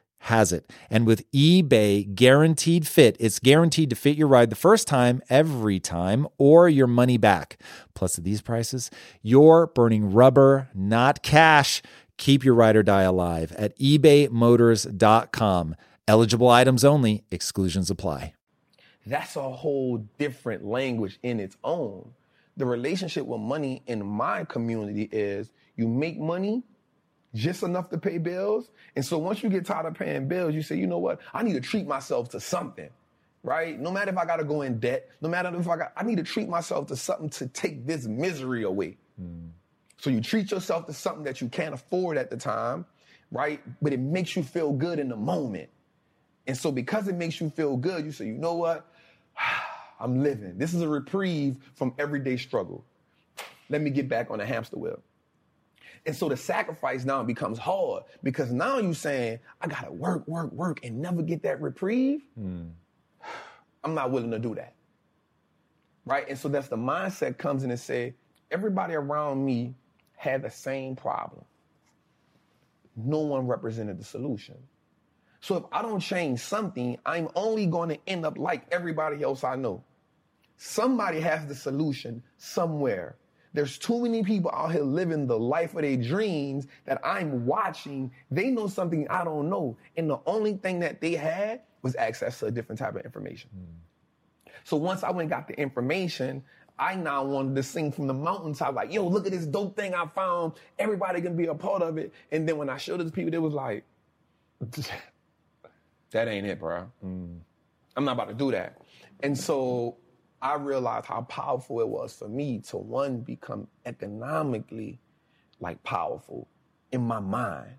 has 0.25 0.51
it. 0.51 0.71
And 0.89 1.07
with 1.07 1.29
eBay 1.31 2.13
guaranteed 2.13 2.87
fit, 2.87 3.17
it's 3.19 3.39
guaranteed 3.39 3.89
to 3.89 3.95
fit 3.95 4.17
your 4.17 4.27
ride 4.27 4.51
the 4.51 4.55
first 4.55 4.87
time, 4.87 5.21
every 5.29 5.79
time, 5.79 6.27
or 6.37 6.69
your 6.69 6.85
money 6.85 7.17
back. 7.17 7.57
Plus, 7.95 8.19
at 8.19 8.23
these 8.23 8.41
prices, 8.41 8.91
you're 9.23 9.67
burning 9.67 10.13
rubber, 10.13 10.69
not 10.75 11.23
cash. 11.23 11.81
Keep 12.17 12.43
your 12.43 12.53
ride 12.53 12.75
or 12.75 12.83
die 12.83 13.01
alive 13.01 13.51
at 13.53 13.75
ebaymotors.com. 13.79 15.75
Eligible 16.07 16.49
items 16.49 16.83
only, 16.83 17.23
exclusions 17.31 17.89
apply. 17.89 18.33
That's 19.07 19.35
a 19.35 19.49
whole 19.49 19.97
different 20.19 20.63
language 20.63 21.17
in 21.23 21.39
its 21.39 21.57
own. 21.63 22.11
The 22.57 22.65
relationship 22.67 23.25
with 23.25 23.39
money 23.39 23.81
in 23.87 24.05
my 24.05 24.43
community 24.43 25.09
is 25.11 25.51
you 25.75 25.87
make 25.87 26.19
money 26.19 26.63
just 27.33 27.63
enough 27.63 27.89
to 27.89 27.97
pay 27.97 28.17
bills. 28.17 28.69
And 28.95 29.05
so 29.05 29.17
once 29.17 29.41
you 29.41 29.49
get 29.49 29.65
tired 29.65 29.85
of 29.85 29.93
paying 29.93 30.27
bills, 30.27 30.53
you 30.53 30.61
say, 30.61 30.75
you 30.75 30.87
know 30.87 30.99
what? 30.99 31.19
I 31.33 31.43
need 31.43 31.53
to 31.53 31.61
treat 31.61 31.87
myself 31.87 32.29
to 32.29 32.39
something, 32.39 32.89
right? 33.43 33.79
No 33.79 33.91
matter 33.91 34.11
if 34.11 34.17
I 34.17 34.25
got 34.25 34.37
to 34.37 34.43
go 34.43 34.61
in 34.61 34.79
debt, 34.79 35.09
no 35.21 35.29
matter 35.29 35.55
if 35.57 35.67
I 35.67 35.77
got, 35.77 35.93
I 35.95 36.03
need 36.03 36.17
to 36.17 36.23
treat 36.23 36.49
myself 36.49 36.87
to 36.87 36.95
something 36.95 37.29
to 37.31 37.47
take 37.47 37.85
this 37.85 38.05
misery 38.05 38.63
away. 38.63 38.97
Mm. 39.21 39.49
So 39.97 40.09
you 40.09 40.19
treat 40.19 40.51
yourself 40.51 40.87
to 40.87 40.93
something 40.93 41.23
that 41.23 41.41
you 41.41 41.47
can't 41.47 41.73
afford 41.73 42.17
at 42.17 42.29
the 42.29 42.37
time, 42.37 42.85
right? 43.31 43.61
But 43.81 43.93
it 43.93 43.99
makes 43.99 44.35
you 44.35 44.43
feel 44.43 44.73
good 44.73 44.99
in 44.99 45.09
the 45.09 45.15
moment. 45.15 45.69
And 46.47 46.57
so 46.57 46.71
because 46.71 47.07
it 47.07 47.15
makes 47.15 47.39
you 47.39 47.49
feel 47.49 47.77
good, 47.77 48.03
you 48.03 48.11
say, 48.11 48.25
you 48.25 48.33
know 48.33 48.55
what? 48.55 48.85
I'm 49.99 50.23
living. 50.23 50.57
This 50.57 50.73
is 50.73 50.81
a 50.81 50.87
reprieve 50.87 51.57
from 51.75 51.93
everyday 51.99 52.35
struggle. 52.35 52.83
Let 53.69 53.81
me 53.81 53.91
get 53.91 54.09
back 54.09 54.31
on 54.31 54.39
the 54.39 54.45
hamster 54.45 54.77
wheel. 54.77 54.99
And 56.05 56.15
so 56.15 56.29
the 56.29 56.37
sacrifice 56.37 57.05
now 57.05 57.23
becomes 57.23 57.59
hard 57.59 58.03
because 58.23 58.51
now 58.51 58.79
you're 58.79 58.93
saying, 58.93 59.39
I 59.61 59.67
gotta 59.67 59.91
work, 59.91 60.27
work, 60.27 60.51
work 60.51 60.83
and 60.83 60.99
never 60.99 61.21
get 61.21 61.43
that 61.43 61.61
reprieve. 61.61 62.21
Hmm. 62.35 62.69
I'm 63.83 63.93
not 63.93 64.11
willing 64.11 64.31
to 64.31 64.39
do 64.39 64.55
that. 64.55 64.75
Right? 66.05 66.27
And 66.27 66.37
so 66.37 66.49
that's 66.49 66.67
the 66.67 66.77
mindset 66.77 67.37
comes 67.37 67.63
in 67.63 67.71
and 67.71 67.79
say, 67.79 68.15
everybody 68.49 68.95
around 68.95 69.43
me 69.45 69.75
had 70.15 70.41
the 70.41 70.49
same 70.49 70.95
problem. 70.95 71.43
No 72.95 73.19
one 73.19 73.47
represented 73.47 73.99
the 73.99 74.03
solution. 74.03 74.55
So 75.39 75.57
if 75.57 75.63
I 75.71 75.81
don't 75.81 75.99
change 75.99 76.39
something, 76.39 76.97
I'm 77.05 77.29
only 77.35 77.65
going 77.65 77.89
to 77.89 77.97
end 78.07 78.25
up 78.25 78.37
like 78.37 78.65
everybody 78.71 79.23
else 79.23 79.43
I 79.43 79.55
know. 79.55 79.83
Somebody 80.57 81.19
has 81.21 81.47
the 81.47 81.55
solution 81.55 82.21
somewhere. 82.37 83.15
There's 83.53 83.77
too 83.77 84.01
many 84.01 84.23
people 84.23 84.51
out 84.53 84.71
here 84.71 84.83
living 84.83 85.27
the 85.27 85.37
life 85.37 85.75
of 85.75 85.81
their 85.81 85.97
dreams 85.97 86.67
that 86.85 86.99
I'm 87.03 87.45
watching. 87.45 88.11
They 88.29 88.49
know 88.49 88.67
something 88.67 89.07
I 89.09 89.23
don't 89.23 89.49
know. 89.49 89.77
And 89.97 90.09
the 90.09 90.19
only 90.25 90.53
thing 90.53 90.79
that 90.79 91.01
they 91.01 91.15
had 91.15 91.61
was 91.81 91.95
access 91.95 92.39
to 92.39 92.45
a 92.45 92.51
different 92.51 92.79
type 92.79 92.95
of 92.95 93.03
information. 93.03 93.49
Hmm. 93.53 94.51
So 94.63 94.77
once 94.77 95.03
I 95.03 95.09
went 95.09 95.21
and 95.21 95.29
got 95.29 95.47
the 95.47 95.59
information, 95.59 96.43
I 96.79 96.95
now 96.95 97.23
wanted 97.23 97.55
to 97.55 97.63
sing 97.63 97.91
from 97.91 98.07
the 98.07 98.13
mountaintop, 98.13 98.73
like, 98.73 98.93
yo, 98.93 99.07
look 99.07 99.25
at 99.25 99.31
this 99.31 99.45
dope 99.45 99.75
thing 99.75 99.93
I 99.93 100.05
found. 100.07 100.53
Everybody 100.79 101.21
can 101.21 101.35
be 101.35 101.47
a 101.47 101.53
part 101.53 101.81
of 101.81 101.97
it. 101.97 102.13
And 102.31 102.47
then 102.47 102.57
when 102.57 102.69
I 102.69 102.77
showed 102.77 103.01
it 103.01 103.05
to 103.05 103.11
people, 103.11 103.31
they 103.31 103.37
was 103.37 103.53
like, 103.53 103.83
that 106.11 106.27
ain't 106.27 106.47
it, 106.47 106.59
bro. 106.59 106.85
Hmm. 107.01 107.33
I'm 107.95 108.05
not 108.05 108.13
about 108.13 108.29
to 108.29 108.33
do 108.33 108.51
that. 108.51 108.77
And 109.21 109.37
so 109.37 109.97
I 110.41 110.55
realized 110.55 111.05
how 111.05 111.21
powerful 111.21 111.81
it 111.81 111.87
was 111.87 112.13
for 112.13 112.27
me 112.27 112.59
to 112.69 112.77
one 112.77 113.21
become 113.21 113.67
economically 113.85 114.99
like 115.59 115.81
powerful 115.83 116.47
in 116.91 117.01
my 117.01 117.19
mind. 117.19 117.73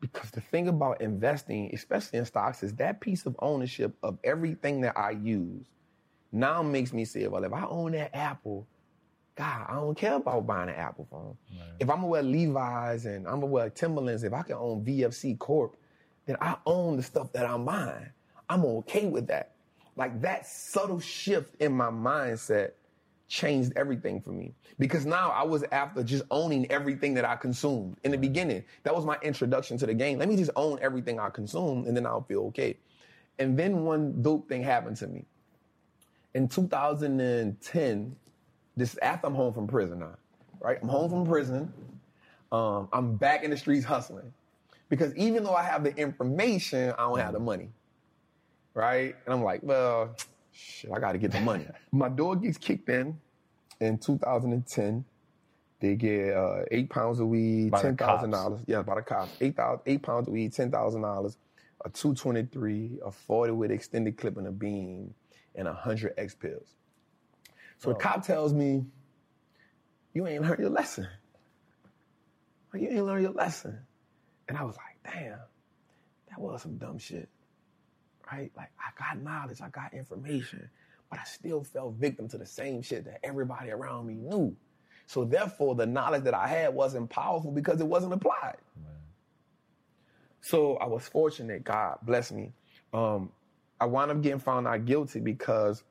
Because 0.00 0.30
the 0.30 0.40
thing 0.40 0.68
about 0.68 1.00
investing, 1.00 1.70
especially 1.74 2.18
in 2.18 2.26
stocks, 2.26 2.62
is 2.62 2.74
that 2.74 3.00
piece 3.00 3.26
of 3.26 3.34
ownership 3.40 3.96
of 4.02 4.18
everything 4.22 4.82
that 4.82 4.96
I 4.98 5.12
use 5.12 5.66
now 6.30 6.62
makes 6.62 6.92
me 6.92 7.04
say, 7.04 7.26
well, 7.26 7.44
if 7.44 7.52
I 7.52 7.64
own 7.64 7.92
that 7.92 8.14
Apple, 8.14 8.66
God, 9.36 9.66
I 9.68 9.74
don't 9.74 9.96
care 9.96 10.14
about 10.14 10.46
buying 10.46 10.68
an 10.68 10.74
Apple 10.76 11.08
phone. 11.10 11.36
If 11.80 11.88
I'm 11.90 11.96
gonna 11.96 12.08
wear 12.08 12.22
Levi's 12.22 13.06
and 13.06 13.26
I'm 13.26 13.36
gonna 13.36 13.46
wear 13.46 13.70
Timberlands, 13.70 14.22
if 14.24 14.32
I 14.32 14.42
can 14.42 14.56
own 14.56 14.84
VFC 14.84 15.38
Corp, 15.38 15.76
then 16.26 16.36
I 16.40 16.56
own 16.66 16.96
the 16.96 17.02
stuff 17.02 17.32
that 17.32 17.46
I'm 17.46 17.64
buying. 17.64 18.10
I'm 18.48 18.64
okay 18.64 19.06
with 19.06 19.26
that. 19.28 19.53
Like 19.96 20.20
that 20.22 20.46
subtle 20.46 21.00
shift 21.00 21.54
in 21.60 21.72
my 21.72 21.90
mindset 21.90 22.72
changed 23.28 23.72
everything 23.76 24.20
for 24.20 24.30
me 24.30 24.54
because 24.78 25.06
now 25.06 25.30
I 25.30 25.42
was 25.44 25.64
after 25.72 26.02
just 26.02 26.24
owning 26.30 26.70
everything 26.70 27.14
that 27.14 27.24
I 27.24 27.36
consumed. 27.36 27.96
In 28.04 28.10
the 28.10 28.18
beginning, 28.18 28.64
that 28.84 28.94
was 28.94 29.04
my 29.04 29.18
introduction 29.22 29.78
to 29.78 29.86
the 29.86 29.94
game. 29.94 30.18
Let 30.18 30.28
me 30.28 30.36
just 30.36 30.50
own 30.56 30.78
everything 30.82 31.20
I 31.20 31.30
consume 31.30 31.86
and 31.86 31.96
then 31.96 32.06
I'll 32.06 32.22
feel 32.22 32.42
okay. 32.46 32.76
And 33.38 33.58
then 33.58 33.84
one 33.84 34.22
dope 34.22 34.48
thing 34.48 34.62
happened 34.62 34.96
to 34.98 35.06
me. 35.06 35.24
In 36.34 36.48
2010, 36.48 38.16
this 38.76 38.98
after 39.02 39.26
I'm 39.28 39.34
home 39.34 39.54
from 39.54 39.66
prison 39.66 40.00
now, 40.00 40.16
right? 40.60 40.78
I'm 40.82 40.88
home 40.88 41.10
from 41.10 41.26
prison. 41.26 41.72
um, 42.52 42.88
I'm 42.92 43.16
back 43.16 43.44
in 43.44 43.50
the 43.50 43.56
streets 43.56 43.84
hustling. 43.84 44.32
Because 44.88 45.14
even 45.16 45.44
though 45.44 45.54
I 45.54 45.62
have 45.64 45.84
the 45.84 45.94
information, 45.96 46.92
I 46.98 47.04
don't 47.08 47.18
have 47.18 47.32
the 47.32 47.40
money. 47.40 47.68
Right? 48.74 49.14
And 49.24 49.34
I'm 49.34 49.42
like, 49.42 49.60
well, 49.62 50.16
shit, 50.52 50.90
I 50.92 50.98
gotta 50.98 51.18
get 51.18 51.32
the 51.32 51.40
money. 51.40 51.66
My 51.92 52.08
door 52.08 52.36
gets 52.36 52.58
kicked 52.58 52.88
in 52.88 53.18
in 53.80 53.98
2010. 53.98 55.04
They 55.80 55.96
get 55.96 56.34
uh, 56.34 56.62
eight 56.70 56.88
pounds 56.88 57.20
of 57.20 57.28
weed, 57.28 57.70
By 57.70 57.82
ten 57.82 57.96
thousand 57.96 58.30
dollars. 58.30 58.62
Yeah, 58.66 58.82
by 58.82 58.94
the 58.94 59.02
cops. 59.02 59.32
Eight 59.40 59.56
thousand, 59.56 59.82
eight 59.84 60.02
pounds 60.02 60.26
of 60.28 60.32
weed, 60.32 60.52
ten 60.54 60.70
thousand 60.70 61.02
dollars, 61.02 61.36
a 61.84 61.90
two 61.90 62.14
twenty 62.14 62.44
three, 62.44 62.98
a 63.04 63.10
forty 63.10 63.52
with 63.52 63.70
extended 63.70 64.16
clip 64.16 64.38
and 64.38 64.46
a 64.46 64.50
beam, 64.50 65.12
and 65.54 65.68
a 65.68 65.74
hundred 65.74 66.14
X 66.16 66.34
pills. 66.34 66.68
So 67.80 67.90
the 67.90 67.96
cop 67.96 68.24
tells 68.24 68.54
me, 68.54 68.86
"You 70.14 70.26
ain't 70.26 70.42
learned 70.42 70.60
your 70.60 70.70
lesson. 70.70 71.06
Like, 72.72 72.82
you 72.82 72.88
ain't 72.88 73.04
learned 73.04 73.24
your 73.24 73.32
lesson." 73.32 73.78
And 74.48 74.56
I 74.56 74.62
was 74.62 74.76
like, 74.76 75.12
"Damn, 75.14 75.38
that 76.30 76.38
was 76.40 76.62
some 76.62 76.78
dumb 76.78 76.96
shit." 76.96 77.28
Right? 78.32 78.50
Like 78.56 78.70
I 78.78 78.90
got 78.98 79.22
knowledge, 79.22 79.60
I 79.60 79.68
got 79.68 79.94
information, 79.94 80.68
but 81.10 81.18
I 81.18 81.24
still 81.24 81.64
fell 81.64 81.90
victim 81.92 82.28
to 82.28 82.38
the 82.38 82.46
same 82.46 82.82
shit 82.82 83.04
that 83.04 83.20
everybody 83.24 83.70
around 83.70 84.06
me 84.06 84.14
knew. 84.14 84.56
So 85.06 85.24
therefore, 85.24 85.74
the 85.74 85.86
knowledge 85.86 86.24
that 86.24 86.34
I 86.34 86.46
had 86.48 86.74
wasn't 86.74 87.10
powerful 87.10 87.52
because 87.52 87.80
it 87.80 87.86
wasn't 87.86 88.14
applied. 88.14 88.56
So 90.40 90.76
I 90.76 90.86
was 90.86 91.08
fortunate. 91.08 91.64
God 91.64 91.98
bless 92.02 92.32
me. 92.32 92.52
Um, 92.92 93.30
I 93.80 93.86
wound 93.86 94.10
up 94.10 94.22
getting 94.22 94.40
found 94.40 94.66
out 94.66 94.84
guilty 94.84 95.20
because 95.20 95.84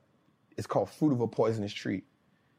it's 0.56 0.66
called 0.66 0.90
fruit 0.90 1.12
of 1.12 1.20
a 1.20 1.28
poisonous 1.28 1.72
tree. 1.72 2.02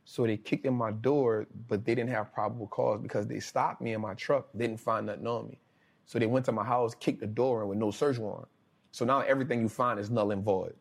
So 0.05 0.25
they 0.27 0.37
kicked 0.37 0.65
in 0.65 0.73
my 0.73 0.91
door, 0.91 1.47
but 1.67 1.85
they 1.85 1.95
didn't 1.95 2.11
have 2.11 2.33
probable 2.33 2.67
cause 2.67 3.01
because 3.01 3.27
they 3.27 3.39
stopped 3.39 3.81
me 3.81 3.93
in 3.93 4.01
my 4.01 4.13
truck, 4.13 4.47
didn't 4.57 4.77
find 4.77 5.07
nothing 5.07 5.27
on 5.27 5.47
me. 5.47 5.59
So 6.05 6.19
they 6.19 6.27
went 6.27 6.45
to 6.45 6.51
my 6.51 6.63
house, 6.63 6.95
kicked 6.95 7.21
the 7.21 7.27
door 7.27 7.63
in 7.63 7.69
with 7.69 7.77
no 7.79 7.91
search 7.91 8.17
warrant. 8.19 8.47
So 8.95 9.03
now 9.03 9.19
everything 9.19 9.59
you 9.59 9.67
find 9.67 9.99
is 9.99 10.09
null 10.09 10.31
and 10.31 10.41
void. 10.41 10.73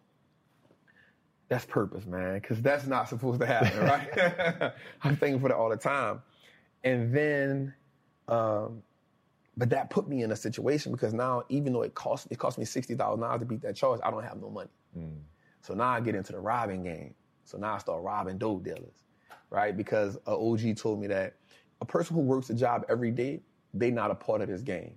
That's 1.49 1.65
purpose, 1.65 2.07
man, 2.07 2.35
because 2.35 2.63
that's 2.63 2.87
not 2.87 3.09
supposed 3.09 3.41
to 3.41 3.47
happen, 3.47 3.77
right? 3.81 4.73
I'm 5.03 5.17
thankful 5.17 5.41
for 5.41 5.49
that 5.49 5.57
all 5.57 5.69
the 5.69 5.77
time. 5.77 6.23
And 6.85 7.13
then, 7.13 7.75
um, 8.29 8.85
but 9.57 9.69
that 9.71 9.91
put 9.91 10.09
me 10.09 10.23
in 10.23 10.31
a 10.31 10.37
situation 10.37 10.93
because 10.93 11.13
now, 11.13 11.43
even 11.49 11.73
though 11.73 11.83
it 11.83 11.97
cost 11.97 12.29
it 12.31 12.39
cost 12.39 12.57
me 12.57 12.65
sixty 12.65 12.95
thousand 12.95 13.23
dollars 13.23 13.41
to 13.41 13.47
beat 13.47 13.63
that 13.63 13.75
charge, 13.75 13.99
I 14.05 14.13
don't 14.13 14.23
have 14.23 14.41
no 14.41 14.49
money. 14.49 14.71
So 15.63 15.75
now 15.75 15.89
I 15.89 16.01
get 16.01 16.15
into 16.15 16.31
the 16.31 16.39
robbing 16.41 16.85
game. 16.85 17.15
So 17.43 17.59
now 17.59 17.75
I 17.75 17.79
start 17.79 18.01
robbing 18.05 18.39
dope 18.39 18.63
dealers, 18.63 19.03
right? 19.51 19.77
Because 19.77 20.19
a 20.29 20.37
OG 20.37 20.77
told 20.77 21.01
me 21.01 21.09
that 21.09 21.35
a 21.81 21.85
person 21.85 22.15
who 22.15 22.23
works 22.23 22.49
a 22.49 22.55
job 22.55 22.85
every 22.89 23.11
day, 23.11 23.41
they 23.75 23.91
not 23.91 24.13
a 24.13 24.15
part 24.15 24.41
of 24.41 24.47
this 24.49 24.63
game. 24.63 24.95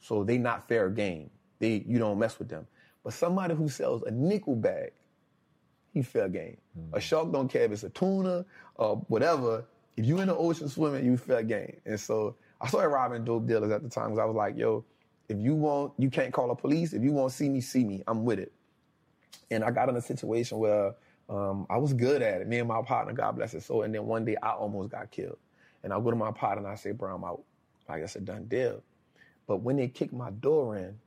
So 0.00 0.24
they 0.24 0.38
not 0.38 0.66
fair 0.68 0.88
game. 0.88 1.28
They 1.58 1.84
you 1.86 1.98
don't 1.98 2.18
mess 2.18 2.38
with 2.38 2.48
them. 2.48 2.66
But 3.04 3.12
somebody 3.12 3.54
who 3.54 3.68
sells 3.68 4.02
a 4.02 4.10
nickel 4.10 4.56
bag, 4.56 4.92
he 5.92 6.02
fair 6.02 6.28
game. 6.28 6.56
A 6.92 7.00
shark 7.00 7.32
don't 7.32 7.48
care 7.48 7.62
if 7.62 7.72
it's 7.72 7.84
a 7.84 7.90
tuna 7.90 8.44
or 8.74 8.96
whatever. 9.08 9.64
If 9.96 10.04
you 10.04 10.20
in 10.20 10.28
the 10.28 10.36
ocean 10.36 10.68
swimming, 10.68 11.04
you 11.06 11.16
fair 11.16 11.42
game. 11.42 11.76
And 11.86 11.98
so 11.98 12.36
I 12.60 12.68
started 12.68 12.88
robbing 12.88 13.24
dope 13.24 13.46
dealers 13.46 13.70
at 13.70 13.82
the 13.82 13.88
time 13.88 14.10
because 14.10 14.18
I 14.18 14.24
was 14.24 14.36
like, 14.36 14.56
yo, 14.56 14.84
if 15.28 15.38
you 15.38 15.54
want, 15.54 15.92
you 15.98 16.10
can't 16.10 16.32
call 16.32 16.48
the 16.48 16.54
police. 16.54 16.92
If 16.92 17.02
you 17.02 17.12
want 17.12 17.30
to 17.30 17.36
see 17.36 17.48
me, 17.48 17.60
see 17.60 17.84
me. 17.84 18.02
I'm 18.06 18.24
with 18.24 18.38
it. 18.38 18.52
And 19.50 19.64
I 19.64 19.70
got 19.70 19.88
in 19.88 19.96
a 19.96 20.00
situation 20.00 20.58
where 20.58 20.94
um, 21.28 21.66
I 21.70 21.78
was 21.78 21.92
good 21.92 22.22
at 22.22 22.40
it. 22.40 22.48
Me 22.48 22.58
and 22.58 22.68
my 22.68 22.82
partner, 22.82 23.12
God 23.12 23.36
bless 23.36 23.52
his 23.52 23.64
soul. 23.64 23.82
And 23.82 23.94
then 23.94 24.06
one 24.06 24.24
day 24.24 24.36
I 24.42 24.50
almost 24.50 24.90
got 24.90 25.10
killed. 25.10 25.38
And 25.82 25.92
I 25.92 26.00
go 26.00 26.10
to 26.10 26.16
my 26.16 26.32
partner 26.32 26.64
and 26.64 26.72
I 26.72 26.76
say, 26.76 26.92
bro, 26.92 27.14
I'm 27.14 27.24
out. 27.24 27.42
Like 27.88 28.02
it's 28.02 28.16
a 28.16 28.20
done 28.20 28.44
deal. 28.46 28.82
But 29.46 29.58
when 29.58 29.76
they 29.76 29.88
kicked 29.88 30.12
my 30.12 30.30
door 30.30 30.76
in, 30.76 30.98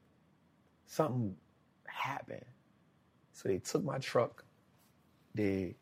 something 0.90 1.36
happened. 1.86 2.46
So 3.34 3.48
they 3.48 3.60
took 3.60 3.86
my 3.86 4.00
truck, 4.00 4.44
they 5.36 5.76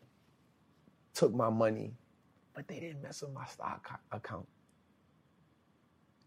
took 1.13 1.33
my 1.33 1.49
money, 1.49 1.93
but 2.53 2.67
they 2.67 2.79
didn't 2.79 3.01
mess 3.01 3.21
with 3.23 3.33
my 3.33 3.45
stock 3.45 3.99
account. 4.11 4.47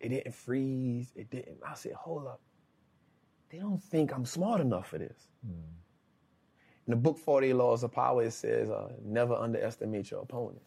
It 0.01 0.09
didn't 0.09 0.35
freeze. 0.35 1.13
It 1.15 1.31
didn't. 1.31 1.59
I 1.67 1.75
said, 1.75 1.93
hold 1.93 2.27
up. 2.27 2.41
They 3.51 3.59
don't 3.59 3.83
think 3.83 4.13
I'm 4.13 4.25
smart 4.25 4.61
enough 4.61 4.89
for 4.89 4.99
this. 4.99 5.29
In 6.87 6.93
the 6.93 6.97
book 6.97 7.19
40 7.19 7.53
Laws 7.53 7.83
of 7.85 7.93
Power, 7.93 8.25
it 8.25 8.33
says, 8.33 8.71
uh, 8.71 8.89
never 9.05 9.35
underestimate 9.35 10.11
your 10.11 10.23
opponent. 10.23 10.63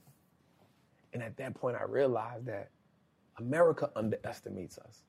And 1.13 1.23
at 1.23 1.35
that 1.37 1.55
point, 1.55 1.77
I 1.79 1.83
realized 1.83 2.45
that 2.45 2.69
America 3.39 3.89
underestimates 3.95 4.77
us. 4.77 5.03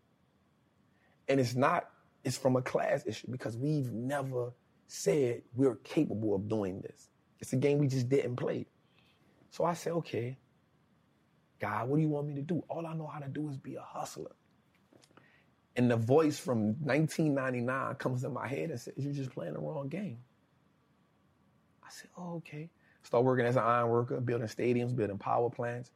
And 1.29 1.39
it's 1.41 1.55
not, 1.55 1.91
it's 2.25 2.39
from 2.39 2.57
a 2.57 2.62
class 2.62 3.05
issue 3.07 3.31
because 3.31 3.57
we've 3.57 3.93
never 3.93 4.53
said 4.87 5.43
we're 5.55 5.77
capable 5.77 6.35
of 6.35 6.49
doing 6.49 6.81
this. 6.81 7.09
It's 7.41 7.53
a 7.53 7.57
game 7.57 7.79
we 7.79 7.89
just 7.89 8.09
didn't 8.09 8.37
play. 8.37 8.66
So 9.51 9.64
I 9.64 9.75
said, 9.75 9.93
okay, 9.93 10.39
God, 11.61 11.89
what 11.89 11.97
do 11.97 12.03
you 12.03 12.09
want 12.09 12.29
me 12.29 12.35
to 12.35 12.43
do? 12.43 12.62
All 12.68 12.87
I 12.87 12.95
know 12.95 13.07
how 13.07 13.20
to 13.20 13.29
do 13.29 13.49
is 13.49 13.57
be 13.57 13.77
a 13.77 13.83
hustler. 13.83 14.33
And 15.77 15.91
the 15.91 15.97
voice 15.97 16.39
from 16.39 16.75
1999 16.85 17.95
comes 17.97 18.25
in 18.25 18.33
my 18.33 18.47
head 18.47 18.70
and 18.70 18.81
says, 18.81 18.95
You're 18.97 19.12
just 19.12 19.31
playing 19.31 19.55
the 19.55 19.61
wrong 19.61 19.89
game. 19.89 20.18
I 21.83 21.89
said, 21.91 22.11
Oh, 22.16 22.37
okay. 22.37 22.70
Start 23.03 23.25
working 23.25 23.45
as 23.45 23.57
an 23.57 23.62
iron 23.62 23.89
worker, 23.89 24.20
building 24.20 24.47
stadiums, 24.47 24.95
building 24.95 25.18
power 25.18 25.51
plants. 25.51 25.91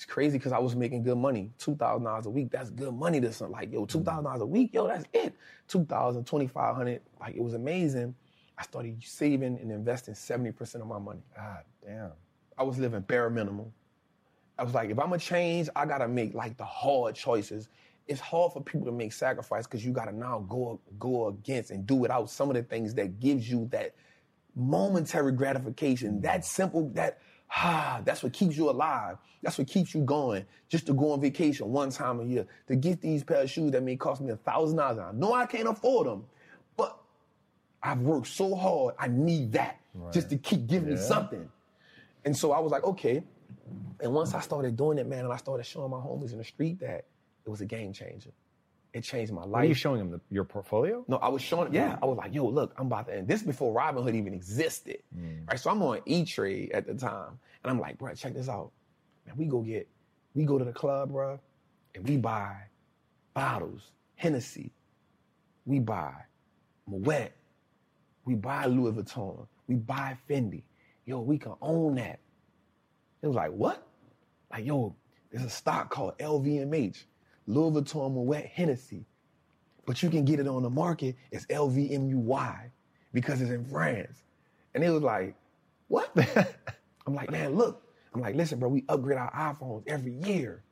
It's 0.00 0.06
crazy 0.06 0.38
because 0.38 0.52
I 0.52 0.58
was 0.58 0.74
making 0.74 1.02
good 1.02 1.18
money, 1.18 1.50
two 1.58 1.76
thousand 1.76 2.04
dollars 2.04 2.24
a 2.24 2.30
week. 2.30 2.50
That's 2.50 2.70
good 2.70 2.94
money 2.94 3.20
to 3.20 3.30
some 3.34 3.50
like 3.50 3.70
yo, 3.70 3.84
two 3.84 4.02
thousand 4.02 4.24
dollars 4.24 4.40
a 4.40 4.46
week, 4.46 4.72
yo, 4.72 4.88
that's 4.88 5.04
it. 5.12 5.34
Two 5.68 5.84
thousand, 5.84 6.24
twenty 6.24 6.46
five 6.46 6.74
hundred, 6.74 7.02
like 7.20 7.34
it 7.34 7.42
was 7.42 7.52
amazing. 7.52 8.14
I 8.56 8.62
started 8.62 8.96
saving 9.04 9.58
and 9.60 9.70
investing 9.70 10.14
seventy 10.14 10.52
percent 10.52 10.80
of 10.80 10.88
my 10.88 10.98
money. 10.98 11.20
God 11.36 11.64
damn. 11.84 12.12
I 12.56 12.62
was 12.62 12.78
living 12.78 13.02
bare 13.02 13.28
minimum. 13.28 13.74
I 14.58 14.62
was 14.62 14.72
like, 14.72 14.88
if 14.88 14.98
I'm 14.98 15.10
gonna 15.10 15.18
change, 15.18 15.68
I 15.76 15.84
gotta 15.84 16.08
make 16.08 16.32
like 16.32 16.56
the 16.56 16.64
hard 16.64 17.14
choices. 17.14 17.68
It's 18.08 18.20
hard 18.20 18.54
for 18.54 18.62
people 18.62 18.86
to 18.86 18.92
make 18.92 19.12
sacrifice 19.12 19.66
because 19.66 19.84
you 19.84 19.92
gotta 19.92 20.12
now 20.12 20.46
go 20.48 20.80
go 20.98 21.28
against 21.28 21.72
and 21.72 21.86
do 21.86 21.94
without 21.94 22.30
some 22.30 22.48
of 22.48 22.56
the 22.56 22.62
things 22.62 22.94
that 22.94 23.20
gives 23.20 23.50
you 23.50 23.68
that 23.70 23.94
momentary 24.54 25.32
gratification. 25.32 26.22
That 26.22 26.46
simple, 26.46 26.88
that 26.94 27.18
ah, 27.56 28.00
that's 28.04 28.22
what 28.22 28.32
keeps 28.32 28.56
you 28.56 28.70
alive. 28.70 29.18
That's 29.42 29.58
what 29.58 29.66
keeps 29.66 29.94
you 29.94 30.02
going. 30.02 30.44
Just 30.68 30.86
to 30.86 30.92
go 30.92 31.12
on 31.12 31.20
vacation 31.20 31.70
one 31.70 31.90
time 31.90 32.20
a 32.20 32.24
year, 32.24 32.46
to 32.68 32.76
get 32.76 33.00
these 33.00 33.24
pair 33.24 33.42
of 33.42 33.50
shoes 33.50 33.70
that 33.72 33.82
may 33.82 33.96
cost 33.96 34.20
me 34.20 34.30
a 34.30 34.36
thousand 34.36 34.78
dollars. 34.78 34.98
I 34.98 35.12
know 35.12 35.32
I 35.32 35.46
can't 35.46 35.68
afford 35.68 36.06
them, 36.06 36.24
but 36.76 36.98
I've 37.82 38.00
worked 38.00 38.28
so 38.28 38.54
hard. 38.54 38.94
I 38.98 39.08
need 39.08 39.52
that 39.52 39.80
just 40.12 40.30
to 40.30 40.36
keep 40.36 40.66
giving 40.66 40.90
me 40.90 40.96
something. 40.96 41.48
And 42.24 42.36
so 42.36 42.52
I 42.52 42.60
was 42.60 42.70
like, 42.70 42.84
okay. 42.84 43.22
And 44.00 44.12
once 44.12 44.34
I 44.34 44.40
started 44.40 44.76
doing 44.76 44.98
it, 44.98 45.06
man, 45.06 45.24
and 45.24 45.32
I 45.32 45.36
started 45.36 45.64
showing 45.64 45.90
my 45.90 45.98
homies 45.98 46.32
in 46.32 46.38
the 46.38 46.44
street 46.44 46.80
that 46.80 47.06
it 47.44 47.48
was 47.48 47.60
a 47.60 47.66
game 47.66 47.92
changer. 47.92 48.30
It 48.92 49.02
changed 49.02 49.32
my 49.32 49.44
life. 49.44 49.62
Are 49.62 49.66
you 49.66 49.74
showing 49.74 49.98
them 49.98 50.10
the, 50.10 50.20
your 50.30 50.44
portfolio? 50.44 51.04
No, 51.06 51.16
I 51.18 51.28
was 51.28 51.42
showing. 51.42 51.72
Yeah, 51.72 51.96
I 52.02 52.06
was 52.06 52.18
like, 52.18 52.34
"Yo, 52.34 52.46
look, 52.46 52.74
I'm 52.76 52.86
about 52.86 53.06
to." 53.06 53.12
And 53.12 53.28
this 53.28 53.42
before 53.42 53.74
Robinhood 53.74 54.14
even 54.14 54.34
existed, 54.34 54.98
mm. 55.16 55.48
right? 55.48 55.58
So 55.58 55.70
I'm 55.70 55.80
on 55.82 56.00
E 56.06 56.24
Trade 56.24 56.72
at 56.72 56.86
the 56.86 56.94
time, 56.94 57.38
and 57.62 57.70
I'm 57.70 57.78
like, 57.78 57.98
"Bro, 57.98 58.14
check 58.14 58.34
this 58.34 58.48
out, 58.48 58.72
man. 59.26 59.36
We 59.36 59.46
go 59.46 59.60
get, 59.60 59.88
we 60.34 60.44
go 60.44 60.58
to 60.58 60.64
the 60.64 60.72
club, 60.72 61.12
bro, 61.12 61.38
and 61.94 62.08
we 62.08 62.16
buy 62.16 62.56
bottles, 63.32 63.92
Hennessy, 64.16 64.72
we 65.66 65.78
buy 65.78 66.14
Moet, 66.88 67.30
we 68.24 68.34
buy 68.34 68.66
Louis 68.66 68.92
Vuitton, 68.92 69.46
we 69.68 69.76
buy 69.76 70.18
Fendi. 70.28 70.62
Yo, 71.06 71.20
we 71.20 71.38
can 71.38 71.54
own 71.62 71.94
that." 71.94 72.18
It 73.22 73.28
was 73.28 73.36
like, 73.36 73.52
"What?" 73.52 73.86
Like, 74.50 74.66
yo, 74.66 74.96
there's 75.30 75.44
a 75.44 75.50
stock 75.50 75.90
called 75.90 76.18
LVMH, 76.18 77.04
Louis 77.52 77.82
Vuitton, 77.82 78.12
Moet, 78.12 78.46
Hennessy 78.46 79.04
but 79.90 80.04
you 80.04 80.08
can 80.08 80.24
get 80.24 80.38
it 80.38 80.46
on 80.46 80.62
the 80.62 80.70
market 80.70 81.16
as 81.32 81.46
LVMUY 81.46 82.70
because 83.12 83.40
it's 83.40 83.50
in 83.50 83.64
France. 83.64 84.22
And 84.72 84.84
it 84.84 84.90
was 84.90 85.02
like, 85.02 85.34
what? 85.88 86.10
I'm 87.06 87.14
like, 87.16 87.28
man, 87.32 87.56
look. 87.56 87.82
I'm 88.14 88.20
like, 88.20 88.36
listen, 88.36 88.60
bro, 88.60 88.68
we 88.68 88.84
upgrade 88.88 89.18
our 89.18 89.32
iPhones 89.32 89.82
every 89.88 90.12
year. 90.12 90.62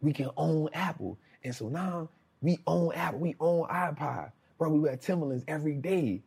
We 0.00 0.12
can 0.12 0.30
own 0.36 0.70
Apple. 0.72 1.18
And 1.44 1.54
so 1.54 1.68
now 1.68 2.08
we 2.40 2.58
own 2.66 2.92
Apple, 2.94 3.20
we 3.20 3.36
own 3.38 3.68
iPod. 3.68 4.32
Bro, 4.58 4.70
we 4.70 4.80
wear 4.80 4.96
Timberlands 4.96 5.44
every 5.46 5.74
day. 5.74 6.24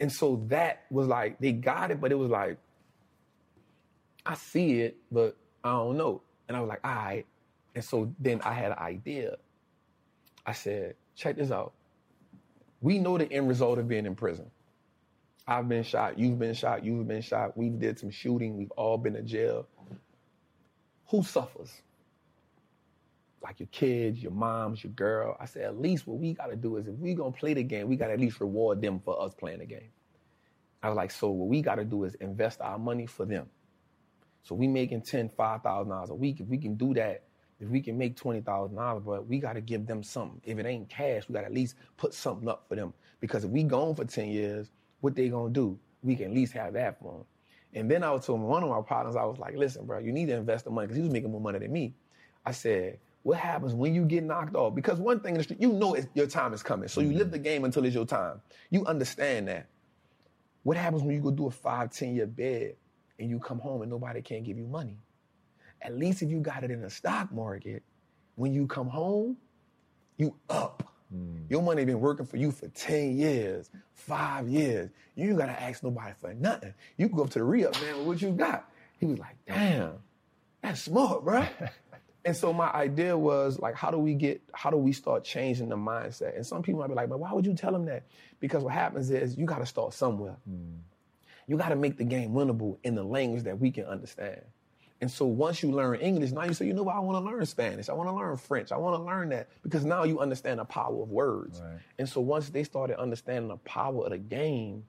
And 0.00 0.10
so 0.10 0.44
that 0.48 0.86
was 0.90 1.06
like, 1.06 1.38
they 1.38 1.52
got 1.52 1.92
it, 1.92 2.00
but 2.00 2.10
it 2.10 2.16
was 2.16 2.30
like, 2.30 2.58
I 4.26 4.34
see 4.34 4.80
it, 4.80 4.96
but 5.12 5.36
I 5.62 5.70
don't 5.70 5.96
know. 5.96 6.22
And 6.48 6.56
I 6.56 6.60
was 6.60 6.68
like, 6.68 6.80
all 6.82 6.90
right. 6.92 7.26
And 7.78 7.84
so 7.84 8.12
then 8.18 8.40
I 8.44 8.54
had 8.54 8.72
an 8.72 8.78
idea. 8.78 9.36
I 10.44 10.52
said, 10.52 10.96
check 11.14 11.36
this 11.36 11.52
out. 11.52 11.74
We 12.80 12.98
know 12.98 13.16
the 13.16 13.32
end 13.32 13.46
result 13.46 13.78
of 13.78 13.86
being 13.86 14.04
in 14.04 14.16
prison. 14.16 14.50
I've 15.46 15.68
been 15.68 15.84
shot, 15.84 16.18
you've 16.18 16.40
been 16.40 16.54
shot, 16.54 16.84
you've 16.84 17.06
been 17.06 17.22
shot, 17.22 17.56
we've 17.56 17.78
did 17.78 18.00
some 18.00 18.10
shooting, 18.10 18.56
we've 18.56 18.72
all 18.72 18.98
been 18.98 19.12
to 19.12 19.22
jail. 19.22 19.68
Who 21.10 21.22
suffers? 21.22 21.70
like 23.44 23.60
your 23.60 23.68
kids, 23.68 24.20
your 24.20 24.32
moms, 24.32 24.82
your 24.82 24.92
girl. 24.92 25.36
I 25.38 25.44
said, 25.44 25.62
at 25.62 25.80
least 25.80 26.08
what 26.08 26.18
we 26.18 26.32
got 26.32 26.50
to 26.50 26.56
do 26.56 26.78
is 26.78 26.88
if 26.88 26.96
we 26.96 27.14
gonna 27.14 27.30
play 27.30 27.54
the 27.54 27.62
game, 27.62 27.86
we 27.86 27.94
got 27.94 28.08
to 28.08 28.14
at 28.14 28.18
least 28.18 28.40
reward 28.40 28.82
them 28.82 28.98
for 29.04 29.22
us 29.22 29.32
playing 29.34 29.60
the 29.60 29.66
game. 29.66 29.90
I 30.82 30.88
was 30.88 30.96
like, 30.96 31.12
so 31.12 31.30
what 31.30 31.46
we 31.46 31.62
got 31.62 31.76
to 31.76 31.84
do 31.84 32.02
is 32.02 32.16
invest 32.16 32.60
our 32.60 32.80
money 32.80 33.06
for 33.06 33.24
them. 33.24 33.46
So 34.42 34.56
we 34.56 34.66
making 34.66 35.02
ten, 35.02 35.28
five 35.28 35.62
thousand 35.62 35.90
dollars 35.90 36.10
a 36.10 36.16
week. 36.16 36.40
If 36.40 36.48
we 36.48 36.58
can 36.58 36.74
do 36.74 36.94
that, 36.94 37.27
if 37.60 37.68
we 37.68 37.80
can 37.80 37.98
make 37.98 38.16
twenty 38.16 38.40
thousand 38.40 38.76
dollars, 38.76 39.02
but 39.04 39.26
we 39.26 39.38
got 39.38 39.54
to 39.54 39.60
give 39.60 39.86
them 39.86 40.02
something. 40.02 40.40
If 40.44 40.58
it 40.58 40.66
ain't 40.66 40.88
cash, 40.88 41.28
we 41.28 41.34
got 41.34 41.40
to 41.40 41.46
at 41.46 41.54
least 41.54 41.76
put 41.96 42.14
something 42.14 42.48
up 42.48 42.64
for 42.68 42.76
them. 42.76 42.94
Because 43.20 43.44
if 43.44 43.50
we 43.50 43.62
gone 43.64 43.94
for 43.94 44.04
ten 44.04 44.28
years, 44.28 44.70
what 45.00 45.14
they 45.14 45.28
gonna 45.28 45.50
do? 45.52 45.78
We 46.02 46.16
can 46.16 46.26
at 46.26 46.32
least 46.32 46.52
have 46.52 46.74
that 46.74 47.00
for 47.00 47.12
them. 47.12 47.24
And 47.74 47.90
then 47.90 48.02
I 48.02 48.10
was 48.12 48.24
telling 48.24 48.42
one 48.42 48.62
of 48.62 48.70
my 48.70 48.80
partners, 48.80 49.16
I 49.16 49.24
was 49.24 49.38
like, 49.38 49.56
listen, 49.56 49.84
bro, 49.84 49.98
you 49.98 50.12
need 50.12 50.26
to 50.26 50.36
invest 50.36 50.64
the 50.64 50.70
money 50.70 50.86
because 50.86 50.96
he 50.96 51.02
was 51.02 51.12
making 51.12 51.30
more 51.30 51.40
money 51.40 51.58
than 51.58 51.72
me. 51.72 51.94
I 52.46 52.52
said, 52.52 52.98
what 53.24 53.38
happens 53.38 53.74
when 53.74 53.94
you 53.94 54.04
get 54.04 54.24
knocked 54.24 54.54
off? 54.54 54.74
Because 54.74 54.98
one 54.98 55.20
thing 55.20 55.34
in 55.34 55.38
the 55.38 55.44
street, 55.44 55.60
you 55.60 55.72
know 55.72 55.96
your 56.14 56.26
time 56.26 56.54
is 56.54 56.62
coming. 56.62 56.88
So 56.88 57.00
you 57.00 57.12
live 57.12 57.26
mm-hmm. 57.26 57.30
the 57.32 57.38
game 57.38 57.64
until 57.64 57.84
it's 57.84 57.94
your 57.94 58.06
time. 58.06 58.40
You 58.70 58.86
understand 58.86 59.48
that. 59.48 59.66
What 60.62 60.76
happens 60.76 61.02
when 61.02 61.14
you 61.14 61.20
go 61.20 61.30
do 61.30 61.46
a 61.46 61.50
five, 61.50 61.90
10 61.90 62.14
year 62.14 62.26
bed 62.26 62.76
and 63.18 63.28
you 63.28 63.38
come 63.38 63.58
home 63.58 63.82
and 63.82 63.90
nobody 63.90 64.22
can 64.22 64.42
give 64.42 64.56
you 64.56 64.66
money? 64.66 64.96
At 65.82 65.96
least 65.96 66.22
if 66.22 66.30
you 66.30 66.40
got 66.40 66.64
it 66.64 66.70
in 66.70 66.82
the 66.82 66.90
stock 66.90 67.32
market, 67.32 67.82
when 68.36 68.52
you 68.52 68.66
come 68.66 68.88
home, 68.88 69.36
you 70.16 70.34
up. 70.48 70.92
Mm. 71.14 71.48
Your 71.48 71.62
money 71.62 71.84
been 71.84 72.00
working 72.00 72.26
for 72.26 72.36
you 72.36 72.50
for 72.50 72.68
10 72.68 73.16
years, 73.16 73.70
five 73.94 74.48
years. 74.48 74.90
You 75.14 75.30
ain't 75.30 75.38
gotta 75.38 75.60
ask 75.60 75.82
nobody 75.82 76.12
for 76.20 76.34
nothing. 76.34 76.74
You 76.96 77.08
go 77.08 77.24
up 77.24 77.30
to 77.30 77.38
the 77.38 77.44
re-up, 77.44 77.74
man, 77.80 77.98
with 77.98 78.06
what 78.06 78.22
you 78.22 78.30
got? 78.30 78.70
He 78.98 79.06
was 79.06 79.18
like, 79.18 79.36
damn, 79.46 79.94
that's 80.62 80.82
smart, 80.82 81.24
bro. 81.24 81.46
and 82.24 82.36
so 82.36 82.52
my 82.52 82.70
idea 82.70 83.16
was 83.16 83.58
like, 83.58 83.74
how 83.74 83.90
do 83.90 83.98
we 83.98 84.14
get, 84.14 84.42
how 84.52 84.70
do 84.70 84.76
we 84.76 84.92
start 84.92 85.24
changing 85.24 85.68
the 85.70 85.76
mindset? 85.76 86.36
And 86.36 86.46
some 86.46 86.62
people 86.62 86.80
might 86.80 86.88
be 86.88 86.94
like, 86.94 87.08
but 87.08 87.20
why 87.20 87.32
would 87.32 87.46
you 87.46 87.54
tell 87.54 87.72
them 87.72 87.86
that? 87.86 88.04
Because 88.38 88.62
what 88.62 88.74
happens 88.74 89.10
is 89.10 89.36
you 89.38 89.46
gotta 89.46 89.66
start 89.66 89.94
somewhere. 89.94 90.36
Mm. 90.48 90.78
You 91.46 91.56
gotta 91.56 91.76
make 91.76 91.96
the 91.96 92.04
game 92.04 92.32
winnable 92.32 92.76
in 92.82 92.94
the 92.94 93.04
language 93.04 93.44
that 93.44 93.58
we 93.58 93.70
can 93.70 93.84
understand. 93.84 94.42
And 95.00 95.10
so 95.10 95.26
once 95.26 95.62
you 95.62 95.70
learn 95.70 96.00
English, 96.00 96.32
now 96.32 96.44
you 96.44 96.52
say, 96.52 96.66
you 96.66 96.72
know 96.72 96.82
what, 96.82 96.96
I 96.96 96.98
want 96.98 97.24
to 97.24 97.30
learn 97.30 97.46
Spanish. 97.46 97.88
I 97.88 97.92
want 97.92 98.08
to 98.08 98.14
learn 98.14 98.36
French. 98.36 98.72
I 98.72 98.76
want 98.76 99.00
to 99.00 99.04
learn 99.04 99.28
that 99.28 99.48
because 99.62 99.84
now 99.84 100.02
you 100.02 100.18
understand 100.18 100.58
the 100.58 100.64
power 100.64 101.02
of 101.02 101.10
words. 101.10 101.60
Right. 101.60 101.78
And 101.98 102.08
so 102.08 102.20
once 102.20 102.50
they 102.50 102.64
started 102.64 102.98
understanding 102.98 103.48
the 103.48 103.58
power 103.58 104.04
of 104.04 104.10
the 104.10 104.18
game, 104.18 104.84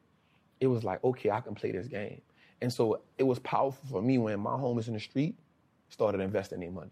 it 0.59 0.67
was 0.67 0.83
like, 0.83 1.03
okay, 1.03 1.29
I 1.29 1.41
can 1.41 1.53
play 1.53 1.71
this 1.71 1.87
game. 1.87 2.21
And 2.61 2.73
so 2.73 3.01
it 3.17 3.23
was 3.23 3.39
powerful 3.39 3.87
for 3.89 4.01
me 4.01 4.17
when 4.17 4.39
my 4.39 4.51
homies 4.51 4.87
in 4.87 4.93
the 4.93 4.99
street 4.99 5.35
started 5.89 6.21
investing 6.21 6.59
their 6.59 6.71
money. 6.71 6.91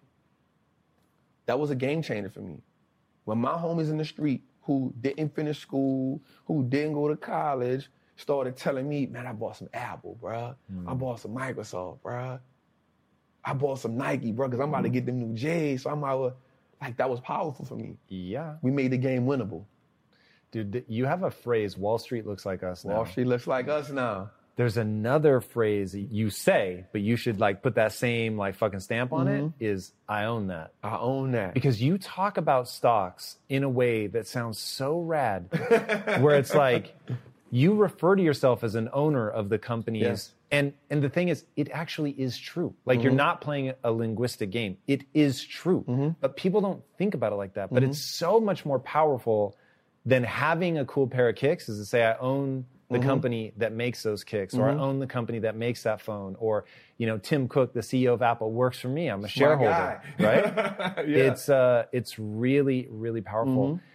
That 1.47 1.59
was 1.59 1.72
a 1.72 1.76
game 1.76 2.01
changer 2.01 2.30
for 2.30 2.41
me. 2.41 2.61
When 3.26 3.39
my 3.39 3.53
homies 3.53 3.89
in 3.89 3.97
the 3.97 4.05
street 4.05 4.43
who 4.61 4.93
didn't 5.01 5.34
finish 5.34 5.59
school, 5.59 6.22
who 6.45 6.63
didn't 6.63 6.93
go 6.93 7.07
to 7.07 7.15
college, 7.15 7.89
started 8.15 8.55
telling 8.55 8.88
me, 8.88 9.05
man, 9.05 9.26
I 9.26 9.34
bought 9.34 9.57
some 9.57 9.70
Apple, 9.74 10.18
bruh. 10.22 10.55
Mm. 10.72 10.89
I 10.89 10.93
bought 10.93 11.20
some 11.20 11.32
Microsoft, 11.32 11.99
bruh. 12.01 12.39
I 13.47 13.53
bought 13.53 13.79
some 13.79 13.97
Nike, 13.97 14.33
bro, 14.33 14.49
because 14.49 14.61
I'm 14.61 14.69
about 14.69 14.81
to 14.81 14.89
get 14.89 15.05
them 15.05 15.19
new 15.19 15.33
J's. 15.33 15.83
So 15.83 15.89
I'm 15.89 16.03
out, 16.03 16.35
like, 16.81 16.97
that 16.97 17.09
was 17.09 17.21
powerful 17.21 17.63
for 17.63 17.75
me. 17.75 17.95
Yeah. 18.09 18.55
We 18.61 18.71
made 18.71 18.91
the 18.91 18.97
game 18.97 19.25
winnable. 19.25 19.63
Dude, 20.51 20.83
you 20.89 21.05
have 21.05 21.23
a 21.23 21.31
phrase, 21.31 21.77
Wall 21.77 21.97
Street 21.97 22.27
looks 22.27 22.45
like 22.45 22.61
us 22.61 22.83
now. 22.83 22.95
Wall 22.95 23.05
Street 23.05 23.25
looks 23.25 23.47
like 23.47 23.69
us 23.69 23.89
now. 23.89 24.31
There's 24.57 24.75
another 24.75 25.39
phrase 25.39 25.95
you 25.95 26.29
say, 26.29 26.85
but 26.91 26.99
you 26.99 27.15
should 27.15 27.39
like 27.39 27.61
put 27.61 27.75
that 27.75 27.93
same 27.93 28.37
like 28.37 28.55
fucking 28.55 28.81
stamp 28.81 29.13
on 29.13 29.27
mm-hmm. 29.27 29.63
it 29.63 29.65
is 29.65 29.93
I 30.09 30.25
own 30.25 30.47
that. 30.47 30.71
I 30.83 30.97
own 30.97 31.31
that. 31.33 31.53
Because 31.53 31.81
you 31.81 31.97
talk 31.97 32.37
about 32.37 32.67
stocks 32.67 33.37
in 33.47 33.63
a 33.63 33.69
way 33.69 34.07
that 34.07 34.27
sounds 34.27 34.59
so 34.59 34.99
rad, 34.99 35.47
where 36.19 36.37
it's 36.37 36.55
like 36.55 36.95
you 37.51 37.75
refer 37.75 38.15
to 38.15 38.21
yourself 38.21 38.63
as 38.63 38.75
an 38.75 38.89
owner 38.93 39.29
of 39.29 39.49
the 39.49 39.57
companies 39.57 40.01
yes. 40.01 40.33
And 40.49 40.73
and 40.89 41.03
the 41.03 41.09
thing 41.09 41.27
is, 41.27 41.43
it 41.55 41.69
actually 41.71 42.11
is 42.11 42.37
true. 42.37 42.73
Like 42.85 42.99
mm-hmm. 42.99 43.03
you're 43.03 43.13
not 43.13 43.41
playing 43.41 43.73
a 43.83 43.91
linguistic 43.91 44.49
game. 44.49 44.77
It 44.87 45.03
is 45.13 45.43
true. 45.43 45.83
Mm-hmm. 45.87 46.09
But 46.21 46.37
people 46.37 46.61
don't 46.61 46.81
think 46.97 47.13
about 47.13 47.33
it 47.33 47.35
like 47.35 47.55
that. 47.55 47.69
But 47.69 47.83
mm-hmm. 47.83 47.91
it's 47.91 47.99
so 48.01 48.39
much 48.39 48.65
more 48.65 48.79
powerful 48.79 49.57
than 50.05 50.23
having 50.23 50.77
a 50.77 50.85
cool 50.85 51.07
pair 51.07 51.27
of 51.27 51.35
kicks 51.35 51.67
is 51.67 51.79
to 51.79 51.85
say 51.85 52.05
I 52.05 52.15
own 52.17 52.65
the 52.89 52.97
mm-hmm. 52.97 53.07
company 53.09 53.51
that 53.57 53.73
makes 53.73 54.03
those 54.03 54.23
kicks 54.23 54.53
or 54.53 54.69
I 54.69 54.71
mm-hmm. 54.71 54.79
own 54.79 54.99
the 54.99 55.07
company 55.07 55.39
that 55.39 55.57
makes 55.57 55.83
that 55.83 55.99
phone 55.99 56.37
or 56.39 56.63
you 56.97 57.05
know 57.05 57.17
Tim 57.17 57.49
Cook 57.49 57.73
the 57.73 57.81
CEO 57.81 58.13
of 58.13 58.21
Apple 58.21 58.49
works 58.49 58.79
for 58.79 58.87
me 58.87 59.09
I'm 59.09 59.25
a 59.25 59.27
shareholder 59.27 60.01
right 60.17 60.53
yeah. 60.55 61.03
it's 61.05 61.49
uh 61.49 61.87
it's 61.91 62.17
really 62.17 62.87
really 62.89 63.19
powerful 63.19 63.67
mm-hmm. 63.67 63.85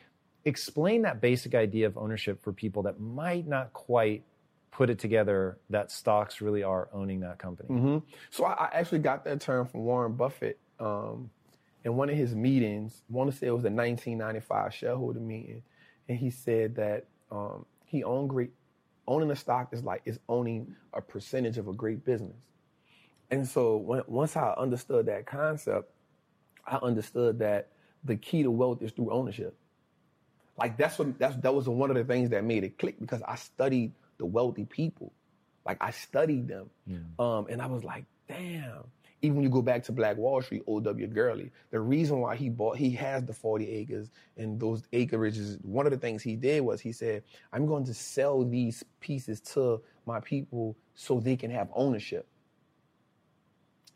Explain 0.44 1.02
that 1.02 1.20
basic 1.20 1.54
idea 1.54 1.86
of 1.86 1.96
ownership 1.96 2.42
for 2.42 2.52
people 2.52 2.82
that 2.84 3.00
might 3.00 3.46
not 3.46 3.72
quite 3.72 4.24
put 4.70 4.88
it 4.88 4.98
together 4.98 5.58
that 5.70 5.90
stocks 5.90 6.40
really 6.40 6.62
are 6.62 6.88
owning 6.92 7.20
that 7.20 7.38
company. 7.38 7.68
Mm-hmm. 7.68 7.98
So 8.30 8.44
I, 8.44 8.52
I, 8.52 8.70
actually 8.72 9.00
got 9.00 9.24
that 9.24 9.40
term 9.40 9.66
from 9.66 9.80
Warren 9.82 10.14
Buffett 10.14 10.58
um, 10.80 11.30
in 11.84 11.94
one 11.94 12.08
of 12.08 12.16
his 12.16 12.34
meetings. 12.34 13.02
I 13.08 13.12
want 13.12 13.30
to 13.30 13.36
say 13.36 13.48
it 13.48 13.50
was 13.50 13.64
a 13.64 13.70
1995 13.70 14.74
shareholder 14.74 15.20
meeting, 15.20 15.62
and 16.08 16.18
he 16.18 16.30
said 16.30 16.74
that 16.76 17.06
um, 17.30 17.66
he 17.84 18.02
owned 18.02 18.30
great. 18.30 18.50
Owning 19.06 19.30
a 19.30 19.36
stock 19.36 19.68
is 19.72 19.82
like 19.82 20.00
is 20.04 20.20
owning 20.28 20.74
a 20.94 21.02
percentage 21.02 21.58
of 21.58 21.68
a 21.68 21.72
great 21.72 22.04
business. 22.04 22.36
And 23.30 23.46
so 23.46 23.76
when, 23.76 24.02
once 24.06 24.36
I 24.36 24.54
understood 24.56 25.06
that 25.06 25.26
concept, 25.26 25.90
I 26.66 26.76
understood 26.76 27.38
that 27.40 27.68
the 28.04 28.16
key 28.16 28.42
to 28.42 28.50
wealth 28.50 28.82
is 28.82 28.92
through 28.92 29.10
ownership. 29.10 29.56
Like 30.62 30.76
that's 30.76 30.96
what 30.96 31.18
that's 31.18 31.34
that 31.38 31.52
was 31.52 31.68
one 31.68 31.90
of 31.90 31.96
the 31.96 32.04
things 32.04 32.30
that 32.30 32.44
made 32.44 32.62
it 32.62 32.78
click 32.78 33.00
because 33.00 33.20
I 33.26 33.34
studied 33.34 33.90
the 34.18 34.26
wealthy 34.26 34.64
people. 34.64 35.12
Like 35.66 35.78
I 35.80 35.90
studied 35.90 36.46
them. 36.46 36.70
Um, 37.18 37.46
and 37.50 37.60
I 37.60 37.66
was 37.66 37.82
like, 37.82 38.04
damn. 38.28 38.84
Even 39.22 39.36
when 39.36 39.42
you 39.42 39.50
go 39.50 39.60
back 39.62 39.82
to 39.84 39.92
Black 39.92 40.16
Wall 40.16 40.40
Street, 40.40 40.62
O.W. 40.68 41.06
Gurley, 41.08 41.50
the 41.70 41.80
reason 41.80 42.20
why 42.20 42.36
he 42.36 42.48
bought, 42.48 42.76
he 42.76 42.90
has 42.92 43.24
the 43.24 43.32
40 43.32 43.68
acres 43.68 44.10
and 44.36 44.58
those 44.60 44.82
acreages, 44.92 45.64
one 45.64 45.84
of 45.84 45.92
the 45.92 45.98
things 45.98 46.22
he 46.22 46.36
did 46.36 46.60
was 46.62 46.80
he 46.80 46.92
said, 46.92 47.24
I'm 47.52 47.66
going 47.66 47.84
to 47.86 47.94
sell 47.94 48.44
these 48.44 48.84
pieces 49.00 49.40
to 49.54 49.80
my 50.06 50.20
people 50.20 50.76
so 50.94 51.18
they 51.18 51.36
can 51.36 51.50
have 51.50 51.68
ownership. 51.74 52.26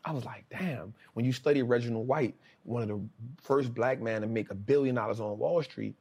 I 0.03 0.11
was 0.11 0.25
like, 0.25 0.45
damn. 0.49 0.93
When 1.13 1.25
you 1.25 1.33
study 1.33 1.61
Reginald 1.61 2.07
White, 2.07 2.35
one 2.63 2.83
of 2.83 2.87
the 2.89 3.01
first 3.41 3.73
black 3.73 4.01
men 4.01 4.21
to 4.21 4.27
make 4.27 4.49
a 4.51 4.55
billion 4.55 4.95
dollars 4.95 5.19
on 5.19 5.37
Wall 5.37 5.61
Street, 5.63 5.95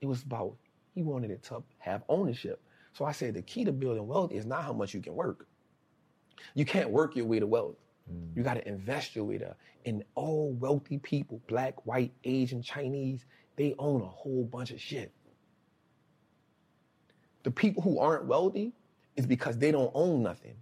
it 0.00 0.06
was 0.06 0.22
about 0.22 0.56
he 0.94 1.02
wanted 1.02 1.30
it 1.30 1.42
to 1.44 1.62
have 1.78 2.02
ownership. 2.08 2.60
So 2.92 3.04
I 3.04 3.12
said 3.12 3.34
the 3.34 3.42
key 3.42 3.64
to 3.64 3.72
building 3.72 4.06
wealth 4.06 4.32
is 4.32 4.46
not 4.46 4.64
how 4.64 4.72
much 4.72 4.94
you 4.94 5.00
can 5.00 5.14
work. 5.14 5.46
You 6.54 6.64
can't 6.64 6.90
work 6.90 7.16
your 7.16 7.26
way 7.26 7.40
to 7.40 7.46
wealth. 7.46 7.76
Mm. 8.10 8.36
You 8.36 8.42
got 8.42 8.54
to 8.54 8.68
invest 8.68 9.16
your 9.16 9.24
way 9.24 9.38
to. 9.38 9.56
And 9.84 10.04
all 10.14 10.52
wealthy 10.52 10.98
people, 10.98 11.40
black, 11.48 11.84
white, 11.84 12.12
Asian, 12.22 12.62
Chinese, 12.62 13.24
they 13.56 13.74
own 13.78 14.02
a 14.02 14.06
whole 14.06 14.44
bunch 14.44 14.70
of 14.70 14.80
shit. 14.80 15.12
The 17.42 17.50
people 17.50 17.82
who 17.82 17.98
aren't 17.98 18.26
wealthy 18.26 18.72
is 19.16 19.26
because 19.26 19.58
they 19.58 19.72
don't 19.72 19.90
own 19.94 20.22
nothing. 20.22 20.54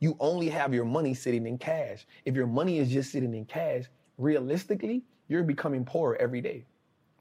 You 0.00 0.16
only 0.20 0.50
have 0.50 0.74
your 0.74 0.84
money 0.84 1.14
sitting 1.14 1.46
in 1.46 1.56
cash. 1.56 2.06
If 2.26 2.34
your 2.34 2.46
money 2.46 2.78
is 2.78 2.90
just 2.90 3.10
sitting 3.10 3.34
in 3.34 3.46
cash, 3.46 3.84
realistically, 4.18 5.02
you're 5.28 5.42
becoming 5.42 5.84
poorer 5.84 6.16
every 6.20 6.42
day 6.42 6.66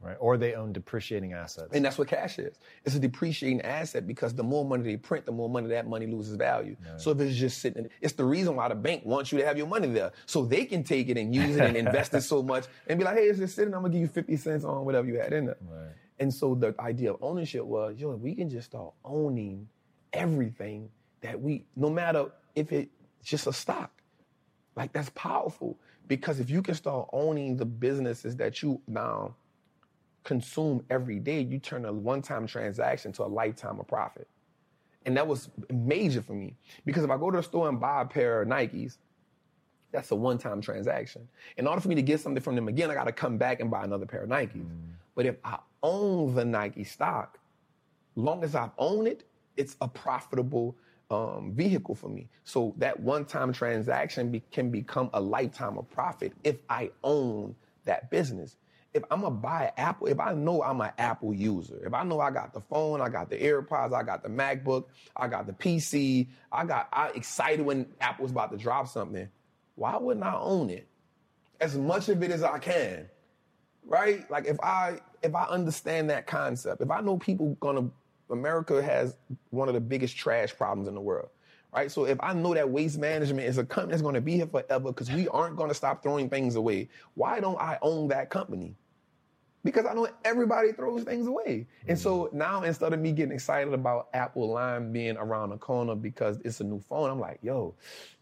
right? 0.04 0.18
Or 0.20 0.38
they 0.38 0.54
own 0.54 0.74
depreciating 0.74 1.34
assets. 1.34 1.70
And 1.74 1.84
that's 1.84 1.98
what 1.98 2.08
cash 2.08 2.38
is. 2.40 2.58
It's 2.86 2.96
a 2.96 3.00
depreciating 3.00 3.62
asset 3.62 4.06
because 4.06 4.34
the 4.34 4.44
more 4.44 4.66
money 4.66 4.84
they 4.84 4.98
print, 4.98 5.26
the 5.26 5.32
more 5.32 5.50
money 5.50 5.70
that 5.70 5.88
money 5.88 6.08
loses 6.08 6.36
value. 6.36 6.76
Right. 6.86 7.00
So 7.00 7.12
if 7.12 7.20
it's 7.20 7.36
just 7.36 7.60
sitting, 7.60 7.88
it's 8.02 8.14
the 8.14 8.26
reason 8.26 8.56
why 8.56 8.68
the 8.68 8.76
bank 8.76 9.06
wants 9.06 9.32
you 9.32 9.40
to 9.40 9.46
have 9.46 9.58
your 9.58 9.68
money 9.68 9.88
there. 9.88 10.12
So 10.26 10.46
they 10.46 10.66
can 10.66 10.84
take 10.84 11.10
it 11.10 11.18
and 11.18 11.34
use 11.34 11.56
it 11.56 11.64
and 11.64 11.78
invest 11.78 12.14
it 12.14 12.22
so 12.22 12.44
much 12.44 12.66
and 12.88 13.00
be 13.00 13.06
like, 13.06 13.16
hey, 13.16 13.24
it's 13.24 13.40
just 13.40 13.56
sitting, 13.56 13.74
I'm 13.74 13.82
gonna 13.82 13.94
give 13.94 14.02
you 14.02 14.08
50 14.08 14.36
cents 14.38 14.64
on 14.64 14.86
whatever 14.86 15.08
you 15.08 15.20
had 15.20 15.34
in 15.34 15.46
there. 15.46 15.58
Right. 15.62 15.92
And 16.20 16.34
so 16.34 16.56
the 16.56 16.76
idea 16.80 17.14
of 17.14 17.18
ownership 17.22 17.66
was, 17.66 17.96
yo, 17.98 18.12
we 18.16 18.36
can 18.36 18.50
just 18.50 18.68
start 18.68 18.94
owning 19.04 19.68
everything 20.12 20.90
that 21.22 21.42
we, 21.42 21.66
no 21.76 21.90
matter 21.90 22.26
if 22.56 22.72
it's 22.72 22.90
just 23.24 23.48
a 23.48 23.54
stock. 23.54 23.92
Like 24.76 24.92
that's 24.92 25.12
powerful 25.12 25.78
because 26.08 26.40
if 26.40 26.50
you 26.50 26.62
can 26.62 26.76
start 26.76 27.10
owning 27.14 27.58
the 27.58 27.66
businesses 27.66 28.36
that 28.38 28.62
you 28.62 28.82
now 28.88 29.36
consume 30.24 30.84
every 30.90 31.20
day, 31.20 31.42
you 31.42 31.60
turn 31.60 31.86
a 31.86 31.94
one 31.94 32.22
time 32.22 32.48
transaction 32.48 33.12
to 33.14 33.24
a 33.24 33.26
lifetime 33.26 33.80
of 33.80 33.88
profit. 33.88 34.28
And 35.06 35.18
that 35.18 35.28
was 35.28 35.50
major 35.72 36.22
for 36.22 36.34
me 36.34 36.56
because 36.86 37.04
if 37.04 37.10
I 37.10 37.18
go 37.18 37.30
to 37.30 37.38
the 37.38 37.44
store 37.44 37.68
and 37.68 37.80
buy 37.80 38.02
a 38.02 38.06
pair 38.06 38.42
of 38.42 38.48
Nikes, 38.48 38.98
that's 39.92 40.12
a 40.12 40.16
one 40.16 40.38
time 40.38 40.62
transaction. 40.62 41.28
In 41.58 41.68
order 41.68 41.82
for 41.82 41.90
me 41.90 41.96
to 41.96 42.02
get 42.02 42.20
something 42.20 42.42
from 42.42 42.56
them 42.56 42.68
again, 42.68 42.90
I 42.90 42.94
got 42.94 43.06
to 43.06 43.12
come 43.12 43.38
back 43.38 43.60
and 43.60 43.70
buy 43.70 43.84
another 43.84 44.06
pair 44.06 44.24
of 44.24 44.30
Nikes. 44.30 44.56
Mm. 44.56 44.94
But 45.16 45.26
if 45.26 45.36
I 45.44 45.60
own 45.84 46.34
the 46.34 46.46
Nike 46.46 46.84
stock, 46.84 47.38
long 48.16 48.44
as 48.44 48.56
I 48.56 48.70
own 48.78 49.06
it, 49.08 49.24
it's 49.58 49.76
a 49.82 49.88
profitable 49.88 50.76
um, 51.12 51.52
vehicle 51.54 51.96
for 51.96 52.10
me. 52.10 52.28
So 52.44 52.74
that 52.78 53.00
one 53.00 53.26
time 53.26 53.54
transaction 53.54 54.32
be- 54.32 54.44
can 54.52 54.72
become 54.72 55.10
a 55.14 55.22
lifetime 55.22 55.78
of 55.78 55.90
profit 55.90 56.34
if 56.44 56.58
I 56.70 56.92
own 57.04 57.56
that 57.86 58.10
business. 58.10 58.56
If 58.94 59.04
I'm 59.10 59.22
gonna 59.22 59.36
buy 59.36 59.72
Apple, 59.78 60.08
if 60.08 60.20
I 60.20 60.34
know 60.34 60.62
I'm 60.62 60.80
an 60.82 60.92
Apple 60.98 61.34
user, 61.34 61.82
if 61.86 61.94
I 61.94 62.04
know 62.04 62.20
I 62.20 62.30
got 62.30 62.54
the 62.54 62.62
phone, 62.62 63.02
I 63.02 63.10
got 63.10 63.30
the 63.30 63.38
AirPods, 63.38 63.94
I 63.94 64.04
got 64.04 64.22
the 64.22 64.30
MacBook, 64.30 64.86
I 65.16 65.28
got 65.28 65.48
the 65.48 65.54
PC, 65.54 66.28
I 66.52 66.66
got 66.66 66.90
I 66.94 67.10
excited 67.10 67.66
when 67.66 67.88
Apple's 68.02 68.32
about 68.32 68.52
to 68.52 68.58
drop 68.58 68.88
something, 68.88 69.28
why 69.76 69.98
wouldn't 69.98 70.26
I 70.26 70.36
own 70.36 70.70
it? 70.70 70.88
As 71.60 71.76
much 71.76 72.10
of 72.10 72.22
it 72.22 72.30
as 72.30 72.44
I 72.44 72.60
can. 72.60 73.10
Right? 73.86 74.30
Like 74.30 74.46
if 74.46 74.60
I 74.62 75.00
if 75.24 75.34
I 75.34 75.46
understand 75.46 76.10
that 76.12 76.28
concept, 76.28 76.82
if 76.82 76.92
I 76.92 77.02
know 77.02 77.18
people 77.18 77.58
gonna 77.60 77.90
America 78.30 78.82
has 78.82 79.18
one 79.50 79.68
of 79.68 79.74
the 79.74 79.82
biggest 79.82 80.16
trash 80.16 80.56
problems 80.56 80.88
in 80.88 80.94
the 80.94 81.02
world 81.02 81.30
right? 81.74 81.92
So 81.92 82.06
if 82.06 82.18
I 82.22 82.34
know 82.34 82.54
that 82.54 82.70
waste 82.70 83.00
management 83.00 83.48
is 83.48 83.58
a 83.58 83.66
company 83.66 83.92
that's 83.92 84.02
going 84.02 84.16
to 84.16 84.22
be 84.22 84.36
here 84.36 84.48
forever 84.48 84.92
because 84.92 85.12
we 85.12 85.28
aren't 85.30 85.56
going 85.56 85.70
to 85.70 85.76
stop 85.76 86.04
throwing 86.04 86.30
things 86.30 86.56
away, 86.56 86.90
why 87.16 87.40
don't 87.40 87.60
I 87.60 87.80
own 87.82 88.10
that 88.10 88.30
company? 88.30 88.76
Because 89.64 89.86
I 89.86 89.94
know 89.94 90.08
everybody 90.26 90.74
throws 90.74 91.04
things 91.04 91.26
away. 91.26 91.68
And 91.88 91.98
so 91.98 92.26
mm-hmm. 92.26 92.38
now 92.38 92.64
instead 92.64 92.92
of 92.92 93.00
me 93.00 93.14
getting 93.14 93.34
excited 93.34 93.74
about 93.74 94.10
Apple 94.14 94.52
Lime 94.52 94.92
being 94.92 95.16
around 95.18 95.52
the 95.52 95.58
corner 95.58 95.96
because 95.96 96.40
it's 96.44 96.60
a 96.60 96.64
new 96.64 96.80
phone, 96.80 97.10
I'm 97.10 97.20
like, 97.20 97.40
yo, 97.42 97.74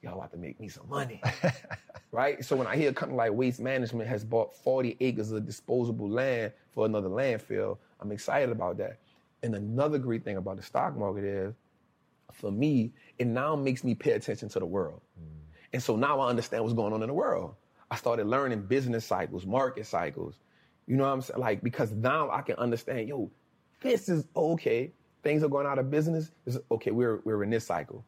y'all 0.03 0.17
about 0.17 0.31
to 0.31 0.37
make 0.37 0.59
me 0.59 0.67
some 0.67 0.87
money. 0.87 1.19
right? 2.11 2.43
So 2.45 2.55
when 2.55 2.67
I 2.67 2.75
hear 2.75 2.91
a 2.91 2.93
company 2.93 3.17
like 3.17 3.33
Waste 3.33 3.59
Management 3.59 4.07
has 4.07 4.23
bought 4.23 4.55
40 4.55 4.97
acres 4.99 5.31
of 5.31 5.45
disposable 5.45 6.09
land 6.09 6.51
for 6.69 6.85
another 6.85 7.09
landfill, 7.09 7.77
I'm 7.99 8.11
excited 8.11 8.49
about 8.49 8.77
that. 8.77 8.99
And 9.43 9.55
another 9.55 9.97
great 9.97 10.23
thing 10.23 10.37
about 10.37 10.57
the 10.57 10.63
stock 10.63 10.95
market 10.95 11.23
is 11.23 11.55
for 12.33 12.51
me, 12.51 12.91
it 13.17 13.27
now 13.27 13.55
makes 13.55 13.83
me 13.83 13.95
pay 13.95 14.11
attention 14.11 14.49
to 14.49 14.59
the 14.59 14.65
world. 14.65 15.01
Mm. 15.19 15.41
And 15.73 15.83
so 15.83 15.95
now 15.95 16.19
I 16.19 16.29
understand 16.29 16.63
what's 16.63 16.73
going 16.73 16.93
on 16.93 17.01
in 17.01 17.07
the 17.07 17.13
world. 17.13 17.55
I 17.89 17.95
started 17.95 18.27
learning 18.27 18.61
business 18.63 19.05
cycles, 19.05 19.45
market 19.45 19.85
cycles. 19.85 20.35
You 20.87 20.97
know 20.97 21.03
what 21.03 21.13
I'm 21.13 21.21
saying? 21.21 21.39
Like, 21.39 21.61
because 21.63 21.91
now 21.91 22.29
I 22.31 22.41
can 22.41 22.55
understand, 22.55 23.07
yo, 23.07 23.29
this 23.81 24.09
is 24.09 24.25
okay. 24.35 24.91
Things 25.23 25.43
are 25.43 25.47
going 25.47 25.67
out 25.67 25.79
of 25.79 25.91
business. 25.91 26.31
It's, 26.45 26.57
okay, 26.71 26.91
we're, 26.91 27.21
we're 27.23 27.43
in 27.43 27.49
this 27.49 27.65
cycle. 27.65 28.03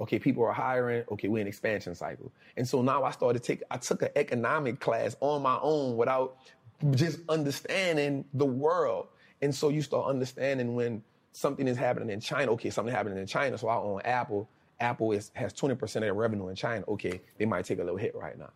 Okay, 0.00 0.18
people 0.18 0.44
are 0.44 0.52
hiring. 0.52 1.04
Okay, 1.10 1.28
we're 1.28 1.40
in 1.40 1.46
expansion 1.46 1.94
cycle. 1.94 2.32
And 2.56 2.66
so 2.66 2.82
now 2.82 3.04
I 3.04 3.10
started 3.10 3.42
take, 3.42 3.62
I 3.70 3.78
took 3.78 4.02
an 4.02 4.10
economic 4.16 4.80
class 4.80 5.16
on 5.20 5.42
my 5.42 5.58
own 5.60 5.96
without 5.96 6.36
just 6.92 7.20
understanding 7.28 8.24
the 8.34 8.46
world. 8.46 9.08
And 9.42 9.54
so 9.54 9.68
you 9.68 9.82
start 9.82 10.08
understanding 10.08 10.74
when 10.74 11.02
something 11.32 11.66
is 11.66 11.76
happening 11.76 12.10
in 12.10 12.20
China. 12.20 12.52
Okay, 12.52 12.70
something 12.70 12.94
happening 12.94 13.18
in 13.18 13.26
China. 13.26 13.58
So 13.58 13.68
I 13.68 13.76
own 13.76 14.00
Apple. 14.04 14.48
Apple 14.80 15.12
is, 15.12 15.32
has 15.34 15.52
20% 15.52 15.82
of 15.82 15.90
their 16.02 16.14
revenue 16.14 16.48
in 16.48 16.54
China. 16.54 16.84
Okay, 16.88 17.20
they 17.38 17.44
might 17.44 17.64
take 17.64 17.78
a 17.78 17.82
little 17.82 17.98
hit 17.98 18.14
right 18.14 18.38
now. 18.38 18.50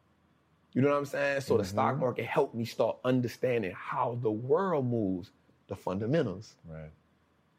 You 0.75 0.81
know 0.81 0.89
what 0.89 0.99
I'm 0.99 1.05
saying? 1.07 1.43
So 1.43 1.59
the 1.59 1.65
stock 1.65 1.93
mm-hmm. 1.93 2.01
market 2.01 2.25
helped 2.25 2.55
me 2.55 2.65
start 2.65 2.97
understanding 3.05 3.73
how 3.77 4.19
the 4.23 4.31
world 4.31 4.87
moves, 4.87 5.31
the 5.69 5.77
fundamentals. 5.77 6.55
Right. 6.67 6.91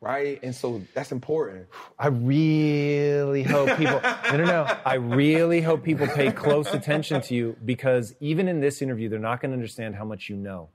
Right? 0.02 0.40
And 0.44 0.54
so 0.54 0.82
that's 0.94 1.12
important. 1.12 1.68
I 1.98 2.08
really 2.08 3.44
hope 3.44 3.78
people, 3.78 4.02
no, 4.32 4.38
no, 4.38 4.44
no. 4.44 4.78
I 4.86 4.96
really 4.96 5.62
hope 5.62 5.84
people 5.84 6.08
pay 6.08 6.32
close 6.32 6.74
attention 6.74 7.22
to 7.22 7.36
you 7.36 7.56
because 7.64 8.14
even 8.20 8.50
in 8.50 8.60
this 8.60 8.82
interview, 8.82 9.08
they're 9.08 9.20
not 9.20 9.40
going 9.40 9.52
to 9.52 9.56
understand 9.56 9.96
how 9.96 10.04
much 10.04 10.28
you 10.28 10.36
know. 10.36 10.70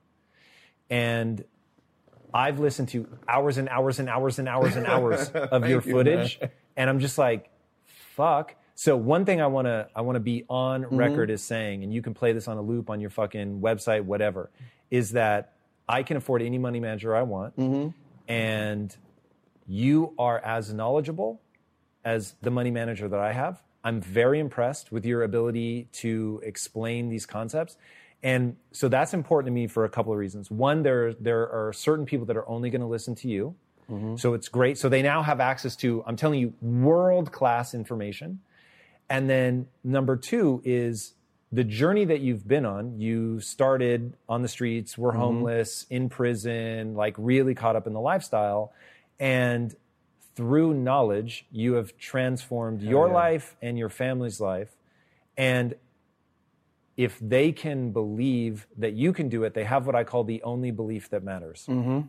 And 0.89 1.45
I've 2.33 2.59
listened 2.59 2.89
to 2.91 3.07
hours 3.27 3.59
and 3.59 3.69
hours 3.69 3.99
and 3.99 4.09
hours 4.09 4.39
and 4.39 4.49
hours 4.49 4.77
and 4.77 4.87
hours 4.87 5.29
of 5.35 5.69
your 5.69 5.83
you, 5.83 5.93
footage, 5.93 6.41
and 6.77 6.89
I'm 6.89 7.01
just 7.01 7.19
like, 7.19 7.51
fuck. 8.15 8.55
So 8.81 8.97
one 8.97 9.25
thing 9.25 9.41
I 9.41 9.49
want 9.49 9.67
to 9.67 9.89
I 9.93 10.03
want 10.03 10.15
to 10.15 10.21
be 10.21 10.45
on 10.49 10.85
mm-hmm. 10.85 10.97
record 10.97 11.33
as 11.33 11.43
saying, 11.43 11.83
and 11.83 11.93
you 11.93 12.01
can 12.01 12.15
play 12.15 12.33
this 12.33 12.47
on 12.47 12.59
a 12.59 12.63
loop 12.63 12.91
on 12.91 13.01
your 13.01 13.11
fucking 13.11 13.61
website, 13.61 14.05
whatever, 14.05 14.51
is 14.89 15.11
that 15.13 15.55
I 15.89 16.05
can 16.05 16.17
afford 16.17 16.43
any 16.43 16.59
money 16.59 16.79
manager 16.79 17.17
I 17.17 17.23
want, 17.23 17.57
mm-hmm. 17.57 17.89
and 18.33 18.97
you 19.67 20.15
are 20.17 20.39
as 20.39 20.73
knowledgeable 20.73 21.41
as 22.05 22.37
the 22.41 22.53
money 22.53 22.71
manager 22.71 23.09
that 23.09 23.19
I 23.19 23.33
have. 23.33 23.61
I'm 23.83 24.01
very 24.01 24.39
impressed 24.39 24.93
with 24.93 25.05
your 25.05 25.25
ability 25.25 25.89
to 25.95 26.41
explain 26.45 27.09
these 27.09 27.27
concepts. 27.27 27.77
And 28.23 28.59
so 28.71 28.89
that's 28.89 29.13
important 29.13 29.49
to 29.49 29.53
me 29.53 29.67
for 29.67 29.87
a 29.87 29.89
couple 29.89 30.13
of 30.13 30.21
reasons. 30.21 30.53
One, 30.53 30.85
there, 30.85 31.15
there 31.15 31.51
are 31.51 31.73
certain 31.73 32.07
people 32.07 32.27
that 32.27 32.37
are 32.37 32.49
only 32.49 32.71
going 32.71 32.83
to 32.83 32.87
listen 32.87 33.17
to 33.17 33.29
you. 33.29 33.57
Mm-hmm. 33.91 34.17
So 34.17 34.35
it's 34.35 34.49
great. 34.49 34.79
So 34.79 34.89
they 34.89 35.03
now 35.03 35.23
have 35.23 35.41
access 35.41 35.75
to, 35.77 36.05
I'm 36.07 36.15
telling 36.15 36.39
you, 36.39 36.55
world 36.63 37.33
class 37.33 37.75
information. 37.75 38.39
And 39.11 39.29
then 39.29 39.69
number 39.83 40.17
two 40.17 40.61
is 40.65 41.15
the 41.51 41.65
journey 41.65 42.05
that 42.05 42.21
you've 42.21 42.47
been 42.47 42.67
on. 42.67 43.01
You 43.01 43.41
started 43.41 44.15
on 44.29 44.43
the 44.43 44.49
streets, 44.49 44.99
were 44.99 45.11
mm-hmm. 45.11 45.21
homeless, 45.21 45.87
in 45.89 46.09
prison, 46.09 46.95
like 46.95 47.15
really 47.17 47.55
caught 47.55 47.77
up 47.77 47.87
in 47.87 47.95
the 47.95 48.01
lifestyle. 48.01 48.73
And 49.19 49.75
through 50.35 50.75
knowledge, 50.75 51.47
you 51.51 51.75
have 51.75 51.97
transformed 51.97 52.83
your 52.83 53.09
yeah. 53.09 53.15
life 53.15 53.57
and 53.63 53.79
your 53.79 53.89
family's 53.89 54.41
life. 54.41 54.77
And 55.37 55.75
if 56.97 57.19
they 57.21 57.53
can 57.53 57.93
believe 57.93 58.67
that 58.77 58.93
you 58.93 59.13
can 59.13 59.29
do 59.29 59.45
it, 59.45 59.55
they 59.55 59.65
have 59.65 59.87
what 59.87 59.95
I 59.95 60.05
call 60.05 60.25
the 60.25 60.43
only 60.43 60.71
belief 60.71 61.11
that 61.11 61.23
matters. 61.23 61.65
Mm-hmm. 61.69 62.01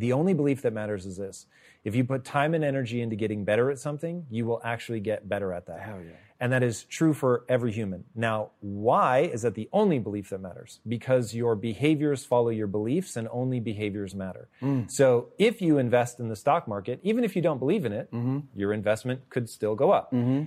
The 0.00 0.14
only 0.14 0.32
belief 0.32 0.62
that 0.62 0.72
matters 0.72 1.04
is 1.04 1.18
this. 1.18 1.44
If 1.84 1.94
you 1.94 2.04
put 2.04 2.24
time 2.24 2.54
and 2.54 2.64
energy 2.64 3.02
into 3.02 3.16
getting 3.16 3.44
better 3.44 3.70
at 3.70 3.78
something, 3.78 4.24
you 4.30 4.46
will 4.46 4.62
actually 4.64 5.00
get 5.00 5.28
better 5.28 5.52
at 5.52 5.66
that. 5.66 5.80
Hell 5.80 6.00
yeah. 6.02 6.12
And 6.40 6.50
that 6.54 6.62
is 6.62 6.84
true 6.84 7.12
for 7.12 7.44
every 7.50 7.70
human. 7.70 8.04
Now, 8.14 8.52
why 8.60 9.18
is 9.20 9.42
that 9.42 9.54
the 9.54 9.68
only 9.74 9.98
belief 9.98 10.30
that 10.30 10.40
matters? 10.40 10.80
Because 10.88 11.34
your 11.34 11.54
behaviors 11.54 12.24
follow 12.24 12.48
your 12.48 12.66
beliefs 12.66 13.14
and 13.14 13.28
only 13.30 13.60
behaviors 13.60 14.14
matter. 14.14 14.48
Mm. 14.62 14.90
So 14.90 15.28
if 15.38 15.60
you 15.60 15.76
invest 15.76 16.18
in 16.18 16.30
the 16.30 16.36
stock 16.36 16.66
market, 16.66 16.98
even 17.02 17.22
if 17.22 17.36
you 17.36 17.42
don't 17.42 17.58
believe 17.58 17.84
in 17.84 17.92
it, 17.92 18.10
mm-hmm. 18.10 18.38
your 18.58 18.72
investment 18.72 19.28
could 19.28 19.50
still 19.50 19.74
go 19.74 19.90
up 19.90 20.12
mm-hmm. 20.12 20.44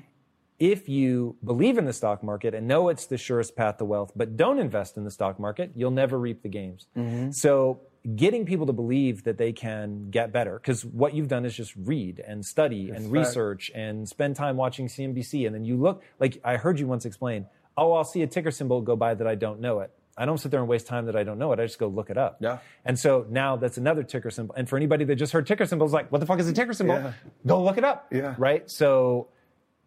if 0.57 0.89
you 0.89 1.35
believe 1.43 1.77
in 1.77 1.85
the 1.85 1.93
stock 1.93 2.23
market 2.23 2.55
and 2.55 2.67
know 2.67 2.89
it's 2.89 3.05
the 3.05 3.17
surest 3.19 3.55
path 3.55 3.77
to 3.77 3.85
wealth, 3.85 4.13
but 4.15 4.35
don't 4.35 4.57
invest 4.57 4.97
in 4.97 5.03
the 5.03 5.11
stock 5.11 5.39
market, 5.39 5.73
you'll 5.75 5.91
never 5.91 6.17
reap 6.17 6.41
the 6.41 6.49
gains. 6.49 6.87
Mm-hmm. 6.97 7.29
So, 7.29 7.81
getting 8.15 8.45
people 8.45 8.65
to 8.65 8.73
believe 8.73 9.23
that 9.23 9.37
they 9.37 9.53
can 9.53 10.09
get 10.09 10.33
better, 10.33 10.59
because 10.59 10.83
what 10.83 11.13
you've 11.13 11.29
done 11.29 11.45
is 11.45 11.55
just 11.55 11.73
read 11.75 12.21
and 12.25 12.45
study 12.45 12.89
and 12.89 13.03
fact. 13.03 13.11
research 13.11 13.71
and 13.73 14.07
spend 14.07 14.35
time 14.35 14.57
watching 14.57 14.87
CNBC. 14.87 15.45
And 15.45 15.55
then 15.55 15.63
you 15.63 15.77
look, 15.77 16.03
like 16.19 16.41
I 16.43 16.57
heard 16.57 16.79
you 16.79 16.87
once 16.87 17.05
explain, 17.05 17.45
oh, 17.77 17.93
I'll 17.93 18.03
see 18.03 18.21
a 18.21 18.27
ticker 18.27 18.51
symbol 18.51 18.81
go 18.81 18.95
by 18.95 19.13
that 19.13 19.25
I 19.25 19.35
don't 19.35 19.61
know 19.61 19.79
it. 19.79 19.91
I 20.15 20.25
don't 20.25 20.37
sit 20.37 20.51
there 20.51 20.59
and 20.59 20.69
waste 20.69 20.85
time 20.85 21.07
that 21.07 21.15
I 21.15 21.23
don't 21.23 21.39
know 21.39 21.53
it. 21.53 21.59
I 21.59 21.65
just 21.65 21.79
go 21.79 21.87
look 21.87 22.09
it 22.09 22.17
up. 22.17 22.37
Yeah. 22.39 22.59
And 22.85 22.99
so 22.99 23.25
now 23.29 23.55
that's 23.55 23.77
another 23.77 24.03
ticker 24.03 24.29
symbol. 24.29 24.53
And 24.55 24.69
for 24.69 24.77
anybody 24.77 25.05
that 25.05 25.15
just 25.15 25.33
heard 25.33 25.47
ticker 25.47 25.65
symbols, 25.65 25.91
like, 25.91 26.11
what 26.11 26.19
the 26.19 26.27
fuck 26.27 26.39
is 26.39 26.47
a 26.47 26.53
ticker 26.53 26.73
symbol? 26.73 26.95
Yeah. 26.95 27.13
Go 27.47 27.63
look 27.63 27.79
it 27.79 27.83
up. 27.83 28.07
Yeah. 28.11 28.35
Right? 28.37 28.69
So 28.69 29.29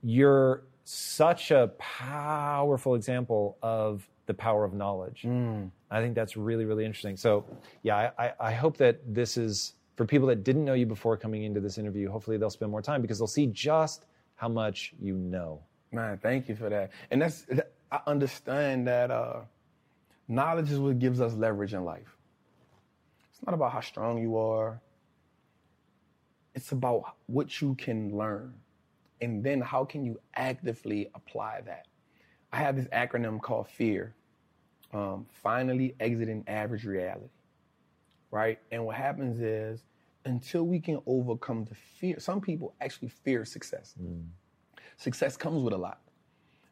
you're 0.03 0.63
such 0.85 1.51
a 1.51 1.71
powerful 1.79 2.95
example 2.95 3.57
of 3.63 4.09
the 4.27 4.35
power 4.35 4.65
of 4.65 4.75
knowledge. 4.75 5.23
Mm. 5.25 5.71
I 5.91 6.01
think 6.01 6.15
that's 6.15 6.37
really, 6.37 6.65
really 6.65 6.85
interesting. 6.85 7.17
So, 7.17 7.45
yeah, 7.83 8.11
I, 8.19 8.33
I, 8.41 8.53
hope 8.53 8.77
that 8.79 9.01
this 9.07 9.37
is 9.37 9.75
for 9.97 10.05
people 10.05 10.27
that 10.29 10.43
didn't 10.43 10.65
know 10.65 10.75
you 10.75 10.87
before 10.87 11.17
coming 11.17 11.45
into 11.45 11.61
this 11.61 11.79
interview. 11.79 12.11
Hopefully, 12.11 12.39
they'll 12.39 12.51
spend 12.51 12.71
more 12.71 12.83
time 12.83 13.03
because 13.03 13.19
they'll 13.19 13.29
see 13.29 13.47
just 13.47 14.07
how 14.35 14.49
much 14.49 14.95
you 15.01 15.15
know. 15.15 15.61
Man, 15.93 16.19
thank 16.19 16.49
you 16.49 16.57
for 16.57 16.69
that. 16.69 16.91
And 17.11 17.23
that's 17.23 17.47
I 17.93 18.01
understand 18.07 18.89
that 18.89 19.11
uh, 19.11 19.43
knowledge 20.29 20.71
is 20.71 20.79
what 20.79 20.99
gives 20.99 21.21
us 21.21 21.35
leverage 21.35 21.73
in 21.73 21.85
life. 21.85 22.17
It's 23.31 23.45
not 23.47 23.55
about 23.55 23.73
how 23.73 23.81
strong 23.81 24.21
you 24.21 24.37
are. 24.37 24.81
It's 26.55 26.73
about 26.73 27.15
what 27.27 27.61
you 27.61 27.75
can 27.77 28.17
learn. 28.17 28.55
And 29.21 29.45
then 29.45 29.61
how 29.61 29.85
can 29.85 30.05
you 30.05 30.19
actively 30.35 31.11
apply 31.15 31.61
that? 31.67 31.87
I 32.53 32.57
have 32.57 32.77
this 32.77 32.87
acronym 32.87 33.41
called 33.41 33.69
FEAR. 33.69 34.16
Um, 34.97 35.27
finally 35.43 35.95
exiting 36.01 36.45
average 36.47 36.85
reality. 36.85 37.29
Right? 38.31 38.59
And 38.71 38.85
what 38.87 38.97
happens 38.97 39.41
is 39.41 39.85
until 40.25 40.65
we 40.65 40.81
can 40.81 41.01
overcome 41.07 41.65
the 41.65 41.75
fear, 41.75 42.19
some 42.19 42.41
people 42.41 42.75
actually 42.81 43.09
fear 43.09 43.45
success. 43.45 43.95
Success 44.97 45.37
comes 45.37 45.63
with 45.63 45.75
a 45.75 45.79
lot 45.79 46.01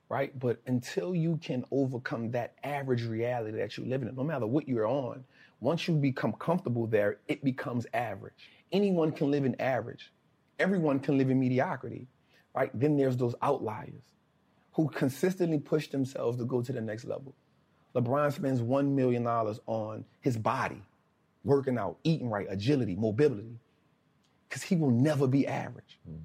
right? 0.08 0.38
But 0.38 0.60
until 0.66 1.14
you 1.14 1.38
can 1.38 1.64
overcome 1.70 2.30
that 2.32 2.54
average 2.62 3.04
reality 3.04 3.56
that 3.58 3.76
you 3.76 3.84
live 3.84 4.02
in, 4.02 4.14
no 4.14 4.22
matter 4.22 4.46
what 4.46 4.68
you're 4.68 4.86
on, 4.86 5.24
once 5.60 5.88
you 5.88 5.94
become 5.94 6.32
comfortable 6.34 6.86
there, 6.86 7.18
it 7.26 7.42
becomes 7.42 7.86
average. 7.94 8.50
Anyone 8.72 9.12
can 9.12 9.30
live 9.30 9.44
in 9.44 9.60
average. 9.60 10.12
Everyone 10.58 11.00
can 11.00 11.18
live 11.18 11.30
in 11.30 11.40
mediocrity, 11.40 12.06
right? 12.54 12.70
Then 12.78 12.96
there's 12.96 13.16
those 13.16 13.34
outliers 13.42 14.02
who 14.72 14.88
consistently 14.88 15.58
push 15.58 15.88
themselves 15.88 16.38
to 16.38 16.44
go 16.44 16.60
to 16.62 16.72
the 16.72 16.80
next 16.80 17.04
level. 17.04 17.34
LeBron 17.94 18.32
spends 18.32 18.60
$1 18.62 18.88
million 18.90 19.26
on 19.26 20.04
his 20.20 20.36
body, 20.36 20.82
working 21.44 21.78
out, 21.78 21.98
eating 22.04 22.30
right, 22.30 22.46
agility, 22.50 22.96
mobility, 22.96 23.58
because 24.48 24.62
he 24.62 24.76
will 24.76 24.90
never 24.90 25.26
be 25.26 25.46
average. 25.46 25.98
Mm-hmm. 26.08 26.18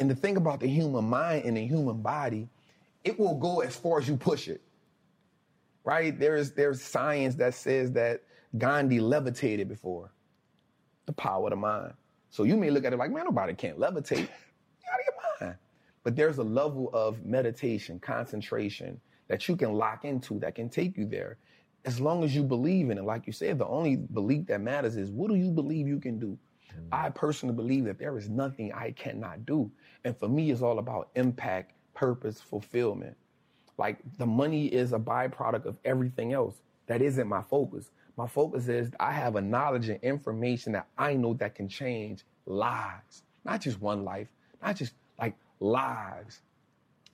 And 0.00 0.10
the 0.10 0.16
thing 0.16 0.36
about 0.36 0.60
the 0.60 0.68
human 0.68 1.04
mind 1.06 1.44
and 1.44 1.56
the 1.56 1.66
human 1.66 2.02
body, 2.02 2.48
it 3.04 3.18
will 3.18 3.36
go 3.36 3.60
as 3.60 3.76
far 3.76 3.98
as 4.00 4.08
you 4.08 4.16
push 4.16 4.48
it. 4.48 4.60
right? 5.84 6.18
There's 6.18 6.52
there's 6.52 6.82
science 6.82 7.36
that 7.36 7.54
says 7.54 7.92
that 7.92 8.22
Gandhi 8.58 9.00
levitated 9.00 9.68
before. 9.68 10.10
The 11.06 11.12
power 11.12 11.46
of 11.46 11.50
the 11.50 11.56
mind. 11.56 11.94
So 12.30 12.44
you 12.44 12.56
may 12.56 12.70
look 12.70 12.84
at 12.84 12.92
it 12.92 12.98
like, 12.98 13.10
man, 13.10 13.24
nobody 13.24 13.54
can't 13.54 13.78
levitate. 13.78 14.22
Out 14.92 15.00
of 15.00 15.06
your 15.06 15.48
mind. 15.48 15.56
But 16.04 16.16
there's 16.16 16.38
a 16.38 16.44
level 16.44 16.90
of 16.92 17.24
meditation, 17.24 18.00
concentration 18.00 19.00
that 19.28 19.48
you 19.48 19.56
can 19.56 19.72
lock 19.72 20.04
into 20.04 20.38
that 20.40 20.54
can 20.54 20.68
take 20.68 20.96
you 20.96 21.06
there. 21.06 21.38
As 21.84 22.00
long 22.00 22.24
as 22.24 22.34
you 22.34 22.42
believe 22.42 22.90
in 22.90 22.98
it. 22.98 23.04
Like 23.04 23.26
you 23.26 23.32
said, 23.32 23.58
the 23.58 23.66
only 23.66 23.96
belief 23.96 24.46
that 24.46 24.60
matters 24.60 24.96
is 24.96 25.10
what 25.10 25.28
do 25.28 25.36
you 25.36 25.50
believe 25.50 25.86
you 25.86 26.00
can 26.00 26.18
do? 26.18 26.38
Mm-hmm. 26.70 26.88
I 26.92 27.10
personally 27.10 27.54
believe 27.54 27.84
that 27.84 27.98
there 27.98 28.16
is 28.16 28.28
nothing 28.28 28.72
I 28.72 28.92
cannot 28.92 29.44
do. 29.44 29.70
And 30.04 30.16
for 30.16 30.28
me, 30.28 30.50
it's 30.50 30.62
all 30.62 30.78
about 30.78 31.10
impact, 31.14 31.72
purpose, 31.94 32.40
fulfillment. 32.40 33.16
Like 33.76 33.98
the 34.18 34.26
money 34.26 34.66
is 34.66 34.92
a 34.92 34.98
byproduct 34.98 35.66
of 35.66 35.78
everything 35.84 36.32
else. 36.32 36.54
That 36.86 37.02
isn't 37.02 37.28
my 37.28 37.42
focus. 37.42 37.90
My 38.16 38.28
focus 38.28 38.68
is 38.68 38.90
I 39.00 39.12
have 39.12 39.36
a 39.36 39.40
knowledge 39.40 39.88
and 39.88 40.02
information 40.02 40.72
that 40.72 40.86
I 40.96 41.14
know 41.14 41.34
that 41.34 41.54
can 41.54 41.68
change 41.68 42.24
lives, 42.46 43.22
not 43.44 43.60
just 43.60 43.80
one 43.80 44.04
life, 44.04 44.28
not 44.62 44.76
just 44.76 44.94
like 45.18 45.34
lives. 45.58 46.40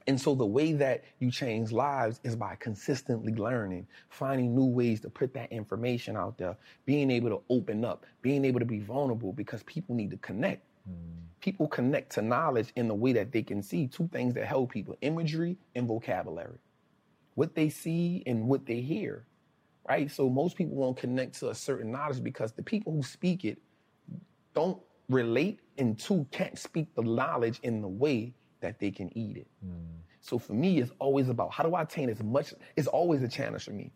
And 0.06 0.20
so 0.20 0.34
the 0.34 0.46
way 0.46 0.72
that 0.72 1.04
you 1.18 1.30
change 1.30 1.72
lives 1.72 2.20
is 2.24 2.34
by 2.34 2.56
consistently 2.56 3.34
learning, 3.34 3.86
finding 4.08 4.54
new 4.54 4.64
ways 4.64 5.00
to 5.00 5.10
put 5.10 5.34
that 5.34 5.52
information 5.52 6.16
out 6.16 6.38
there, 6.38 6.56
being 6.86 7.10
able 7.10 7.28
to 7.30 7.42
open 7.50 7.84
up, 7.84 8.06
being 8.22 8.44
able 8.44 8.60
to 8.60 8.66
be 8.66 8.80
vulnerable 8.80 9.32
because 9.32 9.62
people 9.64 9.94
need 9.94 10.10
to 10.10 10.16
connect. 10.18 10.64
Mm. 10.88 10.94
People 11.40 11.68
connect 11.68 12.12
to 12.12 12.22
knowledge 12.22 12.72
in 12.76 12.88
the 12.88 12.94
way 12.94 13.12
that 13.12 13.32
they 13.32 13.42
can 13.42 13.62
see 13.62 13.86
two 13.86 14.08
things 14.12 14.34
that 14.34 14.46
help 14.46 14.72
people 14.72 14.96
imagery 15.02 15.56
and 15.74 15.86
vocabulary. 15.86 16.58
What 17.34 17.54
they 17.54 17.68
see 17.68 18.22
and 18.26 18.48
what 18.48 18.66
they 18.66 18.80
hear, 18.80 19.24
right? 19.88 20.10
So 20.10 20.28
most 20.28 20.56
people 20.56 20.76
won't 20.76 20.96
connect 20.96 21.38
to 21.40 21.50
a 21.50 21.54
certain 21.54 21.90
knowledge 21.92 22.22
because 22.22 22.52
the 22.52 22.62
people 22.62 22.92
who 22.92 23.02
speak 23.02 23.44
it 23.44 23.58
don't 24.54 24.80
relate 25.08 25.60
and 25.78 25.98
two 25.98 26.26
can't 26.30 26.58
speak 26.58 26.94
the 26.94 27.02
knowledge 27.02 27.60
in 27.62 27.82
the 27.82 27.88
way 27.88 28.34
that 28.60 28.78
they 28.78 28.90
can 28.90 29.16
eat 29.16 29.36
it. 29.36 29.46
Mm. 29.64 30.00
So 30.20 30.38
for 30.38 30.52
me, 30.52 30.78
it's 30.78 30.92
always 30.98 31.28
about 31.28 31.52
how 31.52 31.64
do 31.64 31.74
I 31.74 31.82
attain 31.82 32.10
as 32.10 32.22
much, 32.22 32.54
it's 32.76 32.88
always 32.88 33.22
a 33.22 33.28
challenge 33.28 33.64
for 33.64 33.72
me. 33.72 33.92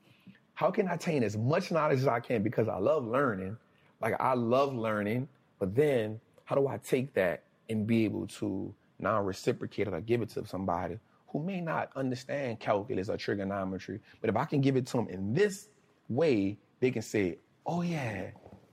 How 0.54 0.70
can 0.70 0.88
I 0.88 0.94
attain 0.94 1.22
as 1.22 1.36
much 1.36 1.70
knowledge 1.70 1.98
as 1.98 2.08
I 2.08 2.20
can 2.20 2.42
because 2.42 2.68
I 2.68 2.76
love 2.78 3.06
learning? 3.06 3.56
Like 4.00 4.14
I 4.20 4.34
love 4.34 4.74
learning, 4.74 5.28
but 5.58 5.74
then 5.74 6.20
how 6.44 6.54
do 6.54 6.66
I 6.66 6.78
take 6.78 7.14
that 7.14 7.42
and 7.68 7.86
be 7.86 8.04
able 8.04 8.26
to 8.26 8.74
now 8.98 9.22
reciprocate 9.22 9.88
it 9.88 9.94
or 9.94 10.00
give 10.00 10.22
it 10.22 10.30
to 10.30 10.46
somebody 10.46 10.98
who 11.28 11.42
may 11.42 11.60
not 11.60 11.90
understand 11.96 12.60
calculus 12.60 13.08
or 13.08 13.16
trigonometry, 13.16 14.00
but 14.20 14.30
if 14.30 14.36
I 14.36 14.44
can 14.44 14.60
give 14.60 14.76
it 14.76 14.86
to 14.86 14.98
them 14.98 15.08
in 15.08 15.34
this 15.34 15.68
way, 16.08 16.56
they 16.80 16.90
can 16.90 17.02
say, 17.02 17.38
oh 17.66 17.82
yeah, 17.82 18.26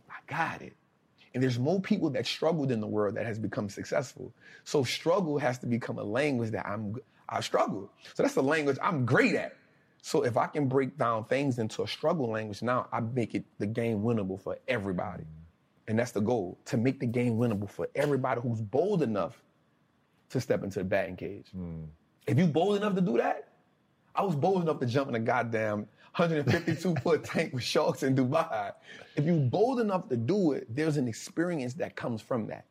I 0.10 0.16
got 0.28 0.62
it. 0.62 0.74
And 1.34 1.42
there's 1.42 1.58
more 1.58 1.80
people 1.80 2.10
that 2.12 2.26
struggled 2.26 2.72
in 2.72 2.82
the 2.82 2.88
world 2.88 3.16
that 3.16 3.26
has 3.26 3.40
become 3.40 3.70
successful. 3.70 4.34
So 4.64 4.84
struggle 4.84 5.38
has 5.38 5.60
to 5.60 5.66
become 5.66 5.98
a 5.98 6.04
language 6.04 6.52
that 6.52 6.68
I'm 6.68 6.96
I 7.30 7.40
struggle. 7.40 7.90
So 8.14 8.24
that's 8.24 8.36
the 8.36 8.44
language 8.44 8.78
I'm 8.82 9.06
great 9.06 9.36
at. 9.36 9.56
So 10.02 10.24
if 10.24 10.36
I 10.36 10.48
can 10.48 10.68
break 10.68 10.98
down 10.98 11.26
things 11.26 11.60
into 11.60 11.84
a 11.84 11.88
struggle 11.88 12.30
language, 12.30 12.62
now 12.62 12.88
I 12.92 13.00
make 13.00 13.36
it 13.36 13.46
the 13.60 13.68
game 13.68 14.02
winnable 14.02 14.42
for 14.42 14.58
everybody. 14.68 15.24
And 15.88 15.98
that's 15.98 16.12
the 16.12 16.22
goal 16.22 16.58
to 16.66 16.78
make 16.78 17.00
the 17.00 17.06
game 17.06 17.38
winnable 17.38 17.70
for 17.70 17.88
everybody 17.96 18.42
who's 18.42 18.62
bold 18.62 19.02
enough 19.02 19.42
to 20.30 20.42
step 20.42 20.64
into 20.64 20.80
the 20.80 20.86
batting 20.86 21.16
cage. 21.16 21.48
Mm. 21.56 21.88
If 22.28 22.38
you 22.38 22.48
bold 22.48 22.78
enough 22.78 22.96
to 22.96 23.02
do 23.02 23.18
that, 23.18 23.48
I 24.14 24.24
was 24.24 24.36
bold 24.36 24.62
enough 24.62 24.80
to 24.80 24.86
jump 24.86 25.10
in 25.10 25.16
a 25.16 25.20
goddamn 25.20 25.88
152 26.16 26.96
foot 26.96 27.24
tank 27.24 27.54
with 27.54 27.64
sharks 27.64 28.04
in 28.04 28.16
Dubai. 28.16 28.74
If 29.16 29.26
you're 29.26 29.38
bold 29.38 29.80
enough 29.80 30.10
to 30.10 30.18
do 30.18 30.52
it, 30.52 30.68
there's 30.70 30.98
an 30.98 31.08
experience 31.08 31.74
that 31.76 31.96
comes 31.96 32.22
from 32.22 32.48
that. 32.48 32.66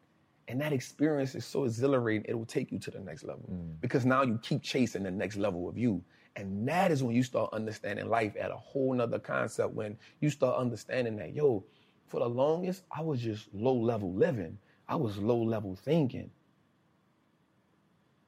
And 0.49 0.61
that 0.61 0.73
experience 0.73 1.35
is 1.35 1.47
so 1.47 1.65
exhilarating, 1.65 2.27
it 2.29 2.35
will 2.35 2.45
take 2.45 2.71
you 2.71 2.79
to 2.81 2.91
the 2.91 3.01
next 3.01 3.25
level. 3.25 3.49
Mm. 3.51 3.81
Because 3.81 4.05
now 4.05 4.23
you 4.23 4.39
keep 4.43 4.63
chasing 4.63 5.05
the 5.05 5.11
next 5.11 5.37
level 5.37 5.69
of 5.69 5.79
you. 5.79 6.03
And 6.37 6.69
that 6.69 6.91
is 6.91 7.03
when 7.03 7.15
you 7.15 7.23
start 7.23 7.53
understanding 7.53 8.09
life 8.09 8.35
at 8.39 8.51
a 8.51 8.57
whole 8.57 8.93
nother 8.93 9.19
concept, 9.19 9.75
when 9.75 9.97
you 10.21 10.29
start 10.29 10.59
understanding 10.59 11.17
that, 11.17 11.35
yo, 11.35 11.65
for 12.09 12.21
the 12.21 12.29
longest, 12.29 12.83
I 12.91 13.01
was 13.01 13.21
just 13.21 13.49
low 13.55 13.75
level 13.75 14.13
living. 14.13 14.59
I 14.89 14.97
was 14.97 15.17
low 15.19 15.41
level 15.41 15.77
thinking. 15.77 16.31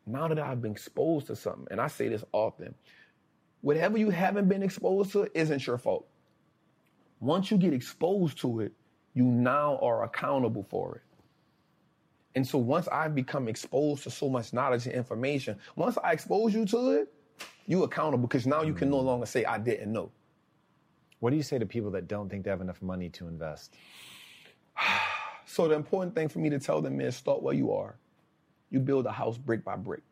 Now 0.06 0.28
that 0.28 0.38
I've 0.38 0.62
been 0.62 0.72
exposed 0.72 1.26
to 1.26 1.36
something, 1.36 1.66
and 1.70 1.80
I 1.80 1.88
say 1.88 2.08
this 2.08 2.24
often, 2.32 2.74
whatever 3.62 3.96
you 3.96 4.10
haven't 4.10 4.48
been 4.48 4.62
exposed 4.62 5.12
to 5.12 5.28
isn't 5.38 5.66
your 5.66 5.78
fault. 5.78 6.06
Once 7.20 7.50
you 7.50 7.56
get 7.56 7.72
exposed 7.72 8.38
to 8.40 8.60
it, 8.60 8.72
you 9.14 9.24
now 9.24 9.78
are 9.80 10.04
accountable 10.04 10.66
for 10.68 10.96
it. 10.96 11.02
And 12.34 12.46
so 12.46 12.58
once 12.58 12.88
I've 12.88 13.14
become 13.14 13.48
exposed 13.48 14.02
to 14.04 14.10
so 14.10 14.28
much 14.28 14.52
knowledge 14.52 14.86
and 14.86 14.94
information, 14.94 15.58
once 15.76 15.98
I 16.02 16.12
expose 16.12 16.54
you 16.54 16.64
to 16.66 16.90
it, 16.90 17.12
you 17.66 17.84
accountable 17.84 18.26
because 18.26 18.46
now 18.46 18.62
you 18.62 18.74
can 18.74 18.90
no 18.90 19.00
mm. 19.00 19.04
longer 19.04 19.26
say 19.26 19.44
I 19.44 19.58
didn't 19.58 19.92
know. 19.92 20.10
What 21.20 21.30
do 21.30 21.36
you 21.36 21.42
say 21.42 21.58
to 21.58 21.66
people 21.66 21.90
that 21.92 22.08
don't 22.08 22.28
think 22.28 22.44
they 22.44 22.50
have 22.50 22.60
enough 22.60 22.82
money 22.82 23.08
to 23.10 23.28
invest? 23.28 23.74
so 25.46 25.68
the 25.68 25.74
important 25.74 26.14
thing 26.14 26.28
for 26.28 26.40
me 26.40 26.50
to 26.50 26.58
tell 26.58 26.80
them 26.80 27.00
is 27.00 27.14
start 27.14 27.42
where 27.42 27.54
you 27.54 27.72
are. 27.72 27.96
You 28.70 28.80
build 28.80 29.06
a 29.06 29.12
house 29.12 29.36
brick 29.38 29.64
by 29.64 29.76
brick. 29.76 30.02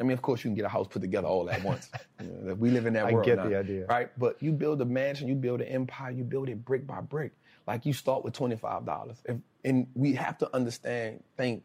I 0.00 0.02
mean, 0.02 0.12
of 0.12 0.22
course, 0.22 0.42
you 0.42 0.48
can 0.48 0.54
get 0.54 0.64
a 0.64 0.68
house 0.68 0.86
put 0.88 1.02
together 1.02 1.28
all 1.28 1.50
at 1.50 1.62
once. 1.62 1.90
you 2.20 2.26
know, 2.26 2.54
we 2.54 2.70
live 2.70 2.86
in 2.86 2.94
that 2.94 3.12
world. 3.12 3.26
I 3.26 3.28
get 3.28 3.36
now, 3.36 3.48
the 3.48 3.58
idea. 3.58 3.86
Right? 3.86 4.10
But 4.18 4.42
you 4.42 4.50
build 4.50 4.80
a 4.80 4.86
mansion, 4.86 5.28
you 5.28 5.34
build 5.34 5.60
an 5.60 5.68
empire, 5.68 6.10
you 6.10 6.24
build 6.24 6.48
it 6.48 6.64
brick 6.64 6.86
by 6.86 7.00
brick. 7.02 7.32
Like 7.66 7.84
you 7.84 7.92
start 7.92 8.24
with 8.24 8.34
$25. 8.34 9.16
If, 9.26 9.36
and 9.64 9.86
we 9.94 10.14
have 10.14 10.38
to 10.38 10.56
understand, 10.56 11.22
think, 11.36 11.62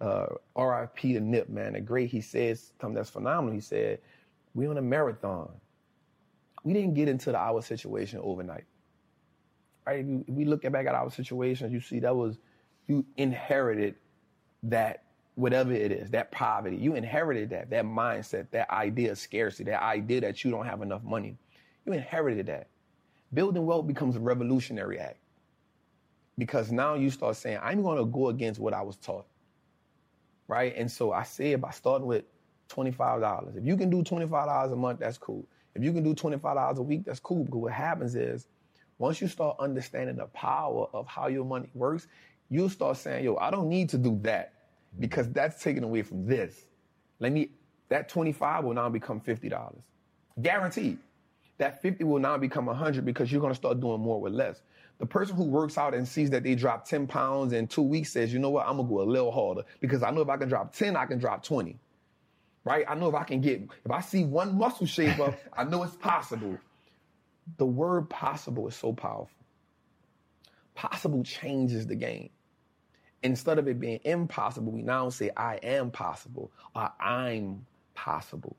uh, 0.00 0.26
RIP 0.56 0.96
to 0.96 1.20
Nip, 1.20 1.48
man, 1.50 1.74
the 1.74 1.80
great, 1.80 2.10
he 2.10 2.22
says, 2.22 2.72
something 2.80 2.94
that's 2.94 3.10
phenomenal. 3.10 3.54
He 3.54 3.60
said, 3.60 4.00
We're 4.54 4.70
on 4.70 4.78
a 4.78 4.82
marathon. 4.82 5.50
We 6.64 6.72
didn't 6.72 6.94
get 6.94 7.08
into 7.08 7.32
the 7.32 7.38
our 7.38 7.60
situation 7.60 8.20
overnight. 8.22 8.64
Right? 9.86 10.04
If 10.26 10.34
we 10.34 10.46
look 10.46 10.62
back 10.72 10.86
at 10.86 10.94
our 10.94 11.10
situations, 11.10 11.70
you 11.70 11.80
see 11.80 12.00
that 12.00 12.16
was, 12.16 12.38
you 12.86 13.04
inherited 13.18 13.96
that 14.64 15.03
whatever 15.34 15.72
it 15.72 15.90
is, 15.90 16.10
that 16.10 16.30
poverty. 16.30 16.76
You 16.76 16.94
inherited 16.94 17.50
that, 17.50 17.70
that 17.70 17.84
mindset, 17.84 18.46
that 18.52 18.70
idea 18.70 19.12
of 19.12 19.18
scarcity, 19.18 19.70
that 19.70 19.82
idea 19.82 20.20
that 20.20 20.44
you 20.44 20.50
don't 20.50 20.66
have 20.66 20.82
enough 20.82 21.02
money. 21.02 21.36
You 21.84 21.92
inherited 21.92 22.46
that. 22.46 22.68
Building 23.32 23.66
wealth 23.66 23.86
becomes 23.86 24.16
a 24.16 24.20
revolutionary 24.20 24.98
act 24.98 25.18
because 26.38 26.70
now 26.70 26.94
you 26.94 27.10
start 27.10 27.36
saying, 27.36 27.58
I'm 27.62 27.82
going 27.82 27.98
to 27.98 28.04
go 28.04 28.28
against 28.28 28.60
what 28.60 28.74
I 28.74 28.82
was 28.82 28.96
taught. 28.96 29.26
Right? 30.46 30.74
And 30.76 30.90
so 30.90 31.12
I 31.12 31.24
said 31.24 31.60
by 31.60 31.70
starting 31.70 32.06
with 32.06 32.24
$25. 32.68 33.56
If 33.56 33.64
you 33.64 33.76
can 33.76 33.90
do 33.90 34.02
$25 34.02 34.72
a 34.72 34.76
month, 34.76 35.00
that's 35.00 35.18
cool. 35.18 35.46
If 35.74 35.82
you 35.82 35.92
can 35.92 36.04
do 36.04 36.14
$25 36.14 36.76
a 36.76 36.82
week, 36.82 37.04
that's 37.04 37.20
cool. 37.20 37.44
Because 37.44 37.60
what 37.60 37.72
happens 37.72 38.14
is 38.14 38.46
once 38.98 39.20
you 39.20 39.26
start 39.26 39.56
understanding 39.58 40.16
the 40.16 40.26
power 40.26 40.86
of 40.92 41.06
how 41.08 41.26
your 41.26 41.44
money 41.44 41.68
works, 41.74 42.06
you'll 42.50 42.68
start 42.68 42.96
saying, 42.96 43.24
yo, 43.24 43.36
I 43.36 43.50
don't 43.50 43.68
need 43.68 43.88
to 43.90 43.98
do 43.98 44.18
that 44.22 44.52
because 44.98 45.30
that's 45.30 45.62
taken 45.62 45.84
away 45.84 46.02
from 46.02 46.26
this. 46.26 46.66
Let 47.20 47.32
me, 47.32 47.50
that 47.88 48.08
25 48.08 48.64
will 48.64 48.74
now 48.74 48.88
become 48.88 49.20
$50. 49.20 49.74
Guaranteed. 50.40 50.98
That 51.58 51.80
50 51.82 52.04
will 52.04 52.18
now 52.18 52.36
become 52.36 52.66
100 52.66 53.04
because 53.04 53.30
you're 53.30 53.40
going 53.40 53.52
to 53.52 53.56
start 53.56 53.80
doing 53.80 54.00
more 54.00 54.20
with 54.20 54.32
less. 54.32 54.62
The 54.98 55.06
person 55.06 55.36
who 55.36 55.44
works 55.44 55.78
out 55.78 55.94
and 55.94 56.06
sees 56.06 56.30
that 56.30 56.42
they 56.42 56.54
drop 56.54 56.86
10 56.86 57.06
pounds 57.06 57.52
in 57.52 57.66
two 57.66 57.82
weeks 57.82 58.12
says, 58.12 58.32
you 58.32 58.38
know 58.38 58.50
what, 58.50 58.66
I'm 58.66 58.76
going 58.76 58.88
to 58.88 58.94
go 58.94 59.00
a 59.00 59.04
little 59.04 59.32
harder 59.32 59.62
because 59.80 60.02
I 60.02 60.10
know 60.10 60.20
if 60.20 60.28
I 60.28 60.36
can 60.36 60.48
drop 60.48 60.74
10, 60.74 60.96
I 60.96 61.06
can 61.06 61.18
drop 61.18 61.42
20. 61.44 61.78
Right? 62.64 62.84
I 62.88 62.94
know 62.94 63.08
if 63.08 63.14
I 63.14 63.24
can 63.24 63.40
get, 63.40 63.62
if 63.84 63.90
I 63.90 64.00
see 64.00 64.24
one 64.24 64.56
muscle 64.56 64.86
shape 64.86 65.18
up, 65.20 65.38
I 65.52 65.64
know 65.64 65.82
it's 65.82 65.96
possible. 65.96 66.58
The 67.58 67.66
word 67.66 68.08
possible 68.08 68.66
is 68.68 68.74
so 68.74 68.92
powerful. 68.92 69.28
Possible 70.74 71.22
changes 71.22 71.86
the 71.86 71.94
game 71.94 72.30
instead 73.24 73.58
of 73.58 73.66
it 73.66 73.80
being 73.80 73.98
impossible, 74.04 74.70
we 74.70 74.82
now 74.82 75.08
say, 75.08 75.30
I 75.36 75.56
am 75.56 75.90
possible 75.90 76.52
or 76.76 76.92
I'm 77.00 77.66
possible. 77.94 78.56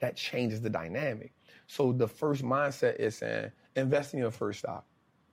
That 0.00 0.16
changes 0.16 0.60
the 0.60 0.68
dynamic. 0.68 1.32
So 1.66 1.92
the 1.92 2.08
first 2.08 2.42
mindset 2.42 2.96
is 2.96 3.16
saying, 3.16 3.52
invest 3.76 4.12
in 4.12 4.20
your 4.20 4.32
first 4.32 4.58
stock. 4.58 4.84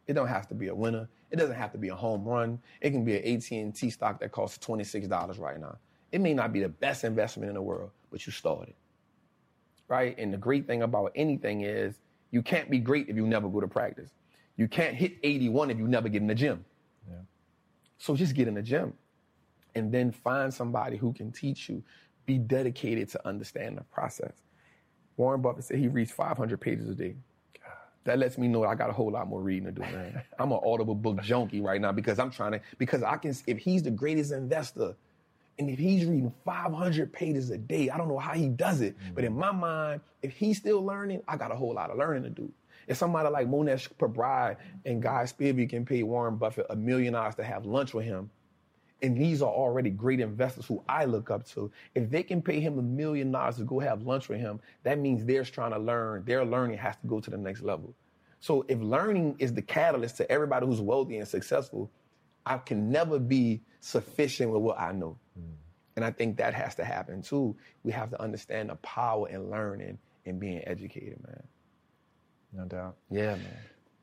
It 0.06 0.14
don't 0.14 0.28
have 0.28 0.48
to 0.50 0.56
be 0.56 0.68
a 0.68 0.76
winner. 0.76 1.10
It 1.32 1.38
doesn't 1.38 1.56
have 1.56 1.72
to 1.74 1.78
be 1.78 1.90
a 1.90 1.96
home 1.96 2.24
run. 2.24 2.60
It 2.80 2.92
can 2.92 3.04
be 3.04 3.18
an 3.18 3.36
AT&T 3.36 3.90
stock 3.90 4.20
that 4.20 4.32
costs 4.32 4.66
$26 4.66 5.40
right 5.40 5.60
now. 5.60 5.78
It 6.12 6.22
may 6.22 6.34
not 6.34 6.54
be 6.54 6.62
the 6.62 6.70
best 6.70 7.04
investment 7.04 7.50
in 7.50 7.56
the 7.56 7.62
world, 7.62 7.90
but 8.12 8.26
you 8.26 8.32
started. 8.32 8.76
Right? 9.90 10.18
And 10.18 10.32
the 10.32 10.38
great 10.38 10.68
thing 10.68 10.84
about 10.84 11.12
anything 11.16 11.62
is 11.62 11.96
you 12.32 12.42
can't 12.42 12.70
be 12.70 12.80
great 12.80 13.10
if 13.10 13.16
you 13.16 13.26
never 13.26 13.50
go 13.50 13.60
to 13.60 13.68
practice. 13.68 14.12
You 14.56 14.68
can't 14.68 14.96
hit 14.96 15.18
81 15.24 15.72
if 15.72 15.78
you 15.78 15.88
never 15.88 16.10
get 16.10 16.22
in 16.22 16.28
the 16.28 16.36
gym. 16.36 16.64
So 17.98 18.16
just 18.16 18.36
get 18.36 18.48
in 18.48 18.54
the 18.54 18.62
gym 18.62 18.94
and 19.76 19.92
then 19.92 20.12
find 20.12 20.54
somebody 20.54 20.98
who 20.98 21.14
can 21.14 21.32
teach 21.32 21.70
you. 21.70 21.84
Be 22.26 22.38
dedicated 22.38 23.10
to 23.10 23.28
understand 23.28 23.78
the 23.78 23.84
process. 23.84 24.34
Warren 25.16 25.42
Buffett 25.42 25.64
said 25.64 25.80
he 25.80 25.88
reads 25.88 26.12
500 26.12 26.60
pages 26.60 26.90
a 26.90 26.96
day. 26.96 27.16
That 28.04 28.20
lets 28.20 28.38
me 28.38 28.48
know 28.48 28.64
I 28.64 28.76
got 28.76 28.90
a 28.90 28.94
whole 28.94 29.12
lot 29.12 29.28
more 29.28 29.42
reading 29.42 29.66
to 29.66 29.72
do, 29.72 29.82
man. 29.82 30.22
I'm 30.40 30.52
an 30.52 30.60
audible 30.64 30.96
book 30.96 31.22
junkie 31.22 31.60
right 31.60 31.82
now 31.82 31.92
because 31.92 32.20
I'm 32.20 32.32
trying 32.32 32.54
to 32.54 32.62
because 32.78 33.04
I 33.04 33.18
can 33.18 33.36
if 33.48 33.58
he's 33.58 33.84
the 33.84 33.92
greatest 33.92 34.32
investor 34.32 34.96
and 35.60 35.70
if 35.70 35.80
he's 35.80 36.06
reading 36.06 36.34
500 36.46 37.12
pages 37.12 37.50
a 37.50 37.58
day, 37.58 37.90
I 37.90 37.98
don't 37.98 38.08
know 38.08 38.20
how 38.20 38.34
he 38.34 38.48
does 38.48 38.82
it. 38.82 38.96
But 39.14 39.24
in 39.24 39.34
mm. 39.34 39.40
my 39.40 39.52
mind, 39.52 40.02
if 40.22 40.32
he's 40.32 40.58
still 40.58 40.86
learning, 40.86 41.24
I 41.28 41.36
got 41.36 41.52
a 41.52 41.56
whole 41.56 41.74
lot 41.74 41.90
of 41.90 41.98
learning 41.98 42.24
to 42.24 42.30
do. 42.30 42.52
If 42.88 42.98
somebody 42.98 43.30
like 43.30 43.48
Mohnish 43.48 43.90
Pabrai 44.00 44.56
and 44.86 45.02
Guy 45.02 45.26
Spier 45.26 45.68
can 45.68 45.86
pay 45.86 46.04
Warren 46.04 46.38
Buffett 46.38 46.68
a 46.70 46.76
million 46.76 47.14
dollars 47.14 47.36
to 47.36 47.44
have 47.44 47.66
lunch 47.66 47.94
with 47.94 48.06
him, 48.06 48.30
and 49.02 49.16
these 49.16 49.42
are 49.42 49.52
already 49.52 49.90
great 49.90 50.20
investors 50.20 50.66
who 50.66 50.84
I 50.90 51.06
look 51.06 51.30
up 51.30 51.46
to. 51.50 51.72
If 51.94 52.10
they 52.10 52.24
can 52.24 52.42
pay 52.42 52.60
him 52.60 52.80
a 52.80 52.82
million 52.82 53.32
dollars 53.32 53.58
to 53.58 53.64
go 53.64 53.80
have 53.80 54.02
lunch 54.02 54.28
with 54.30 54.40
him, 54.40 54.60
that 54.84 54.98
means 54.98 55.26
they're 55.26 55.44
trying 55.44 55.72
to 55.72 55.80
learn. 55.80 56.24
Their 56.26 56.44
learning 56.46 56.78
has 56.80 56.96
to 56.98 57.08
go 57.08 57.20
to 57.20 57.30
the 57.30 57.38
next 57.38 57.62
level. 57.62 57.94
So 58.40 58.66
if 58.68 58.80
learning 58.80 59.36
is 59.40 59.54
the 59.54 59.62
catalyst 59.62 60.18
to 60.18 60.32
everybody 60.32 60.66
who's 60.66 60.82
wealthy 60.82 61.18
and 61.18 61.28
successful, 61.28 61.92
I 62.46 62.58
can 62.58 62.90
never 62.90 63.20
be 63.20 63.62
sufficient 63.82 64.52
with 64.52 64.62
what 64.62 64.80
I 64.80 64.94
know. 64.94 65.18
Hmm. 65.36 65.54
And 65.96 66.06
I 66.06 66.12
think 66.12 66.38
that 66.38 66.54
has 66.54 66.76
to 66.76 66.86
happen 66.86 67.22
too. 67.22 67.56
We 67.84 67.92
have 67.92 68.10
to 68.12 68.22
understand 68.22 68.70
the 68.70 68.76
power 68.76 69.28
in 69.30 69.50
learning 69.50 69.98
and 70.26 70.40
being 70.40 70.62
educated, 70.66 71.20
man. 71.26 71.44
No 72.54 72.66
doubt. 72.66 72.96
Yeah, 73.10 73.36
man. 73.36 73.58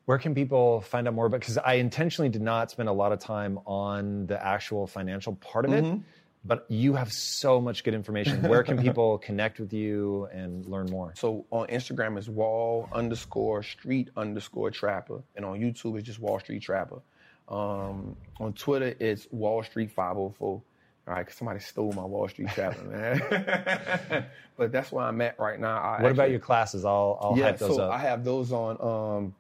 Where 0.07 0.19
can 0.19 0.35
people 0.35 0.83
find 0.83 1.09
out 1.09 1.15
more 1.15 1.27
about? 1.27 1.41
Because 1.41 1.57
I 1.59 1.75
intentionally 1.75 2.29
did 2.29 2.43
not 2.43 2.71
spend 2.71 2.89
a 2.89 2.93
lot 2.93 3.13
of 3.13 3.21
time 3.21 3.59
on 3.65 4.27
the 4.27 4.45
actual 4.45 4.87
financial 4.87 5.35
part 5.37 5.65
of 5.65 5.73
it, 5.73 6.01
but 6.45 6.67
you 6.69 6.93
have 6.95 7.11
so 7.11 7.59
much 7.59 7.85
good 7.85 7.95
information. 7.95 8.43
Where 8.43 8.63
can 8.63 8.77
people 8.83 9.17
connect 9.17 9.59
with 9.61 9.73
you 9.73 10.29
and 10.31 10.67
learn 10.67 10.91
more? 10.91 11.15
So 11.17 11.47
on 11.51 11.69
Instagram 11.69 12.19
it's 12.19 12.29
wall 12.29 12.87
underscore 12.93 13.63
street 13.63 14.11
underscore 14.15 14.71
trapper, 14.71 15.23
and 15.37 15.45
on 15.45 15.59
YouTube 15.59 15.97
it's 15.97 16.07
just 16.07 16.21
Wall 16.21 16.39
Street 16.39 16.61
Trapper. 16.61 17.01
Um, 17.49 18.15
on 18.41 18.53
Twitter 18.53 18.95
it's 19.01 19.27
Wall 19.31 19.63
Street 19.63 19.91
504. 19.91 20.61
All 21.07 21.15
right, 21.15 21.27
'cause 21.27 21.37
somebody 21.37 21.61
stole 21.61 21.93
my 21.93 22.05
Wall 22.05 22.29
Street 22.29 22.49
Trapper, 22.49 22.83
man. 22.89 24.27
but 24.57 24.73
that's 24.73 24.91
where 24.91 25.05
I'm 25.05 25.21
at 25.21 25.39
right 25.39 25.61
now. 25.61 25.77
I 25.77 26.03
What 26.03 26.13
about 26.13 26.31
your 26.31 26.41
classes? 26.41 26.85
I'll, 26.85 27.19
I'll 27.21 27.37
yeah, 27.37 27.55
so 27.57 27.83
up. 27.83 27.93
I 27.93 27.99
have 27.99 28.25
those 28.25 28.53
on 28.53 28.81
um, 28.81 29.35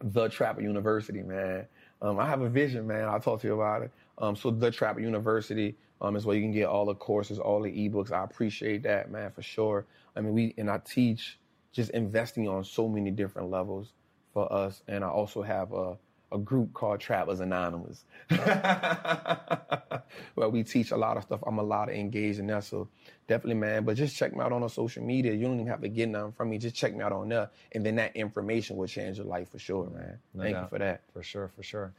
the 0.00 0.28
Trapper 0.28 0.62
University, 0.62 1.22
man. 1.22 1.66
Um, 2.02 2.18
I 2.18 2.26
have 2.26 2.42
a 2.42 2.48
vision, 2.48 2.86
man. 2.86 3.04
I'll 3.08 3.20
talk 3.20 3.40
to 3.42 3.46
you 3.46 3.54
about 3.54 3.82
it. 3.82 3.90
Um, 4.18 4.34
so 4.34 4.50
the 4.50 4.70
Trapper 4.70 5.00
University 5.00 5.76
um, 6.00 6.16
is 6.16 6.26
where 6.26 6.36
you 6.36 6.42
can 6.42 6.52
get 6.52 6.66
all 6.66 6.84
the 6.86 6.94
courses, 6.94 7.38
all 7.38 7.62
the 7.62 7.70
ebooks. 7.70 8.12
I 8.12 8.24
appreciate 8.24 8.82
that, 8.82 9.10
man, 9.10 9.30
for 9.30 9.42
sure. 9.42 9.86
I 10.14 10.20
mean, 10.20 10.32
we 10.32 10.54
and 10.58 10.70
I 10.70 10.78
teach 10.78 11.38
just 11.72 11.90
investing 11.90 12.48
on 12.48 12.64
so 12.64 12.88
many 12.88 13.10
different 13.10 13.50
levels 13.50 13.92
for 14.32 14.50
us, 14.52 14.82
and 14.88 15.04
I 15.04 15.08
also 15.08 15.42
have 15.42 15.72
a 15.72 15.96
a 16.36 16.38
group 16.38 16.72
called 16.72 17.00
Trappers 17.00 17.40
Anonymous, 17.40 18.04
where 20.34 20.48
we 20.48 20.62
teach 20.62 20.90
a 20.90 20.96
lot 20.96 21.16
of 21.16 21.24
stuff. 21.24 21.40
I'm 21.46 21.58
a 21.58 21.62
lot 21.62 21.88
of 21.88 21.94
engaged 21.94 22.38
in 22.38 22.46
that, 22.48 22.64
so 22.64 22.88
definitely, 23.26 23.54
man. 23.54 23.84
But 23.84 23.96
just 23.96 24.16
check 24.16 24.34
me 24.34 24.40
out 24.40 24.52
on 24.52 24.62
our 24.62 24.68
social 24.68 25.02
media. 25.02 25.32
You 25.32 25.46
don't 25.46 25.54
even 25.54 25.66
have 25.66 25.80
to 25.80 25.88
get 25.88 26.08
nothing 26.08 26.32
from 26.32 26.50
me. 26.50 26.58
Just 26.58 26.76
check 26.76 26.94
me 26.94 27.02
out 27.02 27.12
on 27.12 27.28
there, 27.28 27.50
and 27.72 27.84
then 27.84 27.96
that 27.96 28.14
information 28.14 28.76
will 28.76 28.86
change 28.86 29.16
your 29.16 29.26
life 29.26 29.50
for 29.50 29.58
sure, 29.58 29.90
man. 29.90 30.18
Thank 30.36 30.54
doubt. 30.54 30.62
you 30.62 30.68
for 30.68 30.78
that. 30.78 31.02
For 31.12 31.22
sure, 31.22 31.48
for 31.48 31.62
sure. 31.62 31.92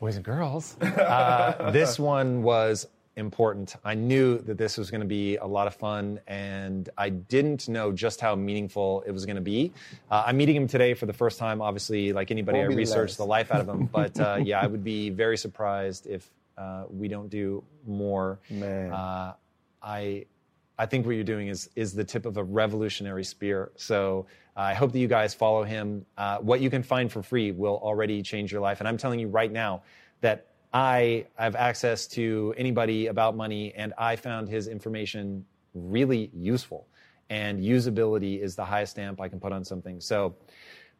Boys 0.00 0.16
and 0.16 0.24
girls, 0.24 0.76
uh, 0.80 1.70
this 1.70 1.98
one 1.98 2.42
was 2.42 2.88
important. 3.16 3.76
I 3.84 3.94
knew 3.94 4.38
that 4.38 4.56
this 4.56 4.78
was 4.78 4.90
going 4.90 5.00
to 5.00 5.06
be 5.06 5.36
a 5.36 5.46
lot 5.46 5.66
of 5.66 5.74
fun, 5.74 6.20
and 6.26 6.88
I 6.96 7.10
didn't 7.10 7.68
know 7.68 7.92
just 7.92 8.20
how 8.20 8.34
meaningful 8.34 9.02
it 9.06 9.10
was 9.10 9.26
going 9.26 9.36
to 9.36 9.42
be. 9.42 9.72
Uh, 10.10 10.24
I'm 10.26 10.36
meeting 10.36 10.56
him 10.56 10.66
today 10.66 10.94
for 10.94 11.06
the 11.06 11.12
first 11.12 11.38
time. 11.38 11.60
Obviously, 11.60 12.12
like 12.12 12.30
anybody, 12.30 12.58
Won't 12.58 12.66
I 12.66 12.68
be 12.68 12.74
the 12.74 12.78
researched 12.78 13.16
the 13.18 13.26
life 13.26 13.50
out 13.52 13.60
of 13.60 13.68
him. 13.68 13.86
But 13.92 14.18
uh, 14.18 14.38
yeah, 14.42 14.60
I 14.60 14.66
would 14.66 14.84
be 14.84 15.10
very 15.10 15.36
surprised 15.36 16.06
if 16.06 16.30
uh, 16.56 16.84
we 16.88 17.08
don't 17.08 17.28
do 17.28 17.62
more. 17.86 18.38
Man. 18.50 18.92
Uh, 18.92 19.34
I 19.82 20.26
I 20.78 20.86
think 20.86 21.06
what 21.06 21.14
you're 21.14 21.24
doing 21.24 21.48
is 21.48 21.68
is 21.76 21.92
the 21.92 22.04
tip 22.04 22.26
of 22.26 22.36
a 22.36 22.44
revolutionary 22.44 23.24
spear. 23.24 23.72
So 23.76 24.26
uh, 24.56 24.60
I 24.60 24.74
hope 24.74 24.92
that 24.92 24.98
you 24.98 25.08
guys 25.08 25.34
follow 25.34 25.64
him. 25.64 26.06
Uh, 26.16 26.38
what 26.38 26.60
you 26.60 26.70
can 26.70 26.82
find 26.82 27.10
for 27.12 27.22
free 27.22 27.52
will 27.52 27.78
already 27.82 28.22
change 28.22 28.52
your 28.52 28.60
life. 28.60 28.80
And 28.80 28.88
I'm 28.88 28.96
telling 28.96 29.20
you 29.20 29.28
right 29.28 29.52
now 29.52 29.82
that 30.22 30.46
I 30.72 31.26
have 31.34 31.54
access 31.54 32.06
to 32.08 32.54
anybody 32.56 33.08
about 33.08 33.36
money, 33.36 33.74
and 33.74 33.92
I 33.98 34.16
found 34.16 34.48
his 34.48 34.68
information 34.68 35.44
really 35.74 36.30
useful. 36.34 36.86
And 37.30 37.60
usability 37.60 38.40
is 38.40 38.56
the 38.56 38.64
highest 38.64 38.92
stamp 38.92 39.20
I 39.20 39.28
can 39.28 39.40
put 39.40 39.52
on 39.52 39.64
something. 39.64 40.00
So 40.00 40.34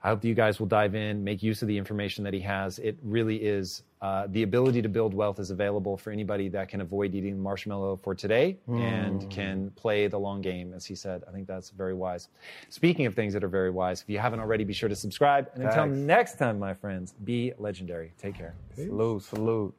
I 0.05 0.09
hope 0.09 0.21
that 0.21 0.29
you 0.29 0.35
guys 0.35 0.59
will 0.59 0.67
dive 0.67 0.95
in, 0.95 1.23
make 1.23 1.43
use 1.43 1.63
of 1.63 1.69
the 1.69 1.79
information 1.79 2.25
that 2.25 2.35
he 2.35 2.41
has. 2.41 2.81
It 2.81 2.99
really 3.03 3.37
is 3.37 3.85
uh, 4.01 4.27
the 4.31 4.43
ability 4.43 4.83
to 4.83 4.89
build 4.89 5.15
wealth 5.15 5.39
is 5.39 5.51
available 5.53 5.97
for 5.97 6.11
anybody 6.11 6.49
that 6.49 6.69
can 6.69 6.81
avoid 6.81 7.15
eating 7.15 7.41
marshmallow 7.41 8.01
for 8.03 8.13
today 8.13 8.59
and 8.67 9.31
can 9.31 9.71
play 9.77 10.09
the 10.09 10.19
long 10.19 10.41
game, 10.41 10.75
as 10.75 10.85
he 10.85 10.97
said. 10.97 11.23
I 11.29 11.31
think 11.31 11.47
that's 11.47 11.71
very 11.71 11.95
wise. 11.95 12.29
Speaking 12.69 13.07
of 13.07 13.15
things 13.15 13.33
that 13.33 13.45
are 13.45 13.49
very 13.49 13.71
wise, 13.71 14.03
if 14.03 14.11
you 14.11 14.19
haven't 14.19 14.41
already, 14.41 14.65
be 14.65 14.73
sure 14.73 14.89
to 14.89 14.97
subscribe. 14.97 15.49
And 15.55 15.63
until 15.63 15.87
next 15.87 16.37
time, 16.37 16.59
my 16.59 16.75
friends, 16.75 17.15
be 17.25 17.53
legendary. 17.59 18.13
Take 18.19 18.35
care. 18.35 18.55
Salute, 18.75 19.23
salute. 19.23 19.75